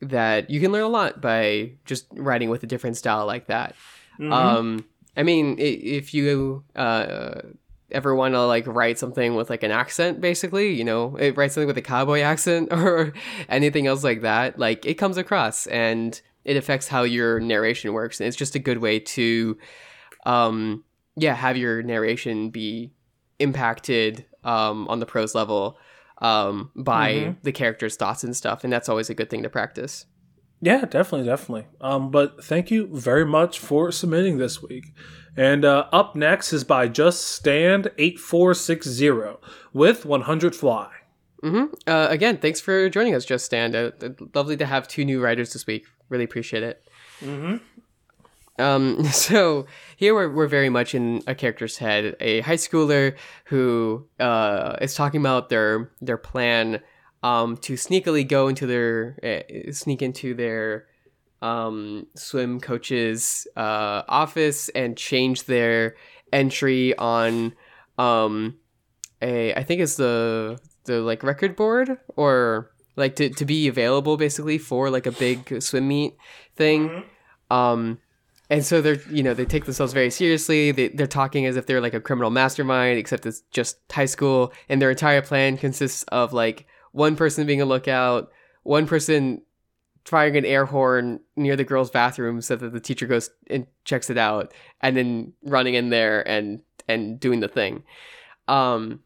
that 0.01 0.51
you 0.51 0.61
can 0.61 0.72
learn 0.72 0.83
a 0.83 0.89
lot 0.89 1.22
by 1.22 1.72
just 1.87 2.07
writing 2.12 2.51
with 2.51 2.62
a 2.62 2.66
different 2.66 2.99
style 2.99 3.24
like 3.26 3.47
that. 3.47 3.74
Mm-hmm. 4.20 4.33
Um, 4.33 4.85
I 5.16 5.22
mean, 5.22 5.57
if 5.59 6.12
you 6.12 6.62
uh, 6.74 7.41
ever 7.91 8.14
want 8.14 8.34
to 8.34 8.45
like 8.45 8.66
write 8.66 8.99
something 8.99 9.34
with 9.37 9.49
like 9.49 9.62
an 9.62 9.70
accent 9.70 10.20
basically 10.20 10.72
you 10.72 10.84
know? 10.84 11.16
It, 11.16 11.37
write 11.37 11.53
something 11.53 11.68
with 11.68 11.78
a 11.78 11.82
cowboy 11.82 12.20
accent 12.20 12.68
or 12.72 13.12
anything 13.49 13.87
else 13.87 14.03
like 14.03 14.22
that 14.22 14.59
like 14.59 14.84
it 14.87 14.95
comes 14.95 15.16
across 15.16 15.66
and 15.66 16.20
it 16.47 16.57
affects 16.57 16.87
how 16.87 17.03
your 17.03 17.41
narration 17.41 17.93
works. 17.93 18.20
And 18.20 18.28
it's 18.28 18.37
just 18.37 18.55
a 18.55 18.61
good 18.61 18.78
way 18.78 19.01
to 19.01 19.59
um 20.24 20.84
yeah 21.16 21.34
have 21.34 21.57
your 21.57 21.82
narration 21.82 22.51
be 22.51 22.93
impacted 23.39 24.24
um 24.45 24.89
on 24.89 25.01
the 25.01 25.07
prose 25.07 25.34
level 25.34 25.78
um 26.18 26.70
by 26.74 27.12
mm-hmm. 27.12 27.30
the 27.43 27.53
character's 27.53 27.97
thoughts 27.97 28.24
and 28.24 28.34
stuff. 28.34 28.64
And 28.64 28.72
that's 28.72 28.89
always 28.89 29.11
a 29.11 29.14
good 29.14 29.28
thing 29.28 29.43
to 29.43 29.51
practice. 29.51 30.07
Yeah 30.61 30.84
definitely 30.84 31.26
definitely. 31.26 31.66
Um 31.80 32.11
but 32.11 32.43
thank 32.45 32.70
you 32.70 32.89
very 32.93 33.26
much 33.26 33.59
for 33.59 33.91
submitting 33.91 34.39
this 34.39 34.62
week 34.62 34.95
and 35.37 35.64
uh, 35.64 35.87
up 35.93 36.16
next 36.16 36.53
is 36.53 36.64
by 36.64 36.89
Just 36.89 37.22
Stand 37.22 37.91
8460 37.99 39.39
with 39.72 40.07
100 40.07 40.57
Fly. 40.57 40.91
Mm-hmm. 41.43 41.74
Uh, 41.87 42.07
again, 42.09 42.39
thanks 42.39 42.61
for 42.61 42.89
joining 42.89 43.14
us, 43.14 43.24
Just 43.24 43.45
Stand. 43.45 43.74
Uh, 43.76 43.91
lovely 44.34 44.57
to 44.57 44.66
have 44.66 44.89
two 44.89 45.05
new 45.05 45.22
writers 45.22 45.53
this 45.53 45.66
week. 45.66 45.87
Really 46.09 46.24
appreciate 46.24 46.62
it. 46.62 46.82
Mm-hmm. 47.20 47.57
Um, 48.59 49.05
so 49.12 49.66
here 49.97 50.14
we're, 50.14 50.30
we're 50.30 50.47
very 50.47 50.68
much 50.68 50.95
in 50.95 51.22
a 51.26 51.34
character's 51.34 51.78
head, 51.78 52.16
a 52.20 52.41
high 52.41 52.57
schooler 52.57 53.16
who 53.47 54.07
uh, 54.18 54.76
is 54.80 54.95
talking 54.95 55.20
about 55.20 55.49
their 55.49 55.91
their 56.01 56.16
plan 56.16 56.80
um, 57.22 57.57
to 57.59 57.74
sneakily 57.74 58.26
go 58.26 58.49
into 58.49 58.66
their 58.66 59.18
uh, 59.22 59.72
sneak 59.72 60.03
into 60.03 60.34
their 60.34 60.87
um, 61.47 62.07
swim 62.16 62.61
coach's 62.61 63.47
uh, 63.57 64.03
office 64.09 64.68
and 64.70 64.97
change 64.97 65.44
their 65.44 65.94
entry 66.32 66.97
on 66.99 67.55
um, 67.99 68.57
a 69.22 69.55
I 69.55 69.62
think 69.62 69.80
it's 69.80 69.97
the 69.97 70.59
the 70.84 71.01
like 71.01 71.22
record 71.22 71.55
board 71.55 71.99
or 72.16 72.72
like 72.97 73.16
to, 73.16 73.28
to 73.30 73.44
be 73.44 73.68
available 73.68 74.16
basically 74.16 74.59
for 74.59 74.90
like 74.90 75.07
a 75.07 75.12
big 75.12 75.62
swim 75.62 75.86
meet 75.86 76.16
thing. 76.57 76.88
Mm-hmm. 76.88 77.57
Um, 77.57 77.99
and 78.51 78.64
so 78.64 78.80
they're 78.80 79.01
you 79.11 79.22
know 79.22 79.34
they 79.34 79.44
take 79.44 79.66
themselves 79.66 79.92
very 79.92 80.11
seriously 80.11 80.72
they, 80.72 80.88
they're 80.88 81.07
talking 81.07 81.47
as 81.47 81.57
if 81.57 81.66
they're 81.66 81.80
like 81.80 81.94
a 81.94 82.01
criminal 82.01 82.30
mastermind 82.30 82.99
except 82.99 83.26
it's 83.26 83.42
just 83.53 83.78
high 83.90 84.07
school 84.07 84.53
and 84.68 84.82
their 84.82 84.90
entire 84.90 85.22
plan 85.22 85.57
consists 85.57 86.03
of 86.05 86.32
like 86.32 86.66
one 86.92 87.16
person 87.16 87.47
being 87.47 87.61
a 87.61 87.64
lookout 87.64 88.30
one 88.62 88.86
person 88.86 89.42
firing 90.07 90.37
an 90.37 90.45
air 90.45 90.65
horn 90.65 91.21
near 91.37 91.57
the 91.57 91.65
girls 91.65 91.91
bathroom 91.91 92.41
so 92.41 92.57
that 92.57 92.73
the 92.73 92.81
teacher 92.81 93.07
goes 93.07 93.31
and 93.49 93.67
checks 93.85 94.09
it 94.09 94.19
out 94.19 94.55
and 94.81 94.97
then 94.97 95.33
running 95.43 95.75
in 95.75 95.91
there 95.91 96.27
and 96.29 96.63
and 96.89 97.19
doing 97.21 97.41
the 97.41 97.49
thing. 97.49 97.83
Um 98.49 99.01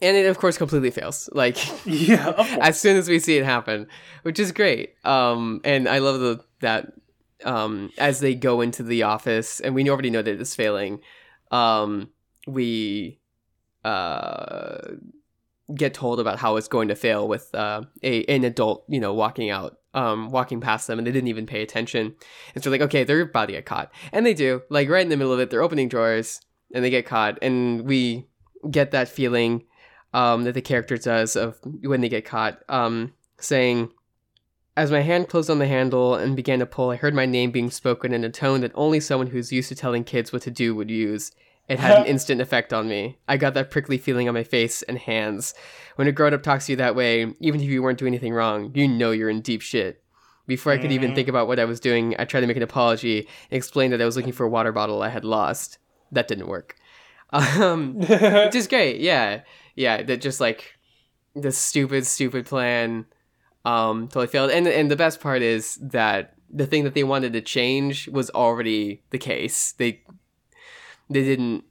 and 0.00 0.16
it 0.16 0.26
of 0.26 0.38
course 0.38 0.58
completely 0.58 0.90
fails. 0.90 1.28
Like 1.32 1.58
yeah 1.86 2.58
as 2.60 2.80
soon 2.80 2.96
as 2.96 3.08
we 3.08 3.18
see 3.18 3.38
it 3.38 3.44
happen 3.44 3.86
which 4.22 4.38
is 4.38 4.52
great. 4.52 4.94
Um 5.04 5.60
and 5.64 5.88
i 5.88 5.98
love 5.98 6.20
the 6.20 6.44
that 6.60 6.92
um, 7.44 7.90
as 7.98 8.20
they 8.20 8.34
go 8.34 8.60
into 8.60 8.82
the 8.82 9.02
office, 9.04 9.60
and 9.60 9.74
we 9.74 9.88
already 9.88 10.10
know 10.10 10.22
that 10.22 10.40
it's 10.40 10.54
failing, 10.54 11.00
um, 11.50 12.10
we 12.46 13.20
uh, 13.84 14.78
get 15.74 15.94
told 15.94 16.20
about 16.20 16.38
how 16.38 16.56
it's 16.56 16.68
going 16.68 16.88
to 16.88 16.94
fail 16.94 17.28
with 17.28 17.54
uh, 17.54 17.82
a 18.02 18.24
an 18.24 18.44
adult, 18.44 18.84
you 18.88 19.00
know, 19.00 19.14
walking 19.14 19.50
out, 19.50 19.77
um, 19.98 20.30
walking 20.30 20.60
past 20.60 20.86
them, 20.86 20.98
and 20.98 21.06
they 21.06 21.12
didn't 21.12 21.28
even 21.28 21.46
pay 21.46 21.62
attention. 21.62 22.14
And 22.54 22.62
so, 22.62 22.70
like, 22.70 22.80
okay, 22.82 23.04
they're 23.04 23.22
about 23.22 23.46
to 23.46 23.52
get 23.52 23.66
caught, 23.66 23.90
and 24.12 24.24
they 24.24 24.34
do. 24.34 24.62
Like 24.70 24.88
right 24.88 25.02
in 25.02 25.08
the 25.08 25.16
middle 25.16 25.32
of 25.32 25.40
it, 25.40 25.50
they're 25.50 25.62
opening 25.62 25.88
drawers, 25.88 26.40
and 26.72 26.84
they 26.84 26.90
get 26.90 27.06
caught, 27.06 27.38
and 27.42 27.82
we 27.82 28.28
get 28.70 28.92
that 28.92 29.08
feeling 29.08 29.64
um, 30.14 30.44
that 30.44 30.52
the 30.52 30.62
character 30.62 30.96
does 30.96 31.36
of 31.36 31.58
when 31.82 32.00
they 32.00 32.08
get 32.08 32.24
caught, 32.24 32.62
um, 32.68 33.12
saying 33.38 33.90
as 34.76 34.92
my 34.92 35.00
hand 35.00 35.28
closed 35.28 35.50
on 35.50 35.58
the 35.58 35.66
handle 35.66 36.14
and 36.14 36.36
began 36.36 36.60
to 36.60 36.66
pull, 36.66 36.90
I 36.90 36.96
heard 36.96 37.12
my 37.12 37.26
name 37.26 37.50
being 37.50 37.68
spoken 37.68 38.14
in 38.14 38.22
a 38.22 38.30
tone 38.30 38.60
that 38.60 38.70
only 38.76 39.00
someone 39.00 39.26
who's 39.26 39.50
used 39.50 39.68
to 39.70 39.74
telling 39.74 40.04
kids 40.04 40.32
what 40.32 40.42
to 40.42 40.52
do 40.52 40.72
would 40.76 40.88
use. 40.88 41.32
It 41.68 41.78
had 41.78 42.00
an 42.00 42.06
instant 42.06 42.40
effect 42.40 42.72
on 42.72 42.88
me. 42.88 43.18
I 43.28 43.36
got 43.36 43.52
that 43.54 43.70
prickly 43.70 43.98
feeling 43.98 44.26
on 44.26 44.34
my 44.34 44.42
face 44.42 44.82
and 44.82 44.96
hands. 44.96 45.54
When 45.96 46.08
a 46.08 46.12
grown 46.12 46.32
up 46.32 46.42
talks 46.42 46.66
to 46.66 46.72
you 46.72 46.76
that 46.76 46.96
way, 46.96 47.34
even 47.40 47.60
if 47.60 47.68
you 47.68 47.82
weren't 47.82 47.98
doing 47.98 48.14
anything 48.14 48.32
wrong, 48.32 48.70
you 48.74 48.88
know 48.88 49.10
you're 49.10 49.28
in 49.28 49.42
deep 49.42 49.60
shit. 49.60 50.02
Before 50.46 50.72
I 50.72 50.78
could 50.78 50.92
even 50.92 51.14
think 51.14 51.26
mm-hmm. 51.26 51.36
about 51.36 51.46
what 51.46 51.60
I 51.60 51.66
was 51.66 51.78
doing, 51.78 52.14
I 52.18 52.24
tried 52.24 52.40
to 52.40 52.46
make 52.46 52.56
an 52.56 52.62
apology 52.62 53.18
and 53.18 53.56
explain 53.56 53.90
that 53.90 54.00
I 54.00 54.06
was 54.06 54.16
looking 54.16 54.32
for 54.32 54.46
a 54.46 54.48
water 54.48 54.72
bottle 54.72 55.02
I 55.02 55.10
had 55.10 55.24
lost. 55.24 55.78
That 56.10 56.28
didn't 56.28 56.48
work. 56.48 56.76
Um, 57.30 57.98
which 57.98 58.54
is 58.54 58.66
great. 58.66 59.02
Yeah. 59.02 59.42
Yeah. 59.76 60.02
That 60.02 60.22
just 60.22 60.40
like 60.40 60.78
the 61.34 61.52
stupid, 61.52 62.06
stupid 62.06 62.46
plan 62.46 63.04
um, 63.66 64.08
totally 64.08 64.28
failed. 64.28 64.50
And 64.50 64.66
and 64.66 64.90
the 64.90 64.96
best 64.96 65.20
part 65.20 65.42
is 65.42 65.76
that 65.76 66.34
the 66.50 66.66
thing 66.66 66.84
that 66.84 66.94
they 66.94 67.04
wanted 67.04 67.34
to 67.34 67.42
change 67.42 68.08
was 68.08 68.30
already 68.30 69.02
the 69.10 69.18
case. 69.18 69.72
They 69.72 70.02
they 71.10 71.22
didn't 71.22 71.64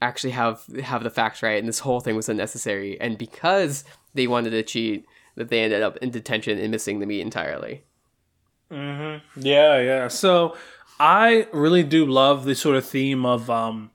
actually 0.00 0.30
have 0.30 0.64
have 0.82 1.02
the 1.02 1.10
facts 1.10 1.42
right, 1.42 1.58
and 1.58 1.68
this 1.68 1.80
whole 1.80 2.00
thing 2.00 2.16
was 2.16 2.28
unnecessary. 2.28 3.00
And 3.00 3.18
because 3.18 3.84
they 4.14 4.26
wanted 4.26 4.50
to 4.50 4.62
cheat, 4.62 5.06
that 5.36 5.48
they 5.48 5.60
ended 5.60 5.82
up 5.82 5.96
in 5.98 6.10
detention 6.10 6.58
and 6.58 6.70
missing 6.70 6.98
the 6.98 7.06
meet 7.06 7.20
entirely. 7.20 7.84
Mm-hmm. 8.70 9.40
Yeah, 9.40 9.80
yeah. 9.80 10.08
So 10.08 10.56
I 11.00 11.46
really 11.52 11.82
do 11.82 12.04
love 12.06 12.44
the 12.44 12.54
sort 12.54 12.76
of 12.76 12.84
theme 12.84 13.24
of 13.24 13.48
um, 13.48 13.90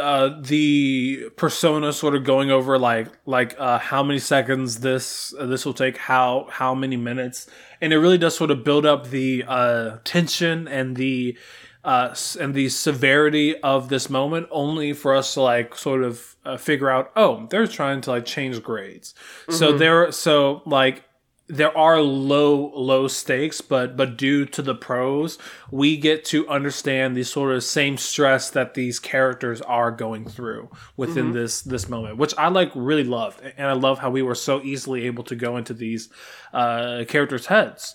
uh, 0.00 0.30
the 0.40 1.30
persona 1.36 1.92
sort 1.92 2.14
of 2.14 2.24
going 2.24 2.50
over 2.50 2.78
like 2.78 3.08
like 3.26 3.54
uh, 3.58 3.78
how 3.78 4.02
many 4.02 4.18
seconds 4.18 4.80
this 4.80 5.34
uh, 5.38 5.46
this 5.46 5.66
will 5.66 5.74
take, 5.74 5.96
how 5.96 6.46
how 6.50 6.74
many 6.74 6.96
minutes, 6.96 7.48
and 7.80 7.92
it 7.92 7.98
really 7.98 8.18
does 8.18 8.36
sort 8.36 8.50
of 8.50 8.64
build 8.64 8.86
up 8.86 9.10
the 9.10 9.44
uh, 9.46 9.98
tension 10.04 10.66
and 10.68 10.96
the 10.96 11.36
uh, 11.84 12.14
and 12.40 12.54
the 12.54 12.68
severity 12.68 13.56
of 13.60 13.88
this 13.88 14.10
moment, 14.10 14.48
only 14.50 14.92
for 14.92 15.14
us 15.14 15.34
to 15.34 15.40
like 15.40 15.74
sort 15.74 16.02
of 16.02 16.36
uh, 16.44 16.56
figure 16.56 16.90
out, 16.90 17.10
oh, 17.16 17.46
they're 17.50 17.66
trying 17.66 18.00
to 18.02 18.10
like 18.10 18.24
change 18.24 18.62
grades. 18.62 19.14
Mm-hmm. 19.42 19.52
So 19.52 19.76
there, 19.76 20.12
so 20.12 20.62
like 20.66 21.04
there 21.48 21.76
are 21.76 22.00
low 22.00 22.70
low 22.76 23.08
stakes 23.08 23.62
but 23.62 23.96
but 23.96 24.18
due 24.18 24.44
to 24.44 24.60
the 24.60 24.74
pros 24.74 25.38
we 25.70 25.96
get 25.96 26.22
to 26.22 26.46
understand 26.48 27.16
the 27.16 27.24
sort 27.24 27.54
of 27.54 27.64
same 27.64 27.96
stress 27.96 28.50
that 28.50 28.74
these 28.74 28.98
characters 28.98 29.62
are 29.62 29.90
going 29.90 30.26
through 30.26 30.68
within 30.96 31.26
mm-hmm. 31.26 31.34
this 31.34 31.62
this 31.62 31.88
moment 31.88 32.18
which 32.18 32.34
i 32.36 32.48
like 32.48 32.70
really 32.74 33.04
loved 33.04 33.40
and 33.56 33.66
i 33.66 33.72
love 33.72 33.98
how 33.98 34.10
we 34.10 34.20
were 34.20 34.34
so 34.34 34.60
easily 34.62 35.06
able 35.06 35.24
to 35.24 35.34
go 35.34 35.56
into 35.56 35.72
these 35.72 36.10
uh 36.52 37.02
characters 37.08 37.46
heads 37.46 37.94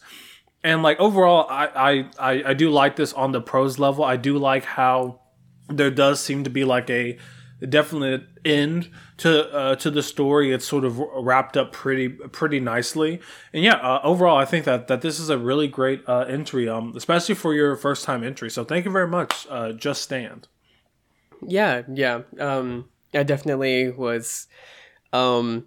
and 0.63 0.83
like 0.83 0.99
overall 0.99 1.47
I, 1.49 2.07
I 2.17 2.43
i 2.49 2.53
do 2.53 2.69
like 2.69 2.95
this 2.95 3.13
on 3.13 3.31
the 3.31 3.41
pros 3.41 3.79
level 3.79 4.03
i 4.03 4.17
do 4.17 4.37
like 4.37 4.63
how 4.63 5.19
there 5.67 5.91
does 5.91 6.19
seem 6.19 6.43
to 6.43 6.49
be 6.49 6.63
like 6.63 6.89
a 6.89 7.17
definite 7.67 8.23
end 8.43 8.89
to 9.17 9.49
uh, 9.53 9.75
to 9.77 9.89
the 9.91 10.03
story. 10.03 10.51
It's 10.51 10.65
sort 10.65 10.83
of 10.83 10.97
wrapped 10.97 11.57
up 11.57 11.71
pretty 11.71 12.09
pretty 12.09 12.59
nicely, 12.59 13.21
and 13.53 13.63
yeah, 13.63 13.75
uh, 13.75 14.01
overall, 14.03 14.37
I 14.37 14.45
think 14.45 14.65
that 14.65 14.87
that 14.87 15.01
this 15.01 15.19
is 15.19 15.29
a 15.29 15.37
really 15.37 15.67
great 15.67 16.03
uh, 16.07 16.21
entry, 16.21 16.67
um, 16.67 16.93
especially 16.95 17.35
for 17.35 17.53
your 17.53 17.75
first 17.75 18.03
time 18.03 18.23
entry. 18.23 18.49
So 18.49 18.63
thank 18.63 18.85
you 18.85 18.91
very 18.91 19.07
much. 19.07 19.47
Uh, 19.49 19.71
Just 19.71 20.01
stand. 20.01 20.47
Yeah, 21.45 21.83
yeah. 21.91 22.21
Um, 22.39 22.89
I 23.13 23.23
definitely 23.23 23.91
was, 23.91 24.47
um, 25.11 25.65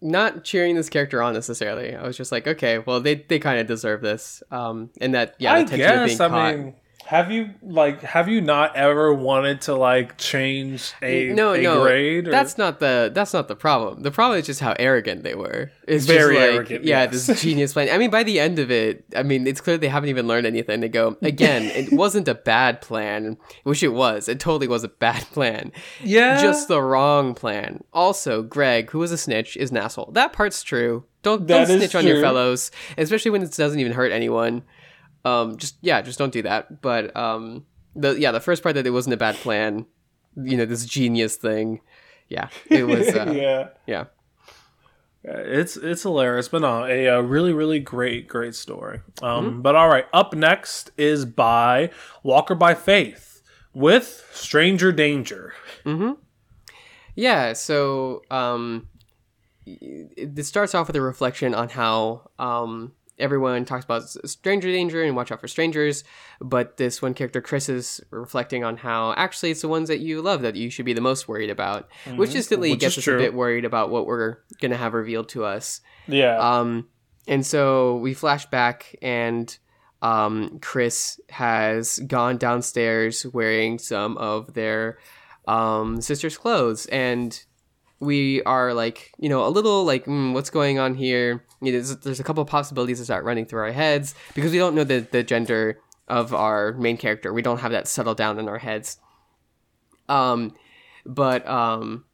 not 0.00 0.44
cheering 0.44 0.74
this 0.76 0.88
character 0.88 1.22
on 1.22 1.34
necessarily. 1.34 1.94
I 1.94 2.06
was 2.06 2.16
just 2.16 2.32
like, 2.32 2.46
okay, 2.46 2.78
well, 2.78 3.00
they 3.00 3.16
they 3.16 3.38
kind 3.38 3.58
of 3.60 3.66
deserve 3.66 4.02
this. 4.02 4.42
Um, 4.50 4.90
and 5.00 5.14
that 5.14 5.34
yeah, 5.38 5.54
I 5.54 5.64
guess. 5.64 6.20
I 6.20 6.28
caught, 6.28 6.56
mean 6.56 6.74
have 7.06 7.30
you 7.30 7.54
like 7.62 8.02
have 8.02 8.28
you 8.28 8.40
not 8.40 8.74
ever 8.74 9.14
wanted 9.14 9.60
to 9.62 9.76
like 9.76 10.18
change 10.18 10.92
a 11.00 11.28
no 11.28 11.52
a 11.52 11.62
no 11.62 11.82
grade? 11.82 12.26
Or? 12.26 12.32
That's 12.32 12.58
not 12.58 12.80
the 12.80 13.12
that's 13.14 13.32
not 13.32 13.46
the 13.46 13.54
problem. 13.54 14.02
The 14.02 14.10
problem 14.10 14.40
is 14.40 14.46
just 14.46 14.58
how 14.58 14.74
arrogant 14.76 15.22
they 15.22 15.36
were. 15.36 15.70
It's 15.86 16.04
very 16.04 16.34
like, 16.34 16.44
arrogant. 16.44 16.84
Yeah, 16.84 17.04
yes. 17.04 17.26
this 17.26 17.42
genius 17.42 17.72
plan. 17.74 17.90
I 17.90 17.98
mean, 17.98 18.10
by 18.10 18.24
the 18.24 18.40
end 18.40 18.58
of 18.58 18.72
it, 18.72 19.04
I 19.14 19.22
mean 19.22 19.46
it's 19.46 19.60
clear 19.60 19.78
they 19.78 19.88
haven't 19.88 20.08
even 20.08 20.26
learned 20.26 20.48
anything. 20.48 20.80
They 20.80 20.88
go 20.88 21.16
again. 21.22 21.62
it 21.74 21.92
wasn't 21.92 22.26
a 22.26 22.34
bad 22.34 22.80
plan. 22.80 23.36
Which 23.62 23.84
it 23.84 23.92
was. 23.92 24.28
It 24.28 24.40
totally 24.40 24.66
was 24.66 24.82
a 24.82 24.88
bad 24.88 25.22
plan. 25.30 25.70
Yeah, 26.02 26.42
just 26.42 26.66
the 26.66 26.82
wrong 26.82 27.34
plan. 27.34 27.84
Also, 27.92 28.42
Greg, 28.42 28.90
who 28.90 28.98
was 28.98 29.12
a 29.12 29.18
snitch, 29.18 29.56
is 29.56 29.70
an 29.70 29.76
asshole. 29.76 30.10
That 30.12 30.32
part's 30.32 30.64
true. 30.64 31.04
Don't 31.22 31.46
don't 31.46 31.66
snitch 31.66 31.94
on 31.94 32.06
your 32.06 32.20
fellows, 32.20 32.70
especially 32.98 33.30
when 33.30 33.42
it 33.42 33.52
doesn't 33.52 33.80
even 33.80 33.92
hurt 33.92 34.12
anyone. 34.12 34.62
Um, 35.26 35.56
just 35.56 35.76
yeah, 35.80 36.00
just 36.02 36.18
don't 36.18 36.32
do 36.32 36.42
that. 36.42 36.80
But 36.80 37.14
um, 37.16 37.66
the 37.96 38.12
yeah, 38.12 38.30
the 38.30 38.40
first 38.40 38.62
part 38.62 38.76
that 38.76 38.86
it 38.86 38.90
wasn't 38.90 39.14
a 39.14 39.16
bad 39.16 39.34
plan, 39.34 39.86
you 40.36 40.56
know, 40.56 40.64
this 40.64 40.86
genius 40.86 41.34
thing. 41.36 41.80
Yeah, 42.28 42.48
it 42.70 42.86
was. 42.86 43.08
Uh, 43.16 43.32
yeah, 43.32 43.68
yeah. 43.86 44.04
It's 45.24 45.76
it's 45.76 46.02
hilarious, 46.02 46.48
but 46.48 46.62
no, 46.62 46.84
a, 46.84 47.06
a 47.06 47.22
really 47.22 47.52
really 47.52 47.80
great 47.80 48.28
great 48.28 48.54
story. 48.54 49.00
Um, 49.20 49.46
mm-hmm. 49.46 49.62
but 49.62 49.74
all 49.74 49.88
right, 49.88 50.06
up 50.12 50.32
next 50.32 50.92
is 50.96 51.24
by 51.24 51.90
Walker 52.22 52.54
by 52.54 52.74
Faith 52.74 53.42
with 53.74 54.28
Stranger 54.32 54.92
Danger. 54.92 55.54
Mm-hmm. 55.84 56.12
Yeah, 57.16 57.54
so 57.54 58.22
um, 58.30 58.86
it, 59.64 60.38
it 60.38 60.44
starts 60.44 60.74
off 60.74 60.86
with 60.86 60.94
a 60.94 61.00
reflection 61.00 61.54
on 61.54 61.70
how 61.70 62.30
um, 62.38 62.92
everyone 63.18 63.64
talks 63.64 63.84
about 63.84 64.02
stranger 64.28 64.70
danger 64.70 65.02
and 65.02 65.16
watch 65.16 65.32
out 65.32 65.40
for 65.40 65.48
strangers 65.48 66.04
but 66.40 66.76
this 66.76 67.00
one 67.00 67.14
character 67.14 67.40
chris 67.40 67.68
is 67.68 68.00
reflecting 68.10 68.64
on 68.64 68.76
how 68.76 69.12
actually 69.16 69.50
it's 69.50 69.62
the 69.62 69.68
ones 69.68 69.88
that 69.88 70.00
you 70.00 70.20
love 70.20 70.42
that 70.42 70.56
you 70.56 70.70
should 70.70 70.84
be 70.84 70.92
the 70.92 71.00
most 71.00 71.28
worried 71.28 71.50
about 71.50 71.88
mm-hmm. 72.04 72.16
which 72.16 72.34
instantly 72.34 72.70
which 72.70 72.80
gets 72.80 72.98
us 72.98 73.04
true. 73.04 73.16
a 73.16 73.18
bit 73.18 73.34
worried 73.34 73.64
about 73.64 73.90
what 73.90 74.06
we're 74.06 74.36
gonna 74.60 74.76
have 74.76 74.94
revealed 74.94 75.28
to 75.28 75.44
us 75.44 75.80
yeah 76.06 76.36
um 76.38 76.86
and 77.26 77.44
so 77.44 77.96
we 77.96 78.14
flash 78.14 78.46
back 78.46 78.94
and 79.02 79.58
um 80.02 80.58
chris 80.60 81.20
has 81.30 81.98
gone 82.06 82.36
downstairs 82.36 83.26
wearing 83.26 83.78
some 83.78 84.16
of 84.18 84.52
their 84.54 84.98
um 85.48 86.00
sister's 86.00 86.36
clothes 86.36 86.86
and 86.86 87.44
we 87.98 88.42
are 88.42 88.74
like 88.74 89.12
you 89.18 89.28
know 89.28 89.46
a 89.46 89.48
little 89.48 89.84
like 89.84 90.04
mm, 90.04 90.32
what's 90.32 90.50
going 90.50 90.78
on 90.78 90.94
here 90.94 91.44
you 91.60 91.72
know, 91.72 91.78
there's, 91.78 91.96
there's 91.98 92.20
a 92.20 92.24
couple 92.24 92.44
possibilities 92.44 92.98
that 92.98 93.06
start 93.06 93.24
running 93.24 93.46
through 93.46 93.60
our 93.60 93.72
heads 93.72 94.14
because 94.34 94.52
we 94.52 94.58
don't 94.58 94.74
know 94.74 94.84
the, 94.84 95.06
the 95.10 95.22
gender 95.22 95.80
of 96.08 96.34
our 96.34 96.72
main 96.74 96.96
character. 96.96 97.32
We 97.32 97.42
don't 97.42 97.58
have 97.58 97.72
that 97.72 97.88
settled 97.88 98.16
down 98.16 98.38
in 98.38 98.48
our 98.48 98.58
heads. 98.58 98.98
Um, 100.08 100.54
but 101.04 101.46
um, 101.48 102.04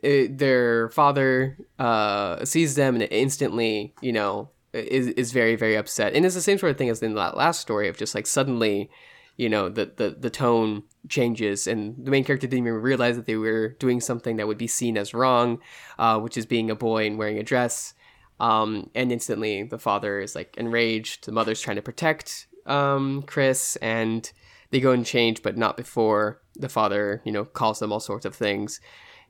it, 0.00 0.38
their 0.38 0.88
father 0.90 1.58
uh 1.78 2.44
sees 2.44 2.74
them 2.74 2.94
and 2.94 3.08
instantly, 3.10 3.94
you 4.00 4.12
know, 4.12 4.50
is 4.72 5.08
is 5.08 5.32
very 5.32 5.56
very 5.56 5.76
upset. 5.76 6.14
And 6.14 6.24
it's 6.24 6.34
the 6.34 6.40
same 6.40 6.58
sort 6.58 6.70
of 6.70 6.78
thing 6.78 6.88
as 6.88 7.02
in 7.02 7.14
that 7.14 7.36
last 7.36 7.60
story 7.60 7.88
of 7.88 7.96
just 7.96 8.14
like 8.14 8.26
suddenly, 8.26 8.90
you 9.36 9.48
know, 9.48 9.68
the 9.68 9.92
the 9.96 10.16
the 10.18 10.30
tone 10.30 10.82
changes 11.08 11.66
and 11.66 11.94
the 12.04 12.10
main 12.10 12.24
character 12.24 12.46
didn't 12.46 12.66
even 12.66 12.80
realize 12.80 13.16
that 13.16 13.26
they 13.26 13.36
were 13.36 13.68
doing 13.78 14.00
something 14.00 14.36
that 14.36 14.46
would 14.46 14.58
be 14.58 14.66
seen 14.66 14.96
as 14.96 15.14
wrong, 15.14 15.60
uh, 15.98 16.18
which 16.18 16.36
is 16.36 16.46
being 16.46 16.70
a 16.70 16.74
boy 16.74 17.06
and 17.06 17.18
wearing 17.18 17.38
a 17.38 17.42
dress. 17.42 17.94
Um, 18.38 18.90
and 18.94 19.12
instantly 19.12 19.62
the 19.62 19.78
father 19.78 20.20
is 20.20 20.34
like 20.34 20.56
enraged. 20.56 21.26
The 21.26 21.32
mother's 21.32 21.60
trying 21.60 21.76
to 21.76 21.82
protect 21.82 22.46
um, 22.66 23.22
Chris, 23.22 23.76
and 23.76 24.30
they 24.70 24.80
go 24.80 24.92
and 24.92 25.06
change, 25.06 25.42
but 25.42 25.56
not 25.56 25.76
before 25.76 26.42
the 26.54 26.68
father, 26.68 27.22
you 27.24 27.32
know, 27.32 27.44
calls 27.44 27.78
them 27.78 27.92
all 27.92 28.00
sorts 28.00 28.26
of 28.26 28.34
things, 28.34 28.80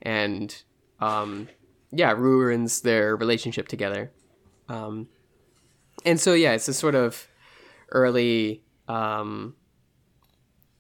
and 0.02 0.62
um, 1.00 1.48
yeah, 1.90 2.12
ruins 2.12 2.80
their 2.80 3.16
relationship 3.16 3.68
together. 3.68 4.12
Um, 4.68 5.08
and 6.04 6.20
so 6.20 6.34
yeah, 6.34 6.52
it's 6.52 6.68
a 6.68 6.74
sort 6.74 6.94
of 6.94 7.28
early 7.90 8.62
um, 8.88 9.54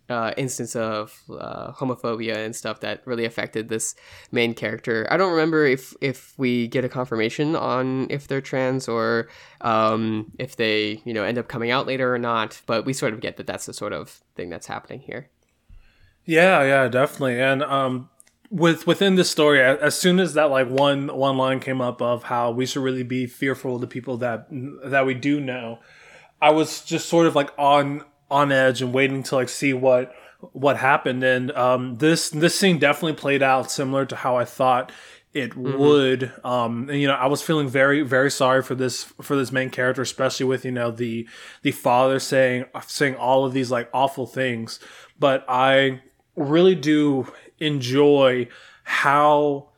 uh, 0.08 0.32
instance 0.36 0.76
of 0.76 1.22
uh, 1.30 1.72
homophobia 1.72 2.36
and 2.36 2.54
stuff 2.54 2.80
that 2.80 3.02
really 3.06 3.24
affected 3.24 3.68
this 3.68 3.94
main 4.30 4.54
character. 4.54 5.06
I 5.10 5.16
don't 5.16 5.32
remember 5.32 5.66
if 5.66 5.94
if 6.00 6.34
we 6.38 6.68
get 6.68 6.84
a 6.84 6.88
confirmation 6.88 7.56
on 7.56 8.06
if 8.10 8.28
they're 8.28 8.40
trans 8.40 8.88
or 8.88 9.28
um, 9.62 10.32
if 10.38 10.56
they 10.56 11.02
you 11.04 11.12
know 11.12 11.24
end 11.24 11.38
up 11.38 11.48
coming 11.48 11.70
out 11.70 11.86
later 11.86 12.14
or 12.14 12.18
not. 12.18 12.60
But 12.66 12.84
we 12.84 12.92
sort 12.92 13.12
of 13.12 13.20
get 13.20 13.36
that 13.38 13.46
that's 13.46 13.66
the 13.66 13.74
sort 13.74 13.92
of 13.92 14.20
thing 14.34 14.48
that's 14.48 14.66
happening 14.66 15.00
here. 15.00 15.28
Yeah, 16.24 16.62
yeah, 16.64 16.88
definitely. 16.88 17.40
And 17.40 17.62
um, 17.62 18.10
with 18.50 18.86
within 18.86 19.16
this 19.16 19.30
story, 19.30 19.60
as 19.60 19.98
soon 19.98 20.20
as 20.20 20.34
that 20.34 20.50
like 20.50 20.68
one 20.68 21.08
one 21.08 21.36
line 21.36 21.60
came 21.60 21.80
up 21.80 22.00
of 22.00 22.24
how 22.24 22.50
we 22.50 22.66
should 22.66 22.82
really 22.82 23.02
be 23.02 23.26
fearful 23.26 23.76
of 23.76 23.80
the 23.80 23.86
people 23.86 24.16
that 24.18 24.46
that 24.84 25.06
we 25.06 25.14
do 25.14 25.40
know, 25.40 25.78
I 26.40 26.50
was 26.50 26.82
just 26.84 27.08
sort 27.08 27.26
of 27.26 27.34
like 27.34 27.50
on 27.58 28.04
on 28.30 28.52
edge 28.52 28.82
and 28.82 28.92
waiting 28.92 29.22
to 29.24 29.34
like 29.36 29.48
see 29.48 29.72
what 29.72 30.14
what 30.52 30.76
happened. 30.76 31.22
And 31.22 31.50
um, 31.52 31.96
this 31.96 32.30
this 32.30 32.58
scene 32.58 32.78
definitely 32.78 33.14
played 33.14 33.42
out 33.42 33.70
similar 33.70 34.04
to 34.06 34.16
how 34.16 34.36
I 34.36 34.44
thought 34.44 34.92
it 35.32 35.50
mm-hmm. 35.50 35.78
would. 35.78 36.32
Um, 36.44 36.88
and 36.88 37.00
you 37.00 37.06
know, 37.06 37.14
I 37.14 37.26
was 37.26 37.42
feeling 37.42 37.68
very 37.68 38.02
very 38.02 38.30
sorry 38.30 38.62
for 38.62 38.74
this 38.74 39.04
for 39.04 39.36
this 39.36 39.52
main 39.52 39.70
character, 39.70 40.02
especially 40.02 40.46
with 40.46 40.64
you 40.64 40.72
know 40.72 40.90
the 40.90 41.28
the 41.62 41.72
father 41.72 42.18
saying 42.18 42.64
saying 42.86 43.16
all 43.16 43.44
of 43.44 43.52
these 43.52 43.70
like 43.70 43.88
awful 43.92 44.26
things. 44.26 44.80
But 45.18 45.44
I 45.48 46.02
really 46.34 46.74
do 46.74 47.32
enjoy 47.58 48.48
how 48.84 49.70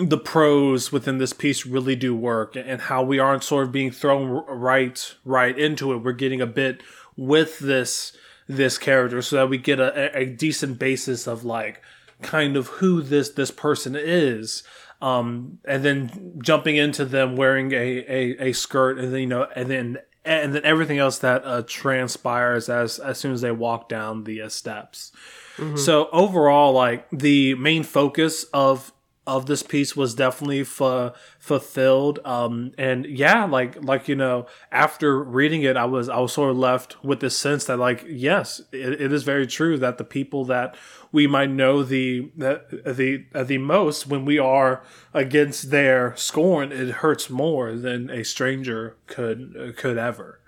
the 0.00 0.18
prose 0.18 0.90
within 0.90 1.18
this 1.18 1.32
piece 1.34 1.66
really 1.66 1.94
do 1.94 2.16
work 2.16 2.56
and 2.56 2.80
how 2.80 3.02
we 3.02 3.18
aren't 3.18 3.44
sort 3.44 3.66
of 3.66 3.72
being 3.72 3.90
thrown 3.90 4.30
right 4.48 5.14
right 5.26 5.58
into 5.58 5.92
it 5.92 5.98
we're 5.98 6.12
getting 6.12 6.40
a 6.40 6.46
bit 6.46 6.82
with 7.20 7.58
this 7.58 8.16
this 8.48 8.78
character 8.78 9.20
so 9.20 9.36
that 9.36 9.50
we 9.50 9.58
get 9.58 9.78
a, 9.78 10.16
a 10.16 10.24
decent 10.24 10.78
basis 10.78 11.26
of 11.26 11.44
like 11.44 11.82
kind 12.22 12.56
of 12.56 12.66
who 12.66 13.02
this 13.02 13.28
this 13.28 13.50
person 13.50 13.94
is 13.94 14.62
um 15.02 15.58
and 15.66 15.84
then 15.84 16.40
jumping 16.42 16.76
into 16.76 17.04
them 17.04 17.36
wearing 17.36 17.72
a 17.72 17.76
a, 18.08 18.48
a 18.48 18.52
skirt 18.52 18.98
and 18.98 19.12
then 19.12 19.20
you 19.20 19.26
know 19.26 19.46
and 19.54 19.70
then 19.70 19.98
and 20.24 20.54
then 20.54 20.64
everything 20.64 20.98
else 20.98 21.18
that 21.18 21.44
uh, 21.44 21.62
transpires 21.66 22.70
as 22.70 22.98
as 22.98 23.18
soon 23.18 23.32
as 23.32 23.42
they 23.42 23.52
walk 23.52 23.86
down 23.86 24.24
the 24.24 24.40
uh, 24.40 24.48
steps 24.48 25.12
mm-hmm. 25.58 25.76
so 25.76 26.08
overall 26.12 26.72
like 26.72 27.06
the 27.10 27.54
main 27.56 27.82
focus 27.82 28.44
of 28.54 28.92
of 29.26 29.46
this 29.46 29.62
piece 29.62 29.94
was 29.94 30.14
definitely 30.14 30.60
f- 30.62 31.14
fulfilled 31.38 32.18
um 32.24 32.72
and 32.78 33.04
yeah 33.06 33.44
like 33.44 33.82
like 33.84 34.08
you 34.08 34.14
know 34.14 34.46
after 34.72 35.22
reading 35.22 35.62
it 35.62 35.76
i 35.76 35.84
was 35.84 36.08
i 36.08 36.18
was 36.18 36.32
sort 36.32 36.50
of 36.50 36.56
left 36.56 37.02
with 37.04 37.20
this 37.20 37.36
sense 37.36 37.64
that 37.66 37.78
like 37.78 38.04
yes 38.08 38.62
it, 38.72 39.00
it 39.00 39.12
is 39.12 39.22
very 39.22 39.46
true 39.46 39.76
that 39.78 39.98
the 39.98 40.04
people 40.04 40.44
that 40.44 40.74
we 41.12 41.26
might 41.26 41.50
know 41.50 41.82
the 41.82 42.30
the 42.36 42.62
the, 42.86 43.26
uh, 43.34 43.44
the 43.44 43.58
most 43.58 44.06
when 44.06 44.24
we 44.24 44.38
are 44.38 44.82
against 45.12 45.70
their 45.70 46.16
scorn 46.16 46.72
it 46.72 46.88
hurts 46.88 47.28
more 47.28 47.74
than 47.74 48.08
a 48.10 48.24
stranger 48.24 48.96
could 49.06 49.74
could 49.76 49.98
ever 49.98 50.40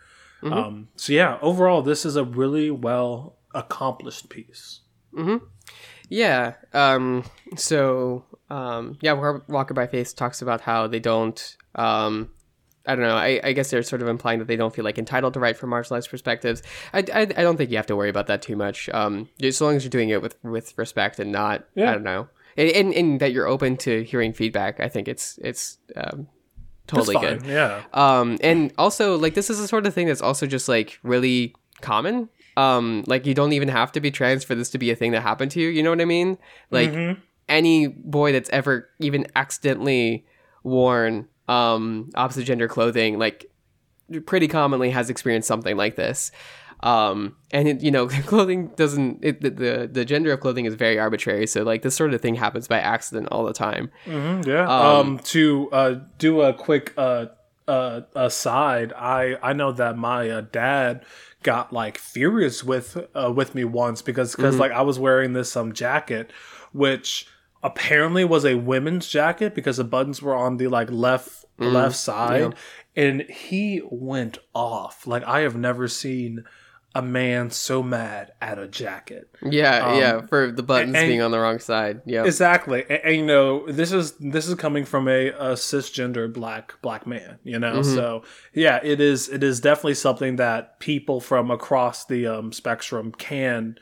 mm-hmm. 0.43 0.53
um 0.53 0.89
so 0.97 1.13
yeah 1.13 1.39
overall 1.43 1.83
this 1.83 2.07
is 2.07 2.17
a 2.17 2.25
really 2.25 2.71
well 2.71 3.37
accomplished 3.55 4.31
piece 4.31 4.81
mm-hmm. 5.15 5.45
yeah 6.09 6.55
um 6.73 7.23
so 7.55 8.25
um, 8.53 8.99
yeah, 9.01 9.15
Walker 9.49 9.73
by 9.73 9.87
Faith 9.87 10.15
talks 10.15 10.43
about 10.43 10.61
how 10.61 10.87
they 10.87 11.01
don't. 11.01 11.57
Um, 11.75 12.31
I 12.85 12.95
don't 12.95 13.05
know. 13.05 13.17
I, 13.17 13.41
I, 13.43 13.53
guess 13.53 13.71
they're 13.71 13.83
sort 13.83 14.03
of 14.03 14.09
implying 14.09 14.41
that 14.41 14.49
they 14.49 14.57
don't 14.57 14.75
feel 14.75 14.85
like 14.85 14.99
entitled 14.99 15.35
to 15.35 15.41
write 15.41 15.57
from 15.57 15.71
marginalized 15.71 16.11
perspectives. 16.11 16.63
I, 16.93 16.99
I, 17.15 17.21
I 17.21 17.25
don't 17.25 17.57
think 17.57 17.71
you 17.71 17.77
have 17.77 17.87
to 17.87 17.97
worry 17.97 18.11
about 18.11 18.27
that 18.27 18.43
too 18.43 18.57
much. 18.57 18.91
Um, 18.91 19.31
as 19.43 19.61
long 19.61 19.77
as 19.77 19.85
you're 19.85 19.91
doing 19.91 20.11
it 20.11 20.21
with 20.21 20.37
with 20.43 20.77
respect 20.77 21.19
and 21.19 21.33
not, 21.33 21.65
yeah. 21.75 21.91
I 21.91 21.95
don't 21.95 22.03
know, 22.03 22.29
and, 22.59 22.69
and, 22.71 22.93
and, 22.93 23.21
that 23.21 23.33
you're 23.33 23.47
open 23.47 23.79
to 23.79 24.03
hearing 24.03 24.35
feedback. 24.35 24.81
I 24.81 24.89
think 24.89 25.09
it's 25.09 25.39
it's 25.43 25.79
um, 25.97 26.27
totally 26.87 27.17
good. 27.17 27.47
Yeah. 27.47 27.85
Um, 27.95 28.37
and 28.43 28.71
also 28.77 29.17
like 29.17 29.33
this 29.33 29.49
is 29.49 29.61
the 29.61 29.69
sort 29.69 29.87
of 29.87 29.95
thing 29.95 30.09
that's 30.09 30.21
also 30.21 30.47
just 30.47 30.69
like 30.69 30.99
really 31.03 31.55
common. 31.81 32.29
Um, 32.59 33.05
like 33.07 33.25
you 33.25 33.33
don't 33.33 33.55
even 33.55 33.69
have 33.69 33.93
to 33.93 34.01
be 34.01 34.11
trans 34.11 34.45
for 34.45 34.55
this 34.55 34.69
to 34.71 34.79
be 34.79 34.91
a 34.91 34.97
thing 34.97 35.13
that 35.13 35.23
happened 35.23 35.53
to 35.53 35.61
you. 35.61 35.69
You 35.69 35.83
know 35.83 35.91
what 35.91 36.03
I 36.03 36.05
mean? 36.05 36.37
Like. 36.71 36.91
Mm-hmm 36.91 37.21
any 37.53 37.87
boy 37.87 38.33
that's 38.33 38.51
ever 38.51 38.89
even 38.99 39.27
accidentally 39.37 40.25
worn 40.65 41.29
um, 41.49 42.11
opposite 42.15 42.45
gender 42.45 42.67
clothing, 42.67 43.19
like 43.19 43.51
pretty 44.27 44.49
commonly 44.49 44.91
has 44.91 45.11
experienced 45.11 45.47
something 45.47 45.77
like 45.77 45.97
this. 45.97 46.33
Um, 46.83 47.37
and 47.53 47.69
it, 47.69 47.83
you 47.83 47.91
know, 47.91 48.09
clothing 48.27 48.69
doesn't 48.75 49.21
it, 49.23 49.41
the, 49.41 49.89
the, 49.91 50.05
gender 50.05 50.33
of 50.33 50.41
clothing 50.41 50.65
is 50.65 50.75
very 50.75 50.99
arbitrary. 50.99 51.47
So 51.47 51.63
like 51.63 51.83
this 51.83 51.95
sort 51.95 52.13
of 52.13 52.21
thing 52.21 52.35
happens 52.35 52.67
by 52.67 52.81
accident 52.81 53.29
all 53.31 53.45
the 53.45 53.53
time. 53.53 53.91
Mm-hmm, 54.07 54.49
yeah. 54.49 54.65
Um, 54.65 55.07
um, 55.07 55.19
to 55.19 55.69
uh, 55.71 56.01
do 56.19 56.41
a 56.41 56.53
quick 56.53 56.93
uh, 56.97 57.27
uh, 57.69 58.01
aside, 58.17 58.93
I 58.95 59.37
I 59.43 59.53
know 59.53 59.71
that 59.73 59.97
my 59.97 60.29
uh, 60.29 60.41
dad 60.41 61.05
got 61.45 61.73
like 61.73 61.99
furious 61.99 62.65
with 62.65 62.99
uh, 63.15 63.33
with 63.33 63.55
me 63.55 63.65
once 63.65 64.03
because 64.03 64.35
because 64.35 64.55
mm-hmm. 64.55 64.63
like 64.63 64.73
I 64.73 64.83
was 64.83 64.99
wearing 64.99 65.35
this 65.35 65.57
um 65.57 65.73
jacket, 65.73 66.33
which 66.73 67.29
apparently 67.63 68.25
was 68.25 68.45
a 68.45 68.57
women's 68.57 69.09
jacket 69.09 69.55
because 69.55 69.77
the 69.77 69.85
buttons 69.85 70.21
were 70.21 70.35
on 70.35 70.57
the 70.57 70.69
like 70.69 70.91
left 70.91 71.45
mm, 71.59 71.73
left 71.73 71.97
side. 71.97 72.55
Yeah. 72.97 73.05
and 73.05 73.23
he 73.23 73.83
went 73.85 74.39
off. 74.55 75.07
Like 75.07 75.25
i 75.25 75.41
have 75.41 75.57
never 75.57 75.89
seen 75.89 76.45
a 76.95 77.01
man 77.01 77.51
so 77.51 77.83
mad 77.83 78.33
at 78.41 78.59
a 78.59 78.69
jacket. 78.69 79.29
Yeah 79.43 79.87
um, 79.87 79.99
yeah 79.99 80.27
for 80.27 80.51
the 80.53 80.63
buttons 80.63 80.95
and, 80.95 81.09
being 81.09 81.23
on 81.23 81.31
the 81.31 81.39
wrong 81.39 81.59
side. 81.59 82.03
Yeah. 82.05 82.25
Exactly. 82.25 82.83
And, 82.83 83.01
and, 83.05 83.17
you 83.17 83.27
know 83.27 83.67
this 83.71 83.93
is 83.93 84.13
this 84.19 84.49
is 84.49 84.55
coming 84.57 84.85
from 84.85 85.09
a, 85.09 85.29
a 85.29 85.53
cisgender 85.53 86.31
black 86.33 86.75
black 86.83 87.07
man 87.07 87.39
you 87.45 87.59
know? 87.59 87.81
Mm-hmm. 87.81 87.95
so 87.95 88.25
yeah 88.53 88.81
it 88.83 89.01
is 89.01 89.29
it 89.29 89.43
is 89.43 89.61
definitely 89.61 89.95
something 89.95 90.37
that 90.37 90.81
people 90.81 91.21
from 91.21 91.51
across 91.51 92.05
the 92.05 92.27
um, 92.27 92.53
spectrum 92.53 93.13
can 93.13 93.77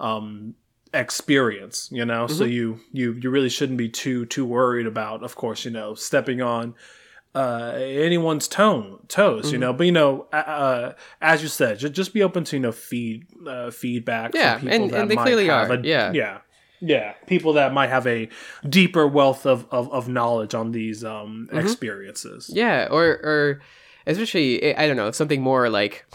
um, 0.00 0.54
experience 0.96 1.88
you 1.92 2.04
know 2.04 2.26
mm-hmm. 2.26 2.34
so 2.34 2.44
you 2.44 2.80
you 2.92 3.12
you 3.14 3.30
really 3.30 3.48
shouldn't 3.48 3.78
be 3.78 3.88
too 3.88 4.26
too 4.26 4.44
worried 4.44 4.86
about 4.86 5.22
of 5.22 5.34
course 5.36 5.64
you 5.64 5.70
know 5.70 5.94
stepping 5.94 6.40
on 6.40 6.74
uh, 7.34 7.74
anyone's 7.76 8.48
tone 8.48 8.98
toes 9.08 9.44
mm-hmm. 9.44 9.52
you 9.52 9.58
know 9.58 9.72
but 9.72 9.84
you 9.84 9.92
know 9.92 10.22
uh, 10.32 10.92
as 11.20 11.42
you 11.42 11.48
said 11.48 11.78
just, 11.78 11.92
just 11.92 12.14
be 12.14 12.22
open 12.22 12.44
to 12.44 12.56
you 12.56 12.60
know 12.60 12.72
feed 12.72 13.26
uh, 13.46 13.70
feedback 13.70 14.34
yeah 14.34 14.58
and, 14.58 14.90
and 14.92 15.10
they 15.10 15.16
clearly 15.16 15.50
are 15.50 15.70
a, 15.70 15.80
yeah 15.82 16.12
yeah 16.12 16.38
yeah 16.80 17.12
people 17.26 17.52
that 17.54 17.74
might 17.74 17.90
have 17.90 18.06
a 18.06 18.28
deeper 18.66 19.06
wealth 19.06 19.44
of 19.44 19.66
of, 19.70 19.92
of 19.92 20.08
knowledge 20.08 20.54
on 20.54 20.72
these 20.72 21.04
um 21.04 21.46
mm-hmm. 21.50 21.58
experiences 21.58 22.50
yeah 22.52 22.88
or 22.90 23.04
or 23.04 23.60
especially 24.06 24.74
i 24.76 24.86
don't 24.86 24.96
know 24.96 25.10
something 25.10 25.42
more 25.42 25.68
like 25.68 26.06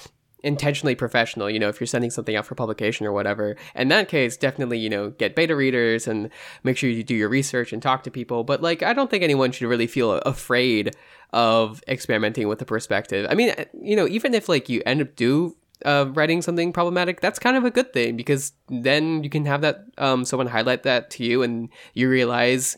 intentionally 0.43 0.95
professional, 0.95 1.49
you 1.49 1.59
know, 1.59 1.69
if 1.69 1.79
you're 1.79 1.87
sending 1.87 2.11
something 2.11 2.35
out 2.35 2.45
for 2.45 2.55
publication 2.55 3.05
or 3.05 3.11
whatever. 3.11 3.55
In 3.75 3.89
that 3.89 4.07
case, 4.07 4.37
definitely, 4.37 4.79
you 4.79 4.89
know, 4.89 5.09
get 5.11 5.35
beta 5.35 5.55
readers 5.55 6.07
and 6.07 6.29
make 6.63 6.77
sure 6.77 6.89
you 6.89 7.03
do 7.03 7.15
your 7.15 7.29
research 7.29 7.73
and 7.73 7.81
talk 7.81 8.03
to 8.03 8.11
people. 8.11 8.43
But 8.43 8.61
like, 8.61 8.83
I 8.83 8.93
don't 8.93 9.09
think 9.09 9.23
anyone 9.23 9.51
should 9.51 9.67
really 9.67 9.87
feel 9.87 10.13
afraid 10.13 10.95
of 11.33 11.83
experimenting 11.87 12.47
with 12.47 12.59
the 12.59 12.65
perspective. 12.65 13.27
I 13.29 13.35
mean, 13.35 13.53
you 13.81 13.95
know, 13.95 14.07
even 14.07 14.33
if 14.33 14.49
like 14.49 14.69
you 14.69 14.81
end 14.85 15.01
up 15.01 15.15
do 15.15 15.55
uh, 15.85 16.05
writing 16.13 16.41
something 16.41 16.73
problematic, 16.73 17.21
that's 17.21 17.39
kind 17.39 17.57
of 17.57 17.63
a 17.63 17.71
good 17.71 17.93
thing 17.93 18.17
because 18.17 18.53
then 18.69 19.23
you 19.23 19.29
can 19.29 19.45
have 19.45 19.61
that 19.61 19.85
um, 19.97 20.25
someone 20.25 20.47
highlight 20.47 20.83
that 20.83 21.09
to 21.11 21.23
you 21.23 21.43
and 21.43 21.69
you 21.93 22.09
realize 22.09 22.77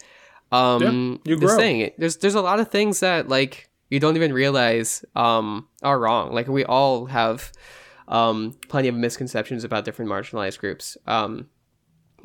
um, 0.51 1.19
yeah, 1.25 1.33
you 1.33 1.39
this 1.39 1.55
thing. 1.55 1.91
There's 1.97 2.17
there's 2.17 2.35
a 2.35 2.41
lot 2.41 2.59
of 2.59 2.69
things 2.69 2.99
that 2.99 3.27
like 3.27 3.69
you 3.93 3.99
don't 3.99 4.15
even 4.15 4.33
realize 4.33 5.05
um, 5.15 5.67
are 5.83 5.99
wrong. 5.99 6.33
Like 6.33 6.47
we 6.47 6.65
all 6.65 7.05
have 7.05 7.51
um, 8.07 8.55
plenty 8.69 8.87
of 8.87 8.95
misconceptions 8.95 9.63
about 9.63 9.85
different 9.85 10.09
marginalized 10.11 10.59
groups. 10.59 10.97
Um, 11.05 11.47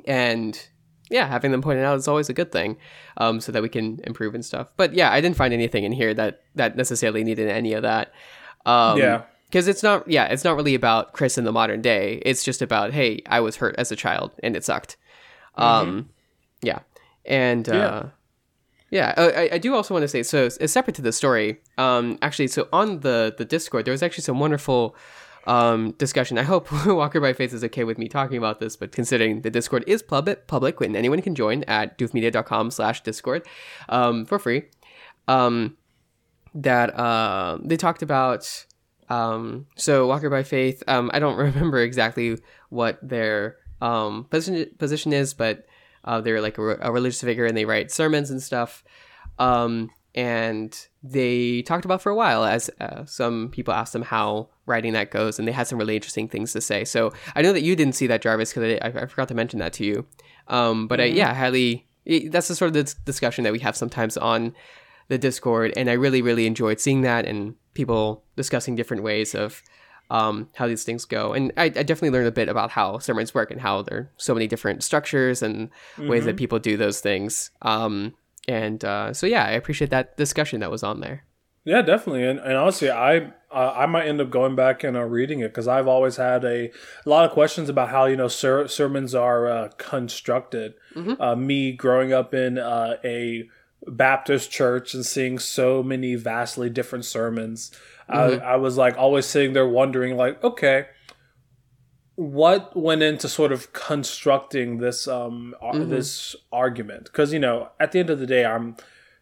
and 0.07 0.69
yeah, 1.11 1.27
having 1.27 1.51
them 1.53 1.63
pointed 1.63 1.85
out 1.85 1.97
is 1.99 2.09
always 2.09 2.29
a 2.29 2.33
good 2.35 2.53
thing, 2.53 2.77
um, 3.17 3.41
so 3.41 3.53
that 3.53 3.63
we 3.63 3.69
can 3.69 4.01
improve 4.05 4.35
and 4.35 4.45
stuff. 4.45 4.69
But 4.77 4.95
yeah, 4.95 5.11
I 5.13 5.21
didn't 5.21 5.37
find 5.37 5.53
anything 5.55 5.85
in 5.85 5.93
here 5.93 6.15
that 6.15 6.41
that 6.55 6.77
necessarily 6.77 7.25
needed 7.25 7.49
any 7.49 7.73
of 7.75 7.83
that. 7.83 8.13
Um, 8.67 8.99
Yeah. 8.99 9.23
because 9.47 9.69
it's 9.69 9.83
not 9.83 10.09
yeah 10.11 10.27
it's 10.27 10.45
not 10.45 10.57
really 10.57 10.75
about 10.75 11.13
chris 11.15 11.39
in 11.39 11.45
the 11.45 11.53
modern 11.53 11.81
day 11.81 12.21
it's 12.27 12.43
just 12.45 12.61
about 12.61 12.93
hey 12.93 13.23
i 13.27 13.41
was 13.41 13.57
hurt 13.57 13.75
as 13.79 13.91
a 13.91 13.97
child 13.97 14.33
and 14.43 14.55
it 14.57 14.63
sucked 14.65 14.97
um 15.57 16.11
yeah 16.61 16.81
and 17.25 17.67
uh 17.69 17.73
yeah 17.73 18.03
uh, 19.17 19.33
I, 19.35 19.49
I 19.53 19.59
do 19.59 19.75
also 19.75 19.95
want 19.95 20.03
to 20.03 20.09
say 20.09 20.23
so 20.23 20.49
separate 20.49 20.97
to 20.97 21.03
the 21.03 21.13
story 21.13 21.61
um 21.77 22.19
actually 22.23 22.49
so 22.49 22.69
on 22.73 23.01
the 23.01 23.35
the 23.37 23.45
discord 23.45 23.85
there 23.85 23.93
was 23.93 24.03
actually 24.03 24.23
some 24.23 24.39
wonderful 24.39 24.97
um 25.47 25.93
discussion 25.93 26.39
i 26.39 26.43
hope 26.43 26.71
walker 26.87 27.21
by 27.21 27.33
faith 27.33 27.53
is 27.53 27.65
okay 27.65 27.85
with 27.85 27.99
me 27.99 28.09
talking 28.09 28.37
about 28.37 28.61
this 28.61 28.77
but 28.77 28.93
considering 28.93 29.43
the 29.43 29.51
discord 29.51 29.85
is 29.87 30.03
public 30.03 30.47
public 30.47 30.81
and 30.81 30.97
anyone 30.97 31.23
can 31.23 31.35
join 31.35 31.63
at 31.65 31.99
doofmedia.com 31.99 32.71
slash 32.71 33.03
discord 33.03 33.47
um 33.89 34.25
for 34.25 34.39
free 34.39 34.63
um 35.27 35.77
that 36.55 36.99
uh, 36.99 37.59
they 37.63 37.77
talked 37.77 38.03
about 38.03 38.67
um, 39.09 39.67
so 39.77 40.07
Walker 40.07 40.31
by 40.31 40.43
Faith. 40.43 40.83
Um, 40.87 41.11
I 41.13 41.19
don't 41.19 41.37
remember 41.39 41.79
exactly 41.79 42.39
what 42.69 42.99
their 43.03 43.57
um, 43.81 44.25
position 44.25 44.71
position 44.79 45.13
is, 45.13 45.35
but 45.35 45.67
uh, 46.05 46.21
they're 46.21 46.41
like 46.41 46.59
a, 46.59 46.79
a 46.81 46.93
religious 46.93 47.21
figure 47.21 47.47
and 47.47 47.57
they 47.57 47.65
write 47.65 47.91
sermons 47.91 48.31
and 48.31 48.43
stuff. 48.43 48.85
Um, 49.39 49.91
and 50.15 50.89
they 51.03 51.63
talked 51.63 51.85
about 51.85 52.03
for 52.03 52.11
a 52.11 52.15
while 52.15 52.45
as 52.45 52.71
uh, 52.81 53.05
some 53.05 53.51
people 53.51 53.73
asked 53.73 53.93
them 53.93 54.03
how 54.03 54.49
writing 54.67 54.93
that 54.95 55.11
goes, 55.11 55.39
and 55.39 55.47
they 55.47 55.53
had 55.53 55.67
some 55.69 55.79
really 55.79 55.95
interesting 55.95 56.29
things 56.29 56.53
to 56.53 56.61
say. 56.61 56.85
So 56.85 57.13
I 57.37 57.43
know 57.43 57.53
that 57.53 57.63
you 57.63 57.77
didn't 57.77 57.95
see 57.95 58.07
that 58.09 58.23
Jarvis 58.23 58.53
because 58.53 58.79
I, 58.83 58.89
I 59.03 59.07
forgot 59.07 59.29
to 59.29 59.35
mention 59.35 59.61
that 59.61 59.73
to 59.75 59.85
you. 59.85 60.07
Um, 60.49 60.89
but 60.89 61.01
I, 61.01 61.05
yeah, 61.05 61.35
highly. 61.35 61.87
That's 62.31 62.49
the 62.49 62.57
sort 62.57 62.69
of 62.69 62.75
the 62.75 62.95
discussion 63.05 63.45
that 63.45 63.53
we 63.53 63.59
have 63.59 63.77
sometimes 63.77 64.17
on 64.17 64.55
the 65.09 65.19
Discord, 65.19 65.73
and 65.77 65.91
I 65.91 65.93
really, 65.93 66.23
really 66.23 66.47
enjoyed 66.47 66.81
seeing 66.81 67.03
that 67.03 67.27
and 67.27 67.55
people 67.75 68.25
discussing 68.35 68.75
different 68.75 69.03
ways 69.03 69.35
of 69.35 69.63
um, 70.11 70.49
how 70.55 70.67
these 70.67 70.85
things 70.85 71.05
go. 71.05 71.33
And 71.33 71.53
I, 71.57 71.65
I 71.65 71.69
definitely 71.69 72.11
learned 72.11 72.29
a 72.29 72.33
bit 72.33 72.49
about 72.49 72.71
how 72.71 72.99
sermons 72.99 73.35
work 73.35 73.51
and 73.51 73.61
how 73.61 73.83
there 73.83 73.99
are 73.99 74.11
so 74.17 74.35
many 74.35 74.47
different 74.47 74.83
structures 74.83 75.43
and 75.43 75.71
ways 75.99 76.25
that 76.25 76.37
people 76.37 76.59
do 76.59 76.77
those 76.77 77.01
things. 77.01 77.51
Um, 77.63 78.15
and 78.47 78.85
uh, 78.85 79.13
so, 79.13 79.27
yeah, 79.27 79.45
I 79.45 79.51
appreciate 79.51 79.91
that 79.91 80.17
discussion 80.17 80.61
that 80.61 80.71
was 80.71 80.83
on 80.83 81.01
there. 81.01 81.25
Yeah, 81.65 81.83
definitely, 81.83 82.25
and, 82.25 82.39
and 82.39 82.55
honestly, 82.55 82.89
I 82.89 83.31
uh, 83.51 83.75
I 83.77 83.85
might 83.85 84.07
end 84.07 84.23
up 84.23 84.31
going 84.31 84.57
back 84.57 84.85
and 84.85 84.97
uh, 84.97 85.03
reading 85.03 85.41
it 85.41 85.49
because 85.49 85.69
I've 85.69 85.87
always 85.87 86.17
had 86.17 86.43
a, 86.43 86.71
a 86.71 87.09
lot 87.09 87.27
of 87.27 87.33
questions 87.33 87.69
about 87.69 87.91
how 87.91 88.07
you 88.07 88.17
know 88.17 88.29
ser- 88.29 88.69
sermons 88.69 89.15
are 89.15 89.47
uh, 89.47 89.69
constructed. 89.77 90.75
Uh, 91.21 91.37
me 91.37 91.73
growing 91.73 92.13
up 92.13 92.33
in 92.33 92.57
uh, 92.57 92.97
a 93.05 93.49
Baptist 93.87 94.51
church 94.51 94.95
and 94.95 95.05
seeing 95.05 95.39
so 95.39 95.83
many 95.83 96.15
vastly 96.15 96.71
different 96.71 97.05
sermons, 97.05 97.71
I, 98.09 98.39
I 98.39 98.57
was 98.57 98.77
like 98.77 98.97
always 98.97 99.27
sitting 99.27 99.53
there 99.53 99.69
wondering, 99.69 100.17
like, 100.17 100.43
okay, 100.43 100.87
what 102.15 102.77
went 102.77 103.03
into 103.03 103.29
sort 103.29 103.53
of 103.53 103.73
constructing 103.73 104.79
this 104.79 105.07
um 105.07 105.55
ar- 105.61 105.79
this 105.79 106.35
argument? 106.53 107.05
Because 107.05 107.33
you 107.33 107.39
know, 107.39 107.71
at 107.79 107.93
the 107.93 108.01
end 108.01 108.11
of 108.11 108.19
the 108.19 108.27
day, 108.27 108.45
I'm 108.45 108.77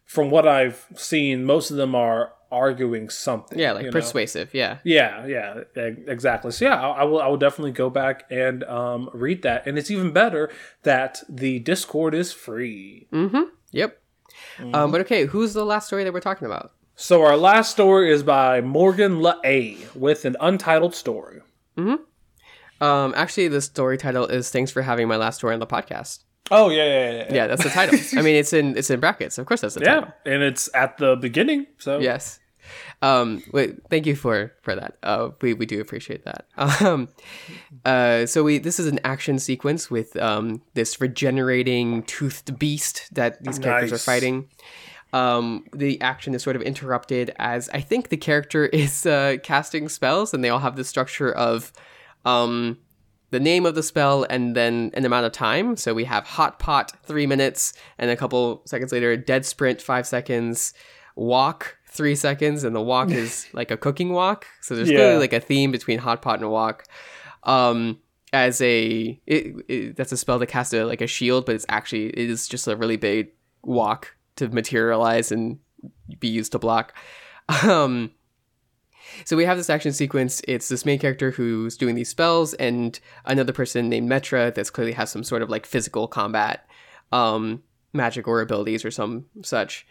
from 0.05 0.31
what 0.31 0.47
I've 0.47 0.87
seen, 0.95 1.43
most 1.43 1.69
of 1.69 1.77
them 1.77 1.93
are 1.93 2.33
arguing 2.51 3.09
something. 3.09 3.59
Yeah, 3.59 3.73
like 3.73 3.83
you 3.83 3.91
know? 3.91 3.99
persuasive. 3.99 4.53
Yeah. 4.53 4.77
Yeah, 4.83 5.25
yeah, 5.25 5.61
exactly. 5.75 6.51
So 6.51 6.65
yeah, 6.65 6.81
I, 6.81 7.01
I 7.01 7.03
will. 7.03 7.21
I 7.21 7.27
will 7.27 7.37
definitely 7.37 7.73
go 7.73 7.89
back 7.89 8.23
and 8.29 8.63
um, 8.63 9.09
read 9.13 9.41
that. 9.43 9.67
And 9.67 9.77
it's 9.77 9.91
even 9.91 10.11
better 10.11 10.49
that 10.83 11.23
the 11.29 11.59
Discord 11.59 12.15
is 12.15 12.31
free. 12.31 13.07
Yep. 13.71 14.01
Um, 14.73 14.91
but 14.91 15.01
okay, 15.01 15.25
who's 15.25 15.53
the 15.53 15.65
last 15.65 15.87
story 15.87 16.03
that 16.03 16.13
we're 16.13 16.19
talking 16.19 16.45
about? 16.45 16.71
So 16.99 17.21
our 17.21 17.37
last 17.37 17.69
story 17.69 18.11
is 18.11 18.23
by 18.23 18.59
Morgan 18.59 19.21
La 19.21 19.35
A 19.45 19.77
with 19.93 20.25
an 20.25 20.35
untitled 20.39 20.95
story. 20.95 21.41
Um, 21.77 23.13
actually, 23.15 23.49
the 23.49 23.61
story 23.61 23.99
title 23.99 24.25
is 24.25 24.49
"Thanks 24.49 24.71
for 24.71 24.81
having 24.81 25.07
my 25.07 25.15
last 25.15 25.37
story 25.37 25.53
on 25.53 25.59
the 25.59 25.67
podcast." 25.67 26.23
Oh 26.49 26.69
yeah, 26.69 26.85
yeah, 26.85 27.11
yeah. 27.11 27.33
Yeah, 27.33 27.47
that's 27.47 27.63
the 27.63 27.69
title. 27.69 27.99
I 28.17 28.23
mean, 28.23 28.35
it's 28.35 28.51
in 28.51 28.75
it's 28.75 28.89
in 28.89 28.99
brackets. 28.99 29.37
Of 29.37 29.45
course, 29.45 29.61
that's 29.61 29.75
the 29.75 29.81
Yeah, 29.81 29.93
title. 29.93 30.13
Yeah, 30.25 30.33
and 30.33 30.43
it's 30.43 30.73
at 30.73 30.97
the 30.97 31.15
beginning. 31.15 31.67
So 31.77 31.99
Yes. 31.99 32.39
Um, 33.03 33.43
wait, 33.53 33.75
thank 33.91 34.07
you 34.07 34.15
for 34.15 34.53
for 34.63 34.75
that. 34.75 34.97
Uh, 35.03 35.29
we 35.39 35.53
we 35.53 35.67
do 35.67 35.79
appreciate 35.79 36.25
that. 36.25 36.47
Um, 36.81 37.09
uh, 37.85 38.25
so 38.25 38.43
we 38.43 38.57
this 38.57 38.79
is 38.79 38.87
an 38.87 38.99
action 39.03 39.37
sequence 39.37 39.91
with 39.91 40.17
um 40.17 40.63
this 40.73 40.99
regenerating 40.99 42.01
toothed 42.03 42.57
beast 42.57 43.13
that 43.13 43.43
these 43.43 43.59
characters 43.59 43.93
are 43.93 43.99
fighting. 43.99 44.49
Um, 45.13 45.65
the 45.73 45.99
action 46.01 46.33
is 46.35 46.43
sort 46.43 46.55
of 46.55 46.61
interrupted 46.61 47.33
as 47.37 47.69
I 47.69 47.79
think 47.81 48.09
the 48.09 48.17
character 48.17 48.65
is 48.73 49.05
uh, 49.05 49.37
casting 49.43 49.89
spells, 49.89 50.33
and 50.33 50.43
they 50.43 50.49
all 50.49 50.59
have 50.59 50.75
the 50.75 50.83
structure 50.83 51.31
of 51.31 51.71
um 52.25 52.77
the 53.29 53.39
name 53.41 53.65
of 53.65 53.75
the 53.75 53.83
spell 53.83 54.25
and 54.29 54.55
then 54.55 54.89
an 54.93 55.03
amount 55.05 55.25
of 55.25 55.33
time. 55.33 55.75
So 55.75 55.93
we 55.93 56.05
have 56.05 56.25
hot 56.25 56.59
pot 56.59 56.93
three 57.03 57.27
minutes, 57.27 57.73
and 57.97 58.09
a 58.09 58.15
couple 58.15 58.61
seconds 58.65 58.91
later, 58.91 59.15
dead 59.17 59.45
sprint 59.45 59.81
five 59.81 60.07
seconds, 60.07 60.73
walk 61.15 61.77
three 61.89 62.15
seconds, 62.15 62.63
and 62.63 62.75
the 62.75 62.81
walk 62.81 63.09
is 63.11 63.47
like 63.53 63.71
a 63.71 63.77
cooking 63.77 64.13
walk. 64.13 64.45
So 64.61 64.75
there's 64.75 64.89
Yeah. 64.89 64.95
clearly 64.97 65.17
like 65.19 65.33
a 65.33 65.39
theme 65.39 65.71
between 65.71 65.99
hot 65.99 66.21
pot 66.21 66.39
and 66.39 66.49
walk. 66.49 66.85
Um, 67.43 67.99
as 68.33 68.59
a 68.61 69.19
it, 69.25 69.55
it, 69.69 69.95
that's 69.95 70.11
a 70.11 70.17
spell 70.17 70.37
that 70.39 70.47
casts 70.47 70.73
a 70.73 70.83
like 70.83 71.01
a 71.01 71.07
shield, 71.07 71.45
but 71.45 71.55
it's 71.55 71.65
actually 71.69 72.07
it 72.07 72.29
is 72.29 72.47
just 72.47 72.67
a 72.67 72.75
really 72.75 72.97
big 72.97 73.31
walk 73.63 74.15
to 74.37 74.49
materialize 74.49 75.31
and 75.31 75.59
be 76.19 76.27
used 76.27 76.51
to 76.53 76.59
block. 76.59 76.93
Um, 77.63 78.11
so 79.25 79.37
we 79.37 79.45
have 79.45 79.57
this 79.57 79.69
action 79.69 79.93
sequence. 79.93 80.41
It's 80.47 80.67
this 80.67 80.85
main 80.85 80.99
character 80.99 81.31
who's 81.31 81.77
doing 81.77 81.95
these 81.95 82.09
spells, 82.09 82.53
and 82.55 82.99
another 83.25 83.53
person 83.53 83.89
named 83.89 84.09
Metra 84.09 84.53
that's 84.53 84.69
clearly 84.69 84.93
has 84.93 85.11
some 85.11 85.23
sort 85.23 85.41
of 85.41 85.49
like 85.49 85.65
physical 85.65 86.07
combat, 86.07 86.67
um, 87.11 87.63
magic 87.93 88.27
or 88.27 88.41
abilities 88.41 88.83
or 88.83 88.91
some 88.91 89.25
such. 89.43 89.87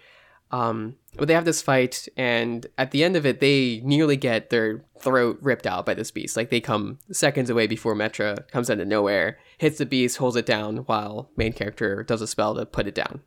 Um, 0.53 0.97
but 1.17 1.27
they 1.27 1.35
have 1.35 1.45
this 1.45 1.63
fight, 1.63 2.09
and 2.17 2.67
at 2.79 2.93
the 2.93 3.03
end 3.03 3.17
of 3.17 3.27
it, 3.27 3.41
they 3.41 3.81
nearly 3.85 4.17
get 4.17 4.51
their 4.51 4.85
throat 5.01 5.39
ripped 5.43 5.67
out 5.67 5.87
by 5.87 5.95
this 5.95 6.11
beast. 6.11 6.37
Like 6.37 6.51
they 6.51 6.61
come 6.61 6.99
seconds 7.11 7.51
away 7.51 7.67
before 7.67 7.97
Metra 7.97 8.49
comes 8.51 8.71
out 8.71 8.79
of 8.79 8.87
nowhere, 8.87 9.39
hits 9.59 9.79
the 9.79 9.87
beast, 9.87 10.19
holds 10.19 10.37
it 10.37 10.47
down, 10.47 10.79
while 10.79 11.31
main 11.37 11.53
character 11.53 12.05
does 12.05 12.23
a 12.23 12.27
spell 12.27 12.55
to 12.55 12.67
put 12.67 12.87
it 12.87 12.95
down. 12.95 13.23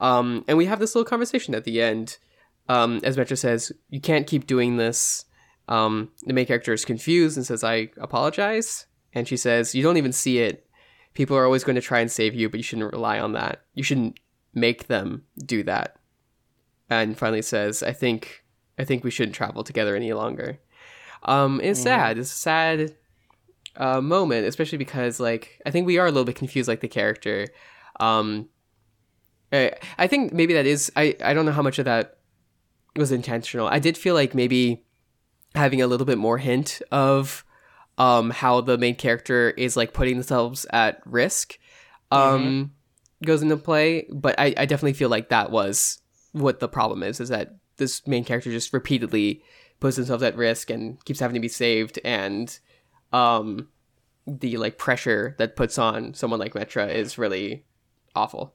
Um, 0.00 0.44
and 0.48 0.56
we 0.56 0.66
have 0.66 0.78
this 0.78 0.94
little 0.94 1.08
conversation 1.08 1.54
at 1.54 1.64
the 1.64 1.80
end. 1.82 2.18
Um, 2.68 3.00
as 3.02 3.16
Metra 3.16 3.38
says, 3.38 3.72
you 3.88 4.00
can't 4.00 4.26
keep 4.26 4.46
doing 4.46 4.76
this. 4.76 5.24
Um, 5.68 6.10
the 6.22 6.32
main 6.32 6.46
character 6.46 6.72
is 6.72 6.84
confused 6.84 7.36
and 7.36 7.44
says, 7.44 7.64
I 7.64 7.90
apologize. 7.98 8.86
And 9.12 9.26
she 9.26 9.36
says, 9.36 9.74
You 9.74 9.82
don't 9.82 9.96
even 9.96 10.12
see 10.12 10.38
it. 10.38 10.66
People 11.14 11.36
are 11.36 11.44
always 11.44 11.64
going 11.64 11.76
to 11.76 11.82
try 11.82 12.00
and 12.00 12.10
save 12.10 12.34
you, 12.34 12.48
but 12.48 12.58
you 12.58 12.64
shouldn't 12.64 12.92
rely 12.92 13.18
on 13.18 13.32
that. 13.32 13.64
You 13.74 13.82
shouldn't 13.82 14.20
make 14.54 14.86
them 14.86 15.24
do 15.44 15.62
that. 15.64 15.96
And 16.90 17.18
finally 17.18 17.42
says, 17.42 17.82
I 17.82 17.92
think 17.92 18.44
I 18.78 18.84
think 18.84 19.04
we 19.04 19.10
shouldn't 19.10 19.34
travel 19.34 19.64
together 19.64 19.96
any 19.96 20.12
longer. 20.12 20.58
Um, 21.24 21.60
it's 21.62 21.82
sad. 21.82 22.18
It's 22.18 22.32
a 22.32 22.36
sad 22.36 22.96
uh, 23.76 24.00
moment, 24.00 24.46
especially 24.46 24.78
because 24.78 25.20
like 25.20 25.60
I 25.66 25.70
think 25.70 25.86
we 25.86 25.98
are 25.98 26.06
a 26.06 26.10
little 26.10 26.24
bit 26.24 26.36
confused, 26.36 26.68
like 26.68 26.80
the 26.80 26.88
character. 26.88 27.48
Um, 28.00 28.48
I, 29.52 29.72
I 29.96 30.06
think 30.06 30.32
maybe 30.32 30.54
that 30.54 30.66
is. 30.66 30.92
I 30.96 31.16
I 31.22 31.34
don't 31.34 31.46
know 31.46 31.52
how 31.52 31.62
much 31.62 31.78
of 31.78 31.84
that 31.86 32.18
was 32.96 33.12
intentional. 33.12 33.66
I 33.66 33.78
did 33.78 33.96
feel 33.96 34.14
like 34.14 34.34
maybe 34.34 34.84
having 35.54 35.80
a 35.80 35.86
little 35.86 36.06
bit 36.06 36.18
more 36.18 36.38
hint 36.38 36.82
of 36.90 37.44
um 37.96 38.30
how 38.30 38.60
the 38.60 38.78
main 38.78 38.94
character 38.94 39.50
is 39.50 39.76
like 39.76 39.92
putting 39.92 40.14
themselves 40.14 40.66
at 40.70 41.00
risk 41.04 41.58
um 42.12 42.70
goes 43.24 43.42
into 43.42 43.56
play 43.56 44.06
but 44.12 44.38
I, 44.38 44.54
I 44.56 44.66
definitely 44.66 44.92
feel 44.92 45.08
like 45.08 45.30
that 45.30 45.50
was 45.50 46.00
what 46.32 46.60
the 46.60 46.68
problem 46.68 47.02
is 47.02 47.18
is 47.18 47.30
that 47.30 47.56
this 47.78 48.06
main 48.06 48.24
character 48.24 48.50
just 48.52 48.72
repeatedly 48.72 49.42
puts 49.80 49.96
themselves 49.96 50.22
at 50.22 50.36
risk 50.36 50.70
and 50.70 51.02
keeps 51.06 51.18
having 51.18 51.34
to 51.34 51.40
be 51.40 51.48
saved 51.48 51.98
and 52.04 52.60
um 53.12 53.68
the 54.28 54.58
like 54.58 54.78
pressure 54.78 55.34
that 55.38 55.56
puts 55.56 55.78
on 55.78 56.14
someone 56.14 56.38
like 56.38 56.54
Metra 56.54 56.92
is 56.92 57.18
really 57.18 57.64
awful. 58.14 58.54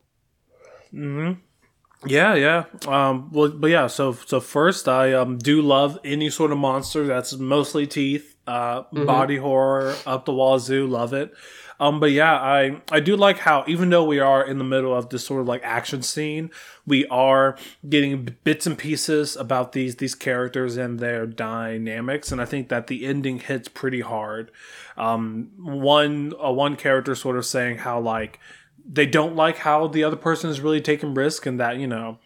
Yeah, 2.06 2.36
yeah. 2.36 2.66
Um, 2.88 3.32
well, 3.32 3.50
but 3.50 3.68
yeah. 3.68 3.88
So, 3.88 4.14
so 4.14 4.40
first, 4.40 4.88
I 4.88 5.14
um 5.14 5.38
do 5.38 5.62
love 5.62 5.98
any 6.04 6.30
sort 6.30 6.52
of 6.52 6.58
monster 6.58 7.06
that's 7.06 7.34
mostly 7.38 7.88
teeth, 7.88 8.36
uh, 8.46 8.84
body 8.92 9.38
horror 9.38 9.96
up 10.06 10.26
the 10.26 10.34
wazoo. 10.34 10.86
Love 10.88 11.14
it. 11.14 11.34
Um, 11.80 12.00
but 12.00 12.12
yeah, 12.12 12.34
I 12.34 12.82
I 12.92 13.00
do 13.00 13.16
like 13.16 13.40
how 13.40 13.64
even 13.68 13.90
though 13.90 14.04
we 14.04 14.20
are 14.20 14.46
in 14.46 14.58
the 14.58 14.64
middle 14.64 14.96
of 14.96 15.10
this 15.10 15.26
sort 15.26 15.42
of 15.42 15.48
like 15.48 15.62
action 15.64 16.02
scene, 16.02 16.52
we 16.86 17.06
are 17.08 17.58
getting 17.90 18.36
bits 18.44 18.68
and 18.68 18.78
pieces 18.78 19.36
about 19.36 19.72
these 19.72 19.96
these 19.96 20.16
characters 20.16 20.78
and 20.78 21.00
their 21.00 21.26
dynamics, 21.26 22.32
and 22.32 22.42
I 22.42 22.46
think 22.46 22.70
that 22.70 22.88
the 22.88 23.06
ending 23.06 23.40
hits 23.40 23.68
pretty 23.68 24.02
hard. 24.02 24.52
Um, 24.98 25.50
one 25.58 26.34
uh, 26.42 26.52
one 26.52 26.76
character 26.76 27.16
sort 27.16 27.38
of 27.38 27.46
saying 27.46 27.80
how 27.80 28.00
like 28.00 28.40
they 28.86 29.06
don't 29.06 29.36
like 29.36 29.58
how 29.58 29.88
the 29.88 30.04
other 30.04 30.16
person 30.16 30.50
is 30.50 30.62
really 30.62 30.82
taking 30.82 31.14
risk, 31.14 31.46
and 31.46 31.60
that 31.60 31.78
you 31.78 31.88
know 31.88 32.20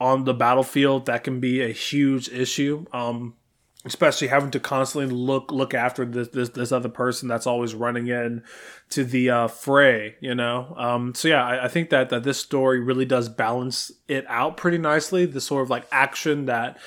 on 0.00 0.24
the 0.24 0.34
battlefield 0.34 1.06
that 1.06 1.24
can 1.24 1.40
be 1.40 1.60
a 1.62 1.68
huge 1.68 2.28
issue. 2.28 2.84
Um, 2.92 3.34
especially 3.86 4.28
having 4.28 4.50
to 4.50 4.58
constantly 4.58 5.14
look 5.14 5.52
look 5.52 5.74
after 5.74 6.04
this 6.04 6.28
this, 6.28 6.48
this 6.50 6.72
other 6.72 6.88
person 6.88 7.28
that's 7.28 7.46
always 7.46 7.74
running 7.74 8.06
in 8.06 8.42
to 8.88 9.04
the 9.04 9.28
uh, 9.28 9.48
fray 9.48 10.16
you 10.20 10.34
know? 10.34 10.74
Um, 10.76 11.14
so 11.14 11.28
yeah 11.28 11.44
I, 11.44 11.64
I, 11.64 11.68
think 11.68 11.90
that 11.90 12.08
that 12.08 12.22
this 12.24 12.38
story 12.38 12.80
really 12.80 13.04
does 13.04 13.28
balance 13.28 13.92
it 14.08 14.24
out 14.28 14.56
pretty 14.56 14.78
nicely. 14.78 15.26
The 15.26 15.40
sort 15.40 15.62
of 15.62 15.70
like 15.70 15.86
action 15.92 16.46
that 16.46 16.78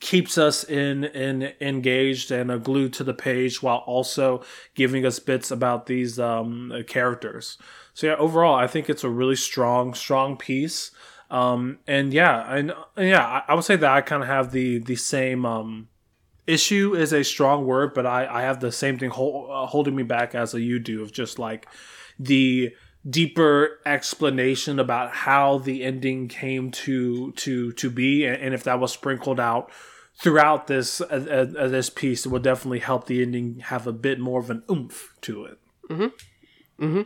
keeps 0.00 0.38
us 0.38 0.64
in 0.64 1.04
in 1.04 1.52
engaged 1.60 2.30
and 2.30 2.50
uh, 2.50 2.58
glued 2.58 2.92
to 2.94 3.04
the 3.04 3.14
page 3.14 3.62
while 3.62 3.78
also 3.78 4.42
giving 4.74 5.04
us 5.04 5.18
bits 5.18 5.50
about 5.50 5.86
these 5.86 6.18
um, 6.18 6.72
characters 6.86 7.58
so 7.96 8.06
yeah 8.06 8.14
overall 8.16 8.54
i 8.54 8.66
think 8.66 8.88
it's 8.88 9.04
a 9.04 9.10
really 9.10 9.36
strong 9.36 9.94
strong 9.94 10.36
piece 10.36 10.92
um, 11.28 11.78
and 11.88 12.12
yeah 12.12 12.54
and 12.54 12.72
yeah 12.96 13.42
I, 13.48 13.54
would 13.54 13.64
say 13.64 13.74
that 13.74 13.90
i 13.90 14.00
kind 14.00 14.22
of 14.22 14.28
have 14.28 14.52
the 14.52 14.78
the 14.78 14.94
same 14.94 15.44
um, 15.44 15.88
issue 16.46 16.94
is 16.94 17.12
a 17.12 17.24
strong 17.24 17.66
word, 17.66 17.94
but 17.94 18.06
I, 18.06 18.26
I 18.26 18.42
have 18.42 18.60
the 18.60 18.72
same 18.72 18.98
thing 18.98 19.10
uh, 19.10 19.66
holding 19.66 19.96
me 19.96 20.02
back 20.02 20.34
as 20.34 20.54
a 20.54 20.60
you 20.60 20.78
do 20.78 21.02
of 21.02 21.12
just 21.12 21.38
like 21.38 21.68
the 22.18 22.74
deeper 23.08 23.80
explanation 23.84 24.78
about 24.78 25.12
how 25.12 25.58
the 25.58 25.84
ending 25.84 26.28
came 26.28 26.70
to 26.70 27.32
to 27.32 27.72
to 27.72 27.90
be, 27.90 28.24
and, 28.24 28.36
and 28.36 28.54
if 28.54 28.64
that 28.64 28.80
was 28.80 28.92
sprinkled 28.92 29.40
out 29.40 29.70
throughout 30.18 30.66
this 30.66 31.00
uh, 31.00 31.04
uh, 31.56 31.58
uh, 31.58 31.68
this 31.68 31.90
piece, 31.90 32.26
it 32.26 32.30
would 32.30 32.42
definitely 32.42 32.80
help 32.80 33.06
the 33.06 33.22
ending 33.22 33.60
have 33.60 33.86
a 33.86 33.92
bit 33.92 34.18
more 34.18 34.40
of 34.40 34.50
an 34.50 34.62
oomph 34.70 35.14
to 35.22 35.44
it. 35.44 35.58
Mm-hmm. 35.90 36.84
Mm-hmm. 36.84 37.02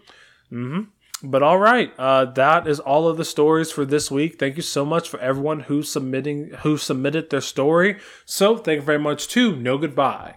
Mm-hmm. 0.52 0.82
But 1.22 1.42
all 1.42 1.58
right, 1.58 1.92
uh, 1.98 2.24
that 2.24 2.66
is 2.66 2.80
all 2.80 3.06
of 3.06 3.18
the 3.18 3.26
stories 3.26 3.70
for 3.70 3.84
this 3.84 4.10
week. 4.10 4.38
Thank 4.38 4.56
you 4.56 4.62
so 4.62 4.86
much 4.86 5.08
for 5.08 5.20
everyone 5.20 5.60
who 5.60 5.82
submitting 5.82 6.50
who 6.60 6.78
submitted 6.78 7.28
their 7.28 7.42
story. 7.42 7.98
So 8.24 8.56
thank 8.56 8.80
you 8.80 8.86
very 8.86 8.98
much 8.98 9.28
to 9.28 9.54
No 9.54 9.76
Goodbye. 9.76 10.36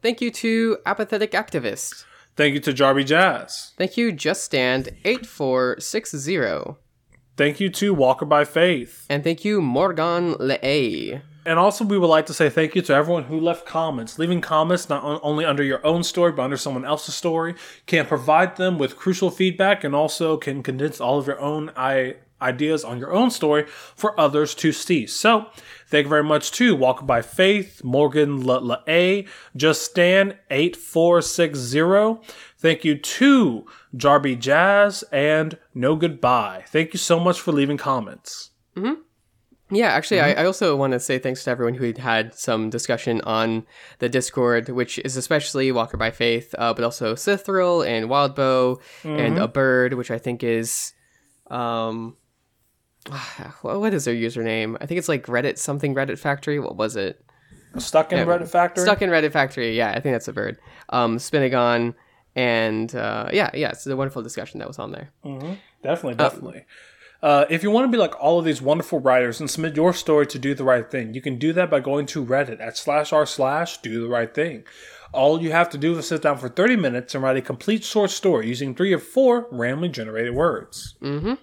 Thank 0.00 0.20
you 0.20 0.30
to 0.30 0.78
Apathetic 0.86 1.32
Activist. 1.32 2.04
Thank 2.36 2.54
you 2.54 2.60
to 2.60 2.72
Jarby 2.72 3.04
Jazz. 3.04 3.72
Thank 3.76 3.98
you, 3.98 4.10
Just 4.12 4.44
Stand 4.44 4.96
eight 5.04 5.26
four 5.26 5.76
six 5.78 6.16
zero. 6.16 6.78
Thank 7.36 7.60
you 7.60 7.68
to 7.70 7.92
Walker 7.92 8.24
by 8.24 8.44
Faith. 8.44 9.06
And 9.10 9.22
thank 9.22 9.44
you, 9.44 9.60
Morgan 9.60 10.36
Leay. 10.38 11.20
And 11.44 11.58
also, 11.58 11.84
we 11.84 11.98
would 11.98 12.06
like 12.06 12.26
to 12.26 12.34
say 12.34 12.48
thank 12.48 12.76
you 12.76 12.82
to 12.82 12.94
everyone 12.94 13.24
who 13.24 13.40
left 13.40 13.66
comments. 13.66 14.18
Leaving 14.18 14.40
comments 14.40 14.88
not 14.88 15.02
only 15.22 15.44
under 15.44 15.62
your 15.62 15.84
own 15.84 16.04
story, 16.04 16.30
but 16.30 16.42
under 16.42 16.56
someone 16.56 16.84
else's 16.84 17.16
story 17.16 17.54
can 17.86 18.06
provide 18.06 18.56
them 18.56 18.78
with 18.78 18.96
crucial 18.96 19.30
feedback 19.30 19.82
and 19.82 19.94
also 19.94 20.36
can 20.36 20.62
condense 20.62 21.00
all 21.00 21.18
of 21.18 21.26
your 21.26 21.40
own 21.40 21.72
ideas 22.40 22.84
on 22.84 22.98
your 22.98 23.12
own 23.12 23.30
story 23.30 23.64
for 23.66 24.18
others 24.20 24.54
to 24.56 24.70
see. 24.72 25.06
So, 25.06 25.46
thank 25.88 26.04
you 26.04 26.10
very 26.10 26.24
much 26.24 26.52
to 26.52 26.76
Walker 26.76 27.04
by 27.04 27.22
Faith, 27.22 27.82
Morgan 27.82 28.42
La 28.42 28.76
A, 28.86 29.26
Just 29.56 29.82
Stan 29.82 30.38
8460. 30.50 32.34
Thank 32.58 32.84
you 32.84 32.96
to 32.96 33.66
Jarby 33.96 34.38
Jazz 34.38 35.02
and 35.10 35.58
No 35.74 35.96
Goodbye. 35.96 36.64
Thank 36.68 36.92
you 36.92 36.98
so 36.98 37.18
much 37.18 37.40
for 37.40 37.50
leaving 37.50 37.78
comments. 37.78 38.50
Mm-hmm. 38.76 39.00
Yeah, 39.72 39.88
actually, 39.88 40.18
mm-hmm. 40.18 40.38
I, 40.38 40.42
I, 40.42 40.46
also 40.46 40.76
want 40.76 40.92
to 40.92 41.00
say 41.00 41.18
thanks 41.18 41.44
to 41.44 41.50
everyone 41.50 41.74
who 41.74 41.94
had 41.98 42.34
some 42.34 42.68
discussion 42.68 43.22
on 43.22 43.64
the 44.00 44.08
Discord, 44.08 44.68
which 44.68 44.98
is 44.98 45.16
especially 45.16 45.72
Walker 45.72 45.96
by 45.96 46.10
Faith, 46.10 46.54
uh, 46.58 46.74
but 46.74 46.84
also 46.84 47.14
Sithril 47.14 47.86
and 47.86 48.10
Wildbow 48.10 48.78
mm-hmm. 49.02 49.08
and 49.08 49.38
a 49.38 49.48
bird, 49.48 49.94
which 49.94 50.10
I 50.10 50.18
think 50.18 50.44
is, 50.44 50.92
um, 51.50 52.16
what 53.62 53.94
is 53.94 54.04
their 54.04 54.14
username? 54.14 54.76
I 54.78 54.86
think 54.86 54.98
it's 54.98 55.08
like 55.08 55.26
Reddit 55.26 55.56
something 55.56 55.94
Reddit 55.94 56.18
Factory. 56.18 56.60
What 56.60 56.76
was 56.76 56.94
it? 56.94 57.24
Stuck 57.78 58.12
in 58.12 58.18
yeah, 58.18 58.26
Reddit 58.26 58.48
Factory. 58.48 58.84
Stuck 58.84 59.00
in 59.00 59.08
Reddit 59.08 59.32
Factory. 59.32 59.74
Yeah, 59.74 59.90
I 59.90 60.00
think 60.00 60.14
that's 60.14 60.28
a 60.28 60.34
bird. 60.34 60.58
Um, 60.90 61.16
Spinagon, 61.16 61.94
and 62.36 62.94
uh, 62.94 63.30
yeah, 63.32 63.50
yeah, 63.54 63.70
it's 63.70 63.86
a 63.86 63.96
wonderful 63.96 64.22
discussion 64.22 64.58
that 64.58 64.68
was 64.68 64.78
on 64.78 64.92
there. 64.92 65.10
Mm-hmm. 65.24 65.54
Definitely, 65.82 66.16
definitely. 66.16 66.58
Um, 66.58 66.64
uh, 67.22 67.44
if 67.48 67.62
you 67.62 67.70
want 67.70 67.84
to 67.84 67.92
be 67.92 67.98
like 67.98 68.20
all 68.20 68.38
of 68.40 68.44
these 68.44 68.60
wonderful 68.60 68.98
writers 68.98 69.38
and 69.38 69.48
submit 69.48 69.76
your 69.76 69.92
story 69.92 70.26
to 70.26 70.38
do 70.38 70.54
the 70.54 70.64
right 70.64 70.90
thing, 70.90 71.14
you 71.14 71.20
can 71.20 71.38
do 71.38 71.52
that 71.52 71.70
by 71.70 71.78
going 71.78 72.04
to 72.06 72.24
Reddit 72.24 72.60
at 72.60 72.76
slash 72.76 73.12
r 73.12 73.24
slash 73.24 73.78
do 73.78 74.00
the 74.00 74.08
right 74.08 74.34
thing. 74.34 74.64
All 75.12 75.40
you 75.40 75.52
have 75.52 75.70
to 75.70 75.78
do 75.78 75.96
is 75.96 76.08
sit 76.08 76.22
down 76.22 76.38
for 76.38 76.48
30 76.48 76.76
minutes 76.76 77.14
and 77.14 77.22
write 77.22 77.36
a 77.36 77.42
complete 77.42 77.84
short 77.84 78.10
story 78.10 78.48
using 78.48 78.74
three 78.74 78.92
or 78.92 78.98
four 78.98 79.46
randomly 79.52 79.90
generated 79.90 80.34
words. 80.34 80.94
Mm-hmm. 81.00 81.34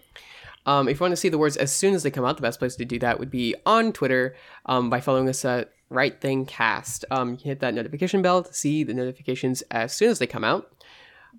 Um, 0.65 0.89
if 0.89 0.99
you 0.99 1.03
want 1.03 1.13
to 1.13 1.17
see 1.17 1.29
the 1.29 1.37
words 1.37 1.55
as 1.55 1.73
soon 1.73 1.93
as 1.93 2.03
they 2.03 2.11
come 2.11 2.25
out, 2.25 2.35
the 2.35 2.41
best 2.41 2.59
place 2.59 2.75
to 2.75 2.85
do 2.85 2.99
that 2.99 3.19
would 3.19 3.31
be 3.31 3.55
on 3.65 3.93
Twitter 3.93 4.35
um, 4.65 4.89
by 4.89 4.99
following 4.99 5.29
us 5.29 5.45
at 5.45 5.71
Right 5.89 6.19
Thing 6.19 6.45
Cast. 6.45 7.05
Um, 7.09 7.31
you 7.31 7.37
can 7.37 7.45
hit 7.45 7.59
that 7.61 7.73
notification 7.73 8.21
bell 8.21 8.43
to 8.43 8.53
see 8.53 8.83
the 8.83 8.93
notifications 8.93 9.61
as 9.71 9.95
soon 9.95 10.09
as 10.09 10.19
they 10.19 10.27
come 10.27 10.43
out. 10.43 10.71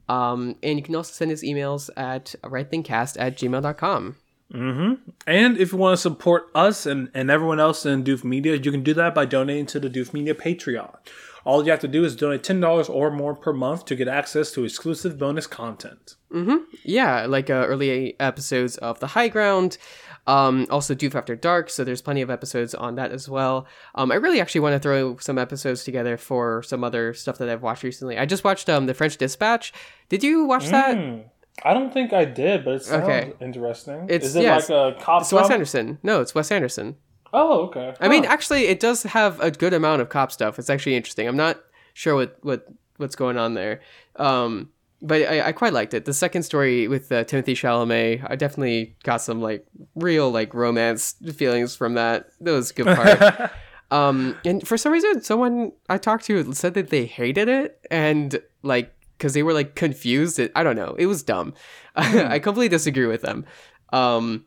Um, 0.09 0.57
and 0.63 0.79
you 0.79 0.83
can 0.83 0.97
also 0.97 1.13
send 1.13 1.31
us 1.31 1.43
emails 1.43 1.91
at 1.97 2.35
rightthingcast 2.43 3.17
at 3.19 3.37
gmail.com. 3.37 4.17
Mm-hmm. 4.53 5.11
And 5.27 5.59
if 5.59 5.73
you 5.73 5.79
want 5.79 5.97
to 5.97 6.01
support 6.01 6.51
us 6.55 6.87
and, 6.87 7.11
and 7.15 7.31
everyone 7.31 7.61
else 7.61 7.87
in 7.87 8.03
Doof 8.05 8.25
Media, 8.25 8.57
you 8.57 8.71
can 8.71 8.83
do 8.83 8.95
that 8.95 9.15
by 9.15 9.25
donating 9.25 9.67
to 9.67 9.81
the 9.81 9.91
Doof 9.91 10.13
Media 10.13 10.35
Patreon. 10.35 10.97
All 11.45 11.65
you 11.65 11.71
have 11.71 11.81
to 11.81 11.89
do 11.89 12.05
is 12.05 12.17
donate 12.17 12.43
$10 12.43 12.91
or 12.91 13.11
more 13.11 13.35
per 13.35 13.53
month 13.53 13.87
to 13.87 13.97
get 13.97 14.09
access 14.09 14.51
to 14.53 14.65
exclusive 14.65 15.19
bonus 15.19 15.47
content. 15.47 16.17
Mm-hmm. 16.33 16.57
Yeah, 16.85 17.27
like 17.27 17.49
uh, 17.49 17.65
early 17.67 18.19
episodes 18.21 18.77
of 18.79 19.01
The 19.01 19.09
High 19.09 19.29
Ground, 19.29 19.79
um, 20.27 20.67
also 20.71 20.95
Doof 20.95 21.15
After 21.15 21.35
Dark, 21.35 21.71
so 21.71 21.83
there's 21.83 22.03
plenty 22.03 22.21
of 22.21 22.31
episodes 22.31 22.75
on 22.75 22.97
that 22.97 23.11
as 23.11 23.29
well. 23.29 23.67
Um, 23.95 24.13
I 24.13 24.17
really 24.17 24.41
actually 24.41 24.61
want 24.61 24.75
to 24.75 24.79
throw 24.79 25.17
some 25.17 25.39
episodes 25.39 25.83
together 25.83 26.17
for 26.17 26.63
some 26.63 26.85
other 26.85 27.15
stuff 27.15 27.39
that 27.39 27.49
I've 27.49 27.63
watched 27.63 27.85
recently. 27.85 28.19
I 28.19 28.27
just 28.27 28.45
watched 28.45 28.69
um, 28.69 28.87
The 28.87 28.95
French 28.95 29.17
Dispatch. 29.17 29.73
Did 30.09 30.23
you 30.23 30.45
watch 30.45 30.67
mm. 30.67 30.71
that? 30.73 31.31
I 31.65 31.75
don't 31.75 31.93
think 31.93 32.13
I 32.13 32.25
did, 32.25 32.65
but 32.65 32.75
it 32.75 32.85
sounds 32.85 33.05
okay. 33.05 33.33
interesting. 33.41 34.07
It's, 34.09 34.27
Is 34.27 34.37
it 34.37 34.45
yeah, 34.45 34.57
like 34.57 34.71
a 34.71 34.97
cop? 35.01 35.23
It's 35.23 35.33
Wes 35.33 35.51
Anderson. 35.51 35.99
No, 36.03 36.21
it's 36.21 36.35
Wes 36.35 36.51
Anderson. 36.51 36.97
Oh, 37.33 37.67
okay. 37.67 37.95
I 38.01 38.09
mean, 38.09 38.25
actually, 38.25 38.67
it 38.67 38.81
does 38.81 39.05
have 39.05 39.41
a 39.41 39.51
good 39.51 39.73
amount 39.73 40.03
of 40.03 40.09
cop 40.09 40.33
stuff. 40.33 40.59
It's 40.59 40.71
actually 40.71 40.97
interesting. 40.97 41.29
I'm 41.29 41.37
not 41.37 41.61
sure 41.95 42.15
what 42.15 42.39
what 42.43 42.67
what's 42.97 43.15
going 43.15 43.39
on 43.39 43.55
there, 43.55 43.81
um, 44.17 44.71
but 45.01 45.23
I, 45.23 45.49
I 45.49 45.53
quite 45.53 45.73
liked 45.73 45.95
it. 45.95 46.05
The 46.05 46.15
second 46.15 46.43
story 46.43 46.89
with 46.89 47.11
uh, 47.13 47.25
Timothée 47.25 47.55
Chalamet, 47.55 48.27
I 48.29 48.37
definitely 48.37 48.97
got 49.05 49.19
some 49.19 49.41
like 49.41 49.67
real 49.95 50.31
like 50.31 50.55
romance 50.55 51.15
feelings 51.35 51.77
from 51.77 51.95
that. 51.95 52.27
That 52.41 52.53
was 52.53 52.71
a 52.71 52.75
good 52.75 52.87
part. 52.87 53.53
um, 53.91 54.37
and 54.45 54.67
for 54.67 54.77
some 54.77 54.93
reason, 54.93 55.23
someone 55.23 55.73
I 55.89 55.99
talked 55.99 56.25
to 56.27 56.53
said 56.53 56.75
that 56.75 56.91
they 56.91 57.07
hated 57.07 57.49
it, 57.49 57.79
and 57.91 58.41
like 58.63 58.93
because 59.21 59.35
they 59.35 59.43
were 59.43 59.53
like 59.53 59.75
confused. 59.75 60.39
It, 60.39 60.51
I 60.57 60.63
don't 60.63 60.77
know. 60.77 60.97
It 60.99 61.07
was 61.07 61.23
dumb. 61.23 61.53
I 61.95 62.39
completely 62.39 62.71
disagree 62.71 63.07
with 63.07 63.21
them. 63.21 63.45
Um, 63.93 64.47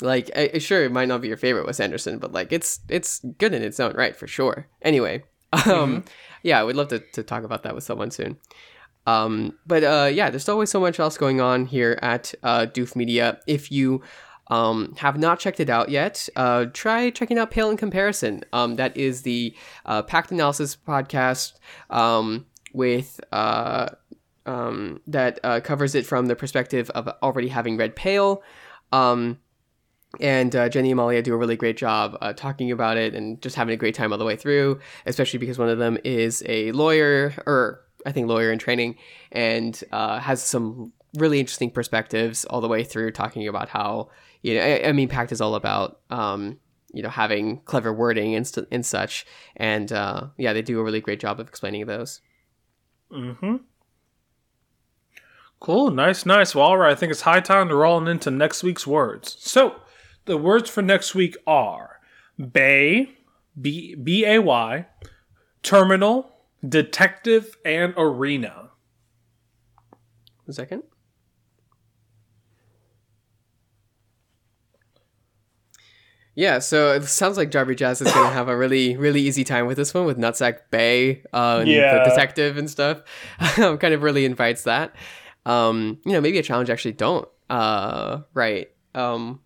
like, 0.00 0.30
I, 0.34 0.58
sure, 0.58 0.84
it 0.84 0.90
might 0.90 1.08
not 1.08 1.20
be 1.20 1.28
your 1.28 1.36
favorite 1.36 1.66
Wes 1.66 1.80
Anderson, 1.80 2.18
but 2.18 2.32
like, 2.32 2.50
it's 2.50 2.80
it's 2.88 3.20
good 3.38 3.52
in 3.52 3.62
its 3.62 3.78
own 3.78 3.94
right 3.94 4.16
for 4.16 4.26
sure. 4.26 4.66
Anyway, 4.82 5.22
um, 5.52 5.60
mm-hmm. 5.62 5.98
yeah, 6.42 6.58
I 6.58 6.64
would 6.64 6.76
love 6.76 6.88
to, 6.88 7.00
to 7.12 7.22
talk 7.22 7.44
about 7.44 7.62
that 7.62 7.74
with 7.74 7.84
someone 7.84 8.10
soon. 8.10 8.38
Um, 9.06 9.58
but 9.66 9.84
uh, 9.84 10.10
yeah, 10.10 10.30
there's 10.30 10.48
always 10.48 10.70
so 10.70 10.80
much 10.80 10.98
else 10.98 11.18
going 11.18 11.40
on 11.40 11.66
here 11.66 11.98
at 12.00 12.34
uh, 12.42 12.66
Doof 12.66 12.96
Media. 12.96 13.38
If 13.46 13.70
you 13.70 14.02
um, 14.48 14.94
have 14.96 15.18
not 15.18 15.38
checked 15.38 15.60
it 15.60 15.68
out 15.68 15.90
yet, 15.90 16.26
uh, 16.36 16.66
try 16.72 17.10
checking 17.10 17.38
out 17.38 17.50
Pale 17.50 17.70
in 17.70 17.76
Comparison. 17.76 18.44
Um, 18.54 18.76
that 18.76 18.96
is 18.96 19.22
the 19.22 19.54
uh, 19.84 20.02
Pact 20.02 20.32
Analysis 20.32 20.74
podcast. 20.74 21.52
Um, 21.90 22.46
with 22.74 23.18
uh, 23.32 23.88
um, 24.44 25.00
that 25.06 25.40
uh, 25.42 25.60
covers 25.60 25.94
it 25.94 26.04
from 26.04 26.26
the 26.26 26.36
perspective 26.36 26.90
of 26.90 27.08
already 27.22 27.48
having 27.48 27.78
read 27.78 27.96
Pale. 27.96 28.42
Um, 28.92 29.38
and 30.20 30.54
uh, 30.54 30.68
Jenny 30.68 30.90
and 30.90 30.96
Malia 30.96 31.22
do 31.22 31.34
a 31.34 31.36
really 31.36 31.56
great 31.56 31.76
job 31.76 32.16
uh, 32.20 32.32
talking 32.32 32.70
about 32.70 32.96
it 32.96 33.14
and 33.14 33.40
just 33.40 33.56
having 33.56 33.72
a 33.74 33.76
great 33.76 33.94
time 33.94 34.12
all 34.12 34.18
the 34.18 34.24
way 34.24 34.36
through, 34.36 34.80
especially 35.06 35.38
because 35.38 35.58
one 35.58 35.68
of 35.68 35.78
them 35.78 35.98
is 36.04 36.42
a 36.46 36.70
lawyer, 36.72 37.34
or 37.46 37.80
I 38.06 38.12
think 38.12 38.28
lawyer 38.28 38.52
in 38.52 38.58
training, 38.58 38.96
and 39.32 39.82
uh, 39.90 40.20
has 40.20 40.42
some 40.42 40.92
really 41.16 41.40
interesting 41.40 41.70
perspectives 41.70 42.44
all 42.44 42.60
the 42.60 42.68
way 42.68 42.84
through, 42.84 43.12
talking 43.12 43.48
about 43.48 43.68
how 43.68 44.10
you 44.42 44.54
know, 44.54 44.60
I, 44.60 44.88
I 44.88 44.92
mean, 44.92 45.08
Pact 45.08 45.32
is 45.32 45.40
all 45.40 45.54
about 45.54 46.00
um, 46.10 46.58
you 46.92 47.02
know 47.02 47.08
having 47.08 47.60
clever 47.62 47.92
wording 47.92 48.34
and, 48.34 48.46
st- 48.46 48.68
and 48.70 48.84
such, 48.84 49.26
and 49.56 49.90
uh, 49.90 50.28
yeah, 50.36 50.52
they 50.52 50.62
do 50.62 50.78
a 50.78 50.84
really 50.84 51.00
great 51.00 51.18
job 51.18 51.40
of 51.40 51.48
explaining 51.48 51.86
those. 51.86 52.20
Mm-hmm. 53.14 53.56
Cool, 55.60 55.90
nice, 55.90 56.26
nice. 56.26 56.54
Well, 56.54 56.66
all 56.66 56.78
right, 56.78 56.92
I 56.92 56.94
think 56.94 57.10
it's 57.10 57.22
high 57.22 57.40
time 57.40 57.68
to 57.68 57.74
roll 57.74 58.06
into 58.06 58.30
next 58.30 58.62
week's 58.62 58.86
words. 58.86 59.36
So, 59.38 59.76
the 60.26 60.36
words 60.36 60.68
for 60.68 60.82
next 60.82 61.14
week 61.14 61.36
are 61.46 62.00
bay, 62.52 63.12
B 63.58 63.94
B 63.94 64.26
A 64.26 64.40
Y, 64.40 64.86
terminal, 65.62 66.32
detective, 66.66 67.56
and 67.64 67.94
arena. 67.96 68.70
Second. 70.50 70.82
Yeah, 76.36 76.58
so 76.58 76.92
it 76.92 77.04
sounds 77.04 77.36
like 77.36 77.50
Jarby 77.50 77.76
Jazz 77.76 78.00
is 78.00 78.12
going 78.12 78.26
to 78.28 78.32
have 78.34 78.48
a 78.48 78.56
really, 78.56 78.96
really 78.96 79.20
easy 79.20 79.44
time 79.44 79.66
with 79.66 79.76
this 79.76 79.94
one 79.94 80.04
with 80.04 80.18
Nutsack 80.18 80.58
Bay 80.70 81.22
uh, 81.32 81.58
and 81.60 81.70
Yeah. 81.70 81.98
the 81.98 82.10
detective 82.10 82.56
and 82.56 82.68
stuff. 82.68 83.02
kind 83.54 83.84
of 83.94 84.02
really 84.02 84.24
invites 84.24 84.64
that. 84.64 84.94
Um, 85.46 85.98
you 86.04 86.12
know, 86.12 86.20
maybe 86.20 86.38
a 86.38 86.42
challenge 86.42 86.70
actually 86.70 86.92
don't 86.92 87.28
uh, 87.50 88.20
write 88.32 88.70
um, 88.94 89.40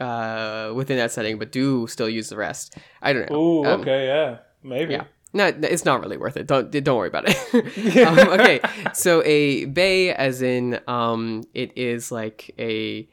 uh, 0.00 0.72
within 0.74 0.96
that 0.98 1.12
setting, 1.12 1.38
but 1.38 1.52
do 1.52 1.86
still 1.88 2.08
use 2.08 2.28
the 2.28 2.36
rest. 2.36 2.76
I 3.02 3.12
don't 3.12 3.28
know. 3.30 3.36
Ooh, 3.36 3.64
Um, 3.66 3.80
okay, 3.82 4.06
yeah, 4.06 4.38
maybe. 4.62 4.94
Yeah. 4.94 5.04
No, 5.34 5.46
it's 5.46 5.84
not 5.84 6.00
really 6.00 6.16
worth 6.16 6.38
it. 6.38 6.46
Don't 6.46 6.70
don't 6.70 6.96
worry 6.96 7.08
about 7.08 7.24
it. 7.28 8.06
um, 8.06 8.18
okay, 8.40 8.60
so 8.94 9.22
a 9.24 9.66
bay, 9.66 10.14
as 10.14 10.40
in, 10.40 10.80
um, 10.88 11.44
it 11.52 11.76
is 11.76 12.10
like 12.10 12.54
a 12.58 13.06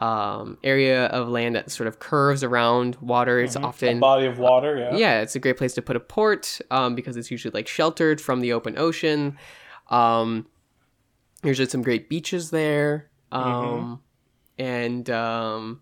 um 0.00 0.58
area 0.62 1.06
of 1.06 1.28
land 1.28 1.56
that 1.56 1.70
sort 1.72 1.88
of 1.88 1.98
curves 1.98 2.44
around 2.44 2.96
water. 3.00 3.40
It's 3.40 3.56
A 3.56 3.60
often 3.60 3.98
body 3.98 4.26
of 4.26 4.38
water, 4.38 4.76
yeah. 4.78 4.96
yeah, 4.96 5.20
it's 5.22 5.34
a 5.34 5.40
great 5.40 5.56
place 5.56 5.74
to 5.74 5.82
put 5.82 5.96
a 5.96 6.00
port 6.00 6.60
um, 6.70 6.94
because 6.94 7.16
it's 7.16 7.30
usually 7.30 7.50
like 7.52 7.66
sheltered 7.66 8.20
from 8.20 8.40
the 8.40 8.52
open 8.52 8.78
ocean. 8.78 9.36
Um, 9.90 10.46
there's 11.42 11.56
just 11.58 11.72
some 11.72 11.82
great 11.82 12.08
beaches 12.08 12.50
there, 12.50 13.10
um, 13.32 14.00
and 14.58 15.08
um, 15.10 15.80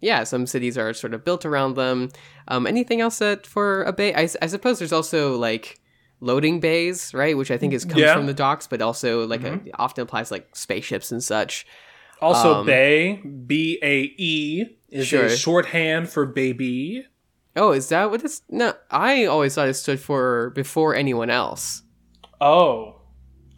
yeah, 0.00 0.24
some 0.24 0.46
cities 0.46 0.76
are 0.76 0.92
sort 0.92 1.14
of 1.14 1.24
built 1.24 1.46
around 1.46 1.74
them. 1.76 2.10
Um, 2.48 2.66
anything 2.66 3.00
else 3.00 3.18
that 3.20 3.46
for 3.46 3.82
a 3.84 3.92
bay? 3.92 4.14
I 4.14 4.26
suppose 4.26 4.78
there's 4.78 4.92
also 4.92 5.36
like 5.36 5.80
loading 6.20 6.60
bays, 6.60 7.12
right? 7.14 7.36
Which 7.36 7.50
I 7.50 7.56
think 7.58 7.72
is 7.74 7.84
comes 7.84 7.98
Yeah. 8.00 8.14
from 8.14 8.26
the 8.26 8.34
docks, 8.34 8.66
but 8.66 8.82
also 8.82 9.26
like 9.26 9.42
a, 9.44 9.60
often 9.78 10.02
applies 10.02 10.30
like 10.30 10.54
spaceships 10.54 11.10
and 11.12 11.22
such. 11.22 11.66
Also, 12.24 12.54
Um, 12.60 12.66
bay, 12.66 13.20
B 13.46 13.78
A 13.82 14.14
E, 14.16 14.64
is 14.88 15.06
Sure. 15.06 15.26
a 15.26 15.36
shorthand 15.36 16.08
for 16.08 16.24
baby. 16.24 17.04
Oh, 17.56 17.72
is 17.72 17.88
that 17.90 18.10
what 18.10 18.24
it's? 18.24 18.40
No, 18.48 18.72
I 18.90 19.26
always 19.26 19.54
thought 19.54 19.68
it 19.68 19.74
stood 19.74 20.00
for 20.00 20.50
before 20.50 20.94
anyone 20.94 21.28
else. 21.30 21.82
Oh, 22.40 22.96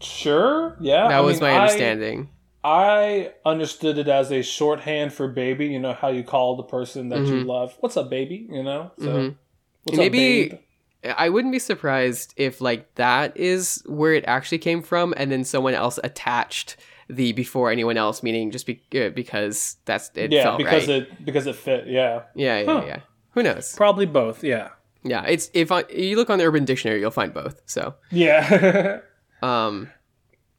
sure, 0.00 0.76
yeah. 0.80 1.08
That 1.08 1.18
I 1.18 1.20
was 1.20 1.40
mean, 1.40 1.50
my 1.50 1.58
understanding. 1.60 2.28
I 2.64 3.32
understood 3.44 3.96
it 3.98 4.08
as 4.08 4.32
a 4.32 4.42
shorthand 4.42 5.12
for 5.12 5.28
baby. 5.28 5.66
You 5.66 5.78
know 5.78 5.92
how 5.92 6.08
you 6.08 6.24
call 6.24 6.56
the 6.56 6.64
person 6.64 7.08
that 7.10 7.20
you 7.20 7.44
Mhm. 7.44 7.46
love. 7.46 7.76
What's 7.80 7.96
up, 7.96 8.10
baby? 8.10 8.48
You 8.50 8.64
know. 8.64 8.90
So, 8.98 9.06
Mhm. 9.06 9.34
what's 9.84 9.96
Maybe- 9.98 10.52
up? 10.52 10.60
I 11.16 11.28
wouldn't 11.28 11.52
be 11.52 11.60
surprised 11.60 12.34
if 12.36 12.60
like 12.60 12.92
that 12.96 13.36
is 13.36 13.84
where 13.86 14.14
it 14.14 14.24
actually 14.26 14.58
came 14.58 14.82
from, 14.82 15.14
and 15.16 15.30
then 15.30 15.44
someone 15.44 15.74
else 15.74 16.00
attached 16.02 16.76
the 17.08 17.32
before 17.32 17.70
anyone 17.70 17.96
else, 17.96 18.22
meaning 18.22 18.50
just 18.50 18.66
be- 18.66 18.82
uh, 18.94 19.10
because 19.10 19.76
that's 19.84 20.10
it 20.14 20.32
Yeah, 20.32 20.56
because 20.56 20.88
right. 20.88 21.02
it 21.02 21.24
because 21.24 21.46
it 21.46 21.56
fit. 21.56 21.86
Yeah, 21.86 22.22
yeah, 22.34 22.60
yeah, 22.60 22.66
Huh. 22.66 22.84
yeah. 22.86 22.98
Who 23.32 23.42
knows? 23.42 23.74
probably 23.76 24.06
both. 24.06 24.42
Yeah, 24.42 24.70
Yeah, 25.04 25.24
it's 25.26 25.50
if 25.54 25.70
I, 25.70 25.84
you 25.90 26.16
look 26.16 26.30
on 26.30 26.38
the 26.38 26.44
Urban 26.46 26.64
Dictionary, 26.64 27.00
you'll 27.00 27.10
find 27.10 27.32
both. 27.34 27.60
So, 27.66 27.94
yeah. 28.10 29.00
um, 29.42 29.90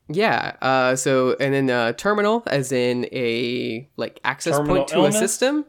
yeah. 0.10 0.56
Uh, 0.62 0.96
so 0.96 1.36
and 1.40 1.54
then 1.54 1.70
uh, 1.70 1.94
terminal, 1.94 2.44
as 2.48 2.72
in 2.72 3.06
a 3.12 3.90
like 3.98 4.20
access 4.24 4.56
Terminal 4.58 4.76
point 4.78 4.88
to 4.90 4.96
illness? 4.96 5.16
a 5.16 5.20
system. 5.20 5.66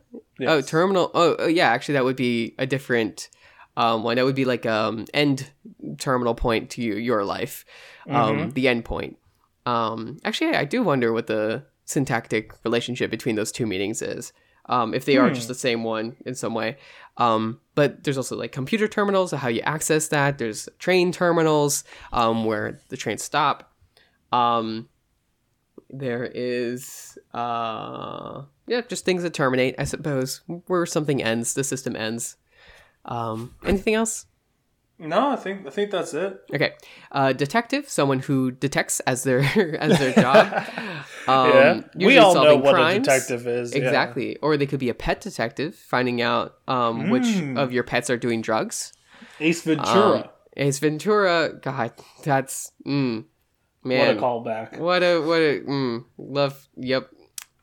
Oh, 0.46 0.60
terminal. 0.60 1.10
Oh, 1.14 1.34
oh, 1.40 1.46
yeah. 1.48 1.68
Actually, 1.70 1.94
that 1.94 2.04
would 2.04 2.14
be 2.16 2.54
a 2.58 2.66
different 2.66 3.28
um, 3.76 4.04
one. 4.04 4.16
That 4.16 4.24
would 4.24 4.36
be 4.36 4.44
like 4.44 4.66
um 4.66 5.06
end 5.12 5.50
terminal 5.98 6.34
point 6.34 6.70
to 6.70 6.82
you, 6.82 6.94
your 6.94 7.24
life, 7.24 7.64
um, 8.08 8.14
Mm-hmm. 8.36 8.50
the 8.50 8.68
end 8.68 8.84
point. 8.84 9.16
Um, 9.68 10.18
actually, 10.24 10.54
I 10.56 10.64
do 10.64 10.82
wonder 10.82 11.12
what 11.12 11.26
the 11.26 11.64
syntactic 11.84 12.52
relationship 12.64 13.10
between 13.10 13.36
those 13.36 13.52
two 13.52 13.66
meanings 13.66 14.02
is. 14.02 14.32
Um, 14.66 14.92
if 14.94 15.04
they 15.04 15.16
are 15.16 15.28
Hmm. 15.28 15.34
just 15.34 15.48
the 15.48 15.54
same 15.54 15.82
one 15.82 16.16
in 16.26 16.34
some 16.34 16.54
way. 16.54 16.76
Um, 17.16 17.60
but 17.74 18.04
there's 18.04 18.18
also 18.18 18.36
like 18.36 18.52
computer 18.52 18.86
terminals, 18.88 19.32
how 19.32 19.48
you 19.48 19.62
access 19.62 20.08
that. 20.08 20.36
There's 20.38 20.68
train 20.78 21.10
terminals, 21.12 21.84
um, 22.12 22.44
where 22.44 22.78
the 22.90 22.96
trains 22.96 23.22
stop. 23.22 23.72
Um, 24.32 24.88
there 25.90 26.30
is 26.34 27.16
uh 27.32 28.42
yeah 28.66 28.82
just 28.92 29.06
things 29.06 29.22
that 29.22 29.32
terminate 29.32 29.74
i 29.78 29.84
suppose 29.84 30.42
where 30.66 30.84
something 30.84 31.22
ends 31.22 31.54
the 31.54 31.64
system 31.64 31.96
ends 31.96 32.36
um 33.06 33.54
anything 33.64 33.94
else 33.94 34.26
No, 35.00 35.30
I 35.30 35.36
think 35.36 35.66
I 35.66 35.70
think 35.70 35.90
that's 35.92 36.12
it. 36.14 36.40
okay 36.54 36.72
uh 37.12 37.32
detective 37.32 37.88
someone 37.88 38.18
who 38.18 38.50
detects 38.50 38.98
as 39.00 39.22
their 39.22 39.40
as 39.80 39.98
their 39.98 40.12
job 40.12 40.46
um 41.28 41.84
yeah, 41.96 42.06
we 42.06 42.18
all 42.18 42.34
know 42.34 42.56
what 42.56 42.74
a 42.74 42.78
crimes. 42.78 43.06
detective 43.06 43.46
is. 43.46 43.72
yeah. 43.74 43.82
exactly 43.82 44.36
or 44.42 44.56
they 44.56 44.66
could 44.66 44.80
be 44.80 44.88
a 44.88 44.94
pet 44.94 45.20
detective 45.20 45.74
finding 45.76 46.20
out 46.20 46.54
um 46.66 47.10
which 47.10 47.24
Mm. 47.24 47.58
of 47.58 47.72
your 47.72 47.84
pets 47.84 48.10
are 48.10 48.16
doing 48.16 48.42
drugs 48.42 48.92
Ace 49.40 49.62
Ventura. 49.62 50.18
um, 50.18 50.24
ace 50.56 50.78
ventura 50.80 51.52
god 51.62 51.92
that's 52.24 52.72
mm, 52.86 53.18
what 53.82 53.88
man 53.88 54.18
a 54.18 54.20
callback. 54.20 54.78
What 54.78 55.02
a 55.04 55.20
what 55.20 55.38
a 55.40 55.60
mm, 55.60 56.04
love. 56.18 56.68
Yep, 56.76 57.10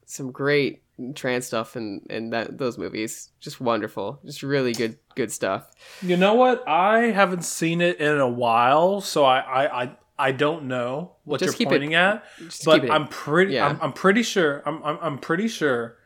some 0.05 0.31
great 0.31 0.81
trans 1.13 1.45
stuff 1.47 1.75
and 1.75 2.05
and 2.09 2.31
that 2.33 2.57
those 2.57 2.77
movies. 2.77 3.29
Just 3.39 3.59
wonderful. 3.61 4.19
Just 4.25 4.43
really 4.43 4.73
good 4.73 4.97
good 5.15 5.31
stuff. 5.31 5.71
You 6.01 6.17
know 6.17 6.33
what? 6.35 6.67
I 6.67 7.11
haven't 7.11 7.43
seen 7.43 7.81
it 7.81 7.99
in 7.99 8.17
a 8.17 8.29
while, 8.29 9.01
so 9.01 9.25
I 9.25 9.39
I 9.39 9.83
I, 9.83 9.91
I 10.17 10.31
don't 10.31 10.65
know 10.67 11.11
what 11.25 11.39
Just 11.41 11.53
you're 11.53 11.57
keep 11.57 11.67
it- 11.67 11.71
pointing 11.71 11.93
at. 11.95 12.23
But. 12.63 12.89
I'm 12.89 13.07
pretty 13.07 13.53
yeah. 13.53 13.67
I'm, 13.67 13.79
I'm 13.81 13.93
pretty 13.93 14.23
sure 14.23 14.61
I'm, 14.65 14.81
I'm 14.83 14.97
I'm 15.01 15.17
pretty 15.19 15.47
sure 15.47 15.97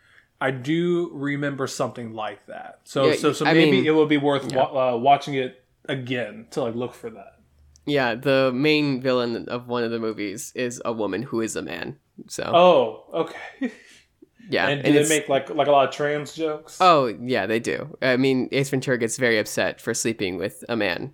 I 0.42 0.52
do 0.52 1.12
remember 1.14 1.68
something 1.68 2.14
like 2.14 2.46
that. 2.48 2.80
So 2.86 3.08
Yeah, 3.10 3.16
so 3.18 3.34
so 3.34 3.46
I 3.46 3.54
maybe 3.54 3.72
mean- 3.72 3.86
it 3.86 3.92
would 3.92 4.10
be 4.10 4.18
worth 4.18 4.52
yeah. 4.52 4.58
wa- 4.58 4.94
uh, 4.94 4.98
watching 4.98 5.36
it 5.36 5.64
again 5.88 6.48
to 6.52 6.62
like 6.62 6.76
look 6.76 6.94
for 6.94 7.10
that. 7.12 7.36
yeah, 7.86 8.16
the 8.16 8.52
main 8.54 9.02
villain 9.02 9.48
of 9.50 9.68
one 9.68 9.84
of 9.84 9.92
the 9.92 10.00
movies 10.00 10.52
is 10.56 10.82
a 10.86 10.94
woman 10.94 11.24
who 11.24 11.42
is 11.42 11.56
a 11.56 11.62
man. 11.62 11.98
So 12.28 12.44
Oh, 12.54 13.04
okay. 13.22 13.72
yeah, 14.48 14.68
and 14.70 14.84
do 14.84 14.94
they 14.94 15.08
make 15.10 15.28
like 15.30 15.50
like 15.50 15.68
a 15.68 15.72
lot 15.72 15.88
of 15.90 15.94
trans 15.94 16.34
jokes? 16.36 16.78
Oh 16.82 17.08
yeah, 17.08 17.46
they 17.46 17.60
do. 17.60 17.98
I 18.02 18.18
mean, 18.18 18.48
Ace 18.52 18.70
Ventura 18.70 18.98
gets 18.98 19.18
very 19.18 19.38
upset 19.38 19.82
for 19.82 19.94
sleeping 19.94 20.38
with 20.38 20.64
a 20.70 20.76
man 20.76 21.14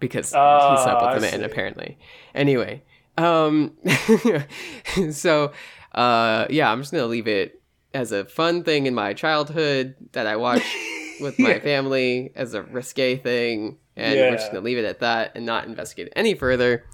because 0.00 0.30
he 0.32 0.36
Ah, 0.38 0.76
slept 0.76 1.02
with 1.02 1.10
a 1.16 1.20
man 1.20 1.40
see. 1.40 1.44
apparently. 1.44 1.98
Anyway, 2.34 2.82
um, 3.16 3.76
so 5.12 5.52
uh, 5.94 6.46
yeah, 6.50 6.70
I'm 6.70 6.80
just 6.80 6.92
gonna 6.92 7.06
leave 7.06 7.28
it 7.28 7.60
as 7.92 8.10
a 8.12 8.24
fun 8.24 8.64
thing 8.64 8.86
in 8.86 8.94
my 8.94 9.12
childhood 9.14 9.94
that 10.12 10.26
I 10.26 10.36
watched 10.36 10.66
with 11.20 11.38
my 11.38 11.54
Yeah. 11.54 11.58
family 11.60 12.32
as 12.34 12.54
a 12.54 12.62
risque 12.62 13.16
thing, 13.16 13.78
and 13.96 14.18
we're 14.20 14.36
just 14.36 14.50
gonna 14.50 14.64
leave 14.64 14.78
it 14.78 14.84
at 14.84 15.00
that 15.00 15.32
and 15.34 15.46
not 15.46 15.66
investigate 15.66 16.12
any 16.16 16.34
further. 16.34 16.84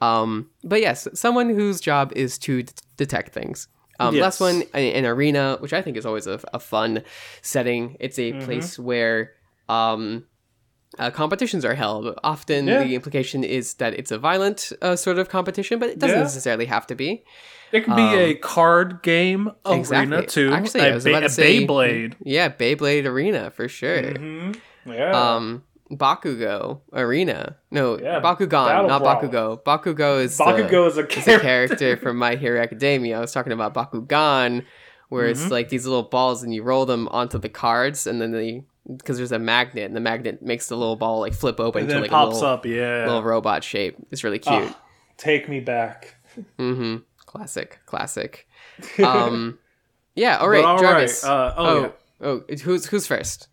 Um, 0.00 0.50
but 0.62 0.80
yes, 0.80 1.08
someone 1.14 1.48
whose 1.48 1.80
job 1.80 2.12
is 2.14 2.38
to 2.38 2.62
d- 2.62 2.72
detect 2.96 3.34
things. 3.34 3.66
Um, 3.98 4.14
Last 4.16 4.40
one, 4.40 4.62
an 4.74 5.04
arena, 5.06 5.56
which 5.60 5.72
I 5.72 5.82
think 5.82 5.96
is 5.96 6.06
always 6.06 6.26
a, 6.26 6.40
a 6.54 6.60
fun 6.60 7.02
setting. 7.42 7.96
It's 8.00 8.18
a 8.18 8.32
Mhm. 8.32 8.44
place 8.44 8.78
where 8.78 9.32
um, 9.68 10.24
uh, 10.98 11.10
competitions 11.10 11.64
are 11.64 11.74
held. 11.74 12.18
Often 12.24 12.66
Yeah. 12.68 12.82
the 12.84 12.94
implication 12.94 13.44
is 13.44 13.74
that 13.74 13.92
it's 13.94 14.10
a 14.10 14.18
violent 14.18 14.72
uh, 14.80 14.96
sort 14.96 15.18
of 15.18 15.28
competition, 15.28 15.78
but 15.78 15.90
it 15.90 15.98
doesn't 15.98 16.16
Yeah. 16.16 16.22
necessarily 16.22 16.64
have 16.66 16.86
to 16.86 16.94
be. 16.94 17.24
It 17.72 17.84
can 17.84 17.94
be 17.96 18.02
um, 18.02 18.14
a 18.18 18.34
card 18.36 19.02
game 19.02 19.50
arena 19.66 19.78
exactly. 19.78 20.26
too. 20.26 20.52
Actually, 20.52 20.80
a, 20.80 20.90
I 20.90 20.94
was 20.94 21.04
ba- 21.04 21.10
about 21.10 21.20
to 21.20 21.26
a 21.26 21.28
say- 21.28 21.66
Beyblade. 21.66 22.14
Yeah, 22.24 22.48
Beyblade 22.48 23.04
Arena 23.04 23.50
for 23.50 23.68
sure. 23.68 24.12
hmm 24.16 24.52
Yeah. 24.86 25.34
Um, 25.34 25.64
Bakugo 25.90 26.80
Arena. 26.92 27.56
No, 27.70 27.98
Yeah, 27.98 28.20
Bakugan, 28.20 28.50
Battle 28.50 28.88
not 28.88 29.02
Brawl. 29.02 29.16
Bakugo. 29.22 29.62
Bakugo 29.64 30.20
is 30.22 30.36
Bakugo 30.38 30.86
is 30.88 30.98
a 30.98 31.06
is 31.06 31.28
a 31.28 31.38
character. 31.40 31.96
from 31.96 32.16
My 32.16 32.36
Hero 32.36 32.60
Academia. 32.62 33.16
I 33.18 33.20
was 33.20 33.32
talking 33.32 33.52
about 33.52 33.74
Bakugan, 33.74 34.64
where 35.08 35.24
Mm-hmm. 35.24 35.42
it's 35.42 35.50
like 35.50 35.68
these 35.70 35.86
little 35.86 36.02
balls 36.02 36.42
and 36.42 36.52
you 36.54 36.62
roll 36.62 36.84
them 36.86 37.08
onto 37.08 37.38
the 37.38 37.48
cards, 37.48 38.06
and 38.06 38.20
then 38.20 38.32
they 38.32 38.64
because 38.86 39.18
there's 39.18 39.32
a 39.32 39.38
magnet, 39.38 39.84
and 39.84 39.94
the 39.96 40.00
magnet 40.00 40.40
makes 40.42 40.68
the 40.68 40.76
little 40.76 40.96
ball 40.96 41.20
like 41.20 41.34
flip 41.34 41.60
open 41.60 41.82
and 41.82 41.90
to 41.90 42.00
like 42.00 42.10
pops 42.10 42.32
a 42.32 42.34
little, 42.40 42.48
up. 42.48 42.66
Yeah. 42.66 43.04
little 43.06 43.22
robot 43.22 43.62
shape. 43.64 43.96
It's 44.10 44.24
really 44.24 44.38
cute. 44.38 44.54
Ah, 44.70 44.80
take 45.18 45.48
me 45.48 45.60
back. 45.60 46.14
Mm-hmm. 46.58 46.98
Classic, 47.26 47.78
classic. 47.86 48.46
Um, 49.02 49.58
yeah. 50.14 50.36
All 50.38 50.48
right, 50.48 50.64
all 50.64 50.78
Jarvis. 50.78 51.24
right, 51.24 51.30
uh, 51.30 51.54
oh, 51.56 51.92
oh, 52.20 52.42
oh, 52.50 52.56
who's 52.62 52.86
who's 52.86 53.06
first? 53.06 53.48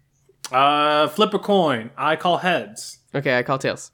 Uh, 0.52 1.08
flip 1.08 1.34
a 1.34 1.40
coin. 1.40 1.92
I 1.98 2.16
call 2.16 2.38
heads. 2.38 3.00
Okay, 3.14 3.38
I 3.38 3.44
call 3.44 3.58
tails. 3.58 3.92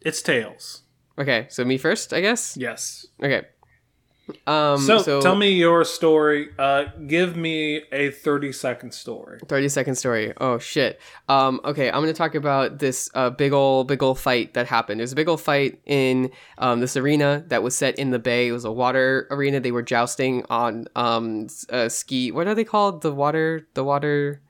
It's 0.00 0.22
tails. 0.22 0.82
Okay, 1.18 1.46
so 1.50 1.64
me 1.64 1.78
first, 1.78 2.12
I 2.12 2.20
guess. 2.20 2.56
Yes. 2.56 3.06
Okay. 3.22 3.42
Um, 4.46 4.78
So, 4.80 4.98
so, 5.02 5.20
tell 5.20 5.36
me 5.36 5.50
your 5.52 5.84
story. 5.84 6.48
Uh, 6.58 6.84
give 7.06 7.36
me 7.36 7.82
a 7.92 8.10
thirty 8.10 8.52
second 8.52 8.94
story. 8.94 9.38
30 9.46 9.68
second 9.68 9.94
story. 9.96 10.32
Oh 10.40 10.56
shit. 10.58 10.98
Um, 11.28 11.60
okay, 11.62 11.88
I'm 11.90 12.00
gonna 12.00 12.14
talk 12.14 12.34
about 12.34 12.78
this 12.78 13.10
uh, 13.14 13.28
big 13.28 13.52
old 13.52 13.86
big 13.86 14.02
old 14.02 14.18
fight 14.18 14.54
that 14.54 14.66
happened. 14.66 14.98
There's 15.00 15.12
a 15.12 15.16
big 15.16 15.28
old 15.28 15.42
fight 15.42 15.78
in 15.84 16.30
um, 16.56 16.80
this 16.80 16.96
arena 16.96 17.44
that 17.48 17.62
was 17.62 17.74
set 17.76 17.98
in 17.98 18.10
the 18.12 18.18
bay. 18.18 18.48
It 18.48 18.52
was 18.52 18.64
a 18.64 18.72
water 18.72 19.26
arena. 19.30 19.60
They 19.60 19.72
were 19.72 19.82
jousting 19.82 20.42
on 20.48 20.86
um, 20.96 21.44
s- 21.44 21.66
uh, 21.68 21.90
ski. 21.90 22.32
What 22.32 22.46
are 22.46 22.54
they 22.54 22.64
called? 22.64 23.02
The 23.02 23.12
water. 23.12 23.68
The 23.74 23.84
water. 23.84 24.40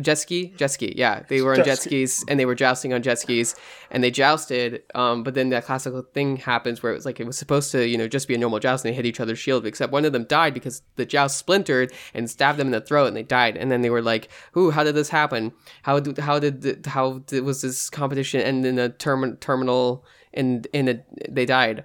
Jet 0.00 0.16
ski, 0.16 0.52
jet 0.56 0.72
ski, 0.72 0.92
yeah. 0.96 1.22
They 1.28 1.40
were 1.40 1.52
on 1.52 1.58
Jet 1.58 1.66
jet 1.66 1.78
ski. 1.78 2.06
skis 2.06 2.24
and 2.28 2.40
they 2.40 2.46
were 2.46 2.56
jousting 2.56 2.92
on 2.92 3.02
jet 3.02 3.20
skis 3.20 3.54
and 3.90 4.02
they 4.02 4.10
jousted. 4.10 4.82
Um, 4.94 5.22
but 5.22 5.34
then 5.34 5.50
that 5.50 5.64
classical 5.64 6.02
thing 6.02 6.36
happens 6.36 6.82
where 6.82 6.90
it 6.90 6.96
was 6.96 7.06
like 7.06 7.20
it 7.20 7.26
was 7.26 7.38
supposed 7.38 7.70
to, 7.72 7.86
you 7.86 7.96
know, 7.96 8.08
just 8.08 8.26
be 8.26 8.34
a 8.34 8.38
normal 8.38 8.58
joust 8.58 8.84
and 8.84 8.92
they 8.92 8.96
hit 8.96 9.06
each 9.06 9.20
other's 9.20 9.38
shield. 9.38 9.66
Except 9.66 9.92
one 9.92 10.04
of 10.04 10.12
them 10.12 10.24
died 10.24 10.52
because 10.52 10.82
the 10.96 11.06
joust 11.06 11.38
splintered 11.38 11.92
and 12.12 12.28
stabbed 12.28 12.58
them 12.58 12.68
in 12.68 12.72
the 12.72 12.80
throat 12.80 13.06
and 13.06 13.16
they 13.16 13.22
died. 13.22 13.56
And 13.56 13.70
then 13.70 13.82
they 13.82 13.90
were 13.90 14.02
like, 14.02 14.28
"Ooh, 14.56 14.70
how 14.70 14.82
did 14.82 14.96
this 14.96 15.10
happen? 15.10 15.52
How 15.82 16.00
did 16.00 16.18
how 16.18 16.38
did 16.40 16.86
how 16.86 17.18
did, 17.18 17.44
was 17.44 17.62
this 17.62 17.88
competition 17.88 18.40
end 18.40 18.66
in 18.66 18.78
a 18.78 18.88
term, 18.88 19.36
terminal 19.36 20.04
in 20.32 20.64
in 20.72 20.88
a 20.88 21.04
they 21.30 21.46
died?" 21.46 21.84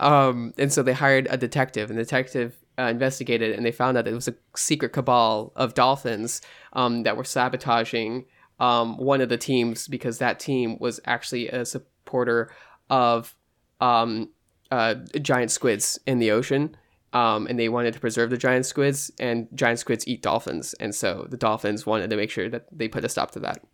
Um, 0.00 0.54
and 0.58 0.72
so 0.72 0.82
they 0.82 0.92
hired 0.92 1.28
a 1.30 1.36
detective 1.36 1.88
and 1.88 1.98
the 1.98 2.02
detective 2.02 2.63
uh, 2.78 2.84
investigated 2.84 3.54
and 3.54 3.64
they 3.64 3.72
found 3.72 3.96
out 3.96 4.04
that 4.04 4.10
it 4.10 4.14
was 4.14 4.28
a 4.28 4.34
secret 4.56 4.92
cabal 4.92 5.52
of 5.56 5.74
dolphins 5.74 6.40
um, 6.72 7.02
that 7.04 7.16
were 7.16 7.24
sabotaging 7.24 8.24
um, 8.60 8.96
one 8.98 9.20
of 9.20 9.28
the 9.28 9.36
teams 9.36 9.88
because 9.88 10.18
that 10.18 10.38
team 10.38 10.78
was 10.78 11.00
actually 11.04 11.48
a 11.48 11.64
supporter 11.64 12.50
of 12.90 13.34
um, 13.80 14.30
uh, 14.70 14.94
giant 15.20 15.50
squids 15.50 15.98
in 16.06 16.18
the 16.18 16.30
ocean. 16.30 16.76
Um, 17.12 17.46
and 17.46 17.56
they 17.56 17.68
wanted 17.68 17.94
to 17.94 18.00
preserve 18.00 18.30
the 18.30 18.36
giant 18.36 18.66
squids, 18.66 19.08
and 19.20 19.46
giant 19.54 19.78
squids 19.78 20.04
eat 20.08 20.20
dolphins, 20.20 20.74
and 20.80 20.92
so 20.92 21.28
the 21.30 21.36
dolphins 21.36 21.86
wanted 21.86 22.10
to 22.10 22.16
make 22.16 22.28
sure 22.28 22.50
that 22.50 22.66
they 22.72 22.88
put 22.88 23.04
a 23.04 23.08
stop 23.08 23.30
to 23.32 23.38
that. 23.38 23.64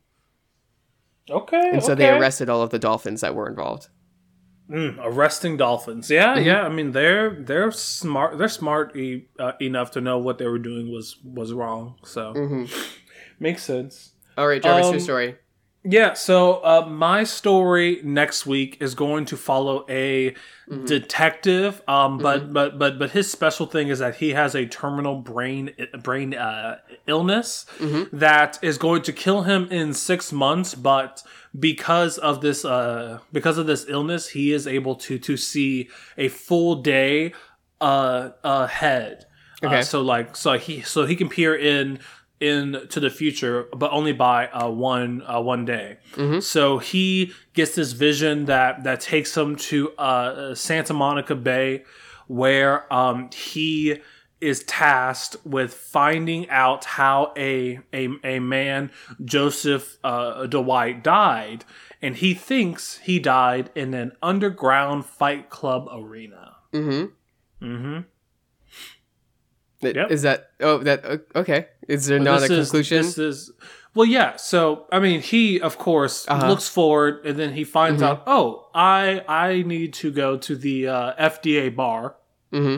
Okay. 1.31 1.71
And 1.73 1.83
so 1.83 1.93
okay. 1.93 2.03
they 2.03 2.11
arrested 2.11 2.51
all 2.51 2.61
of 2.61 2.69
the 2.69 2.79
dolphins 2.79 3.23
that 3.23 3.35
were 3.35 3.49
involved. 3.49 3.89
Mm, 4.71 4.99
arresting 5.03 5.57
dolphins. 5.57 6.09
Yeah, 6.11 6.37
Mm-hmm. 6.37 6.47
yeah. 6.47 6.63
I 6.63 6.69
mean, 6.69 6.93
they're 6.93 7.31
they're 7.35 7.73
smart. 7.73 8.39
They're 8.39 8.49
smart 8.49 8.95
e- 8.97 9.27
uh, 9.39 9.53
enough 9.61 9.91
to 9.93 10.01
know 10.01 10.19
what 10.19 10.39
they 10.39 10.47
were 10.47 10.61
doing 10.61 10.93
was 10.93 11.17
was 11.25 11.53
wrong. 11.53 11.97
So 12.05 12.33
hmm 12.35 12.65
makes 13.41 13.65
sense. 13.65 14.13
All 14.39 14.47
right, 14.47 14.63
Jarvis, 14.63 14.87
Um, 14.87 14.93
your 14.95 15.01
story. 15.01 15.37
Yeah. 15.83 16.13
So 16.13 16.55
uh, 16.63 16.87
my 16.89 17.25
story 17.25 18.01
next 18.05 18.45
week 18.45 18.77
is 18.81 18.95
going 18.95 19.25
to 19.27 19.37
follow 19.37 19.87
a 19.89 20.35
Mm-hmm. 20.71 20.85
detective. 20.85 21.83
Um, 21.89 22.19
but 22.19 22.53
but 22.53 22.79
but 22.79 22.97
but 22.97 23.11
his 23.11 23.29
special 23.29 23.67
thing 23.67 23.89
is 23.89 23.99
that 23.99 24.15
he 24.15 24.31
has 24.35 24.55
a 24.55 24.67
terminal 24.67 25.17
brain 25.17 25.73
brain 26.05 26.33
uh, 26.33 26.79
illness 27.09 27.67
Mm-hmm. 27.81 28.17
that 28.17 28.57
is 28.63 28.79
going 28.79 29.03
to 29.03 29.13
kill 29.13 29.43
him 29.43 29.67
in 29.73 29.93
six 29.95 30.31
months. 30.33 30.77
But 30.77 31.25
because 31.59 32.19
of 32.19 32.41
this 32.41 32.65
uh 32.65 33.19
because 33.33 33.59
of 33.59 33.67
this 33.67 33.85
illness, 33.89 34.29
he 34.29 34.53
is 34.53 34.69
able 34.69 34.95
to 35.07 35.19
to 35.19 35.37
see 35.37 35.89
a 36.17 36.29
full 36.29 36.77
day 36.77 37.33
uh 37.81 38.31
ahead. 38.45 39.25
Okay. 39.65 39.81
Uh, 39.81 39.83
so 39.83 40.03
like 40.03 40.37
so 40.37 40.57
he 40.57 40.83
so 40.83 41.05
he 41.05 41.17
can 41.17 41.29
peer 41.29 41.57
in 41.57 41.99
into 42.41 43.01
the 43.01 43.11
future, 43.11 43.69
but 43.77 43.91
only 43.93 44.13
by 44.13 44.49
uh, 44.49 44.69
one 44.71 45.23
uh, 45.27 45.41
one 45.41 45.65
day. 45.65 45.99
So 46.41 46.79
he 46.79 47.33
gets 47.53 47.75
this 47.75 47.93
vision 47.93 48.47
that 48.47 48.85
that 48.85 49.01
takes 49.01 49.37
him 49.37 49.57
to 49.57 49.91
uh, 49.93 50.55
Santa 50.55 50.95
Monica 50.95 51.35
Bay, 51.35 51.85
where 52.27 52.93
um, 52.93 53.31
he 53.35 54.01
is 54.41 54.65
tasked 54.65 55.37
with 55.45 55.75
finding 55.75 56.49
out 56.49 56.85
how 56.85 57.33
a 57.37 57.81
a, 57.93 58.09
a 58.25 58.39
man 58.39 58.91
Joseph 59.23 59.99
uh, 60.03 60.47
Dwight 60.47 61.05
died, 61.05 61.65
and 62.01 62.17
he 62.17 62.33
thinks 62.35 62.99
he 62.99 63.19
died 63.19 63.71
in 63.75 63.93
an 63.93 64.13
underground 64.23 65.05
fight 65.05 65.51
club 65.51 65.89
arena. 65.93 66.57
Mm-hmm. 66.73 67.65
Mm-hmm. 67.65 68.01
Is 69.83 70.23
that 70.23 70.51
oh 70.61 70.79
that 70.79 71.05
okay? 71.35 71.69
Is 71.89 72.07
there 72.07 72.19
not 72.21 72.39
a 72.39 72.41
This 72.43 72.51
is- 72.51 72.69
conclusion? 72.71 73.03
this 73.03 73.19
is 73.19 73.51
well, 73.95 74.07
yeah. 74.07 74.37
So 74.37 74.87
I 74.93 74.99
mean, 75.01 75.21
he 75.21 75.61
of 75.61 75.79
course 75.79 76.27
Uh-huh. 76.29 76.49
looks 76.49 76.69
forward, 76.69 77.25
and 77.27 77.37
then 77.39 77.53
he 77.55 77.65
finds 77.65 78.03
Mhm. 78.03 78.07
out, 78.07 78.23
oh, 78.27 78.69
I 78.75 79.23
I 79.27 79.63
need 79.63 79.95
to 79.95 80.11
go 80.13 80.37
to 80.37 80.55
the 80.57 80.87
uh, 80.89 81.13
FDA 81.19 81.75
bar, 81.75 82.15
mm-hmm. 82.53 82.77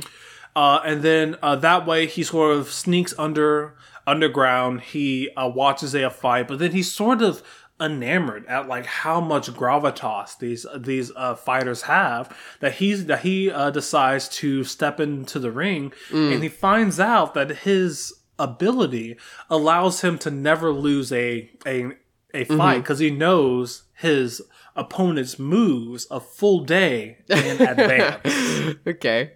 uh, 0.57 0.81
and 0.85 1.03
then 1.03 1.37
uh, 1.43 1.57
that 1.57 1.87
way 1.87 2.07
he 2.07 2.23
sort 2.23 2.57
of 2.57 2.71
sneaks 2.71 3.13
under 3.19 3.75
underground. 4.07 4.81
He 4.81 5.29
uh, 5.37 5.49
watches 5.49 5.95
a 5.95 6.09
fight, 6.11 6.49
but 6.49 6.59
then 6.59 6.73
he 6.73 6.83
sort 6.83 7.21
of 7.23 7.43
enamored 7.83 8.47
at 8.47 8.69
like 8.69 8.87
how 8.87 9.21
much 9.21 9.49
gravitas 9.51 10.39
these 10.39 10.65
these 10.79 11.11
uh, 11.17 11.35
fighters 11.35 11.83
have 11.83 12.35
that 12.61 12.75
he's 12.75 13.07
that 13.07 13.21
he 13.21 13.51
uh, 13.51 13.71
decides 13.71 14.29
to 14.29 14.65
step 14.65 15.01
into 15.01 15.39
the 15.39 15.51
ring 15.51 15.93
Mm. 16.11 16.35
and 16.35 16.43
he 16.43 16.49
finds 16.49 16.99
out 17.01 17.35
that 17.35 17.51
his 17.69 18.13
ability 18.39 19.17
allows 19.51 20.01
him 20.03 20.19
to 20.19 20.31
never 20.31 20.73
lose 20.73 21.13
a 21.13 21.51
a 21.67 21.87
a 22.35 22.45
Mm-hmm. 22.47 22.57
fight 22.57 22.79
because 22.79 22.99
he 22.99 23.11
knows 23.11 23.83
his 23.95 24.41
opponent's 24.75 25.39
moves 25.39 26.07
a 26.11 26.19
full 26.19 26.61
day 26.65 27.19
in 27.29 27.61
advance. 27.73 28.77
okay. 28.87 29.33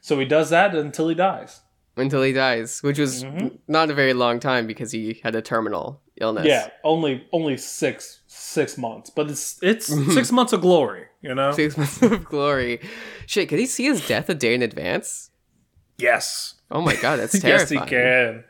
So 0.00 0.18
he 0.18 0.24
does 0.26 0.50
that 0.50 0.74
until 0.74 1.08
he 1.08 1.14
dies. 1.14 1.60
Until 1.96 2.22
he 2.22 2.32
dies, 2.32 2.80
which 2.82 2.98
was 2.98 3.24
Mm-hmm. 3.24 3.48
not 3.68 3.90
a 3.90 3.94
very 3.94 4.14
long 4.14 4.38
time 4.40 4.66
because 4.66 4.92
he 4.92 5.20
had 5.24 5.34
a 5.34 5.42
terminal 5.42 6.00
illness. 6.20 6.46
Yeah, 6.46 6.68
only 6.84 7.26
only 7.32 7.56
six 7.56 8.20
six 8.26 8.78
months, 8.78 9.10
but 9.10 9.30
it's 9.30 9.58
it's 9.62 9.86
six 10.14 10.30
months 10.30 10.52
of 10.52 10.60
glory. 10.60 11.06
You 11.22 11.34
know. 11.34 11.52
Six 11.52 11.76
months 11.76 12.00
of 12.02 12.24
glory. 12.24 12.80
Shit, 13.26 13.48
could 13.48 13.58
he 13.58 13.66
see 13.66 13.84
his 13.84 14.06
death 14.06 14.28
a 14.28 14.34
day 14.34 14.54
in 14.54 14.62
advance? 14.62 15.30
Yes. 15.98 16.54
Oh 16.70 16.80
my 16.80 16.96
god, 16.96 17.18
that's 17.18 17.38
terrifying. 17.38 17.80
yes, 17.80 17.84
he 17.84 17.90
can. 17.90 18.44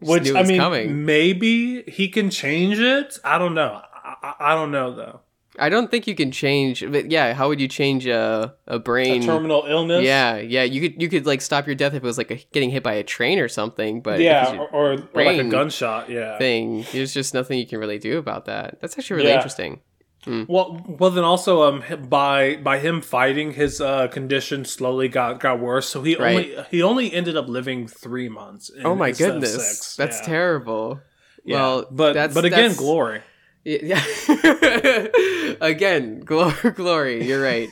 Which 0.00 0.30
I 0.30 0.42
mean, 0.42 0.58
coming. 0.58 1.04
maybe 1.04 1.82
he 1.82 2.08
can 2.08 2.30
change 2.30 2.78
it. 2.78 3.18
I 3.24 3.38
don't 3.38 3.54
know. 3.54 3.80
I, 3.82 4.14
I, 4.22 4.34
I 4.52 4.54
don't 4.54 4.70
know 4.70 4.94
though. 4.94 5.20
I 5.58 5.68
don't 5.68 5.90
think 5.90 6.06
you 6.06 6.14
can 6.14 6.30
change. 6.30 6.84
But 6.90 7.10
yeah, 7.10 7.32
how 7.34 7.48
would 7.48 7.60
you 7.60 7.68
change 7.68 8.06
a 8.06 8.54
a 8.66 8.78
brain? 8.78 9.22
A 9.22 9.26
terminal 9.26 9.64
illness. 9.66 10.04
yeah, 10.04 10.36
yeah. 10.38 10.62
You 10.64 10.80
could 10.88 11.00
you 11.02 11.08
could 11.08 11.26
like 11.26 11.40
stop 11.40 11.66
your 11.66 11.74
death 11.74 11.94
if 11.94 12.02
it 12.02 12.06
was 12.06 12.18
like 12.18 12.30
a, 12.30 12.36
getting 12.52 12.70
hit 12.70 12.82
by 12.82 12.94
a 12.94 13.02
train 13.02 13.38
or 13.38 13.48
something. 13.48 14.00
But 14.02 14.20
Yeah, 14.20 14.56
or, 14.56 14.68
or, 14.68 14.92
or 15.14 15.24
like 15.24 15.38
a 15.38 15.44
gunshot. 15.44 16.10
Yeah. 16.10 16.38
thing, 16.38 16.84
there's 16.92 17.14
just 17.14 17.34
nothing 17.34 17.58
you 17.58 17.66
can 17.66 17.78
really 17.78 17.98
do 17.98 18.18
about 18.18 18.44
that. 18.46 18.80
That's 18.80 18.98
actually 18.98 19.16
really 19.16 19.28
Yeah. 19.30 19.36
interesting. 19.36 19.80
Well, 20.48 20.84
well, 20.88 21.10
then 21.10 21.22
also 21.22 21.62
um 21.62 21.84
by 22.08 22.56
by 22.56 22.80
him 22.80 23.00
fighting, 23.00 23.52
his 23.52 23.80
uh 23.80 24.08
condition 24.08 24.64
slowly 24.64 25.06
got 25.08 25.38
got 25.38 25.60
worse. 25.60 25.88
So 25.88 26.02
he 26.02 26.16
Right. 26.16 26.34
only 26.52 26.64
he 26.72 26.82
only 26.82 27.12
ended 27.12 27.36
up 27.36 27.48
living 27.48 27.86
three 27.86 28.28
months. 28.28 28.68
in- 28.68 28.84
Oh 28.84 28.96
my 28.96 29.12
goodness, 29.12 29.94
that's 29.94 30.18
Yeah. 30.18 30.26
terrible. 30.26 31.00
Yeah. 31.44 31.54
Well, 31.56 31.86
but 31.92 32.12
that's, 32.14 32.34
but 32.34 32.44
again, 32.44 32.58
that's- 32.58 32.76
glory. 32.76 33.20
Yeah. 33.82 34.00
Again, 35.60 36.20
glory, 36.20 36.70
glory. 36.74 37.26
You're 37.26 37.42
right. 37.42 37.68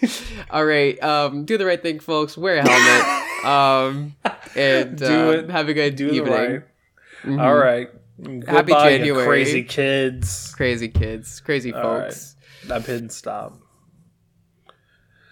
All 0.51 0.65
right. 0.65 1.01
Um, 1.03 1.45
do 1.45 1.57
the 1.57 1.65
right 1.67 1.81
thing, 1.81 2.01
folks. 2.01 2.37
Wear 2.37 2.57
a 2.57 2.69
helmet. 2.69 3.21
Um, 3.45 4.17
and 4.57 4.97
Do 4.97 5.05
uh, 5.05 5.31
it. 5.33 5.51
Have 5.51 5.69
a 5.69 5.75
good 5.75 5.97
Do 5.97 6.09
evening. 6.09 6.33
right. 6.33 6.63
Mhm. 7.25 7.43
All 7.43 7.55
right. 7.55 7.91
Goodbye, 8.23 8.93
you 8.93 8.99
January. 8.99 9.27
crazy 9.27 9.63
kids. 9.65 10.55
Crazy 10.57 10.89
kids, 10.89 11.41
crazy 11.41 11.71
right. 11.71 11.83
folks. 11.83 12.37
I 12.71 12.79
didn't 12.79 13.11
stop. 13.11 13.59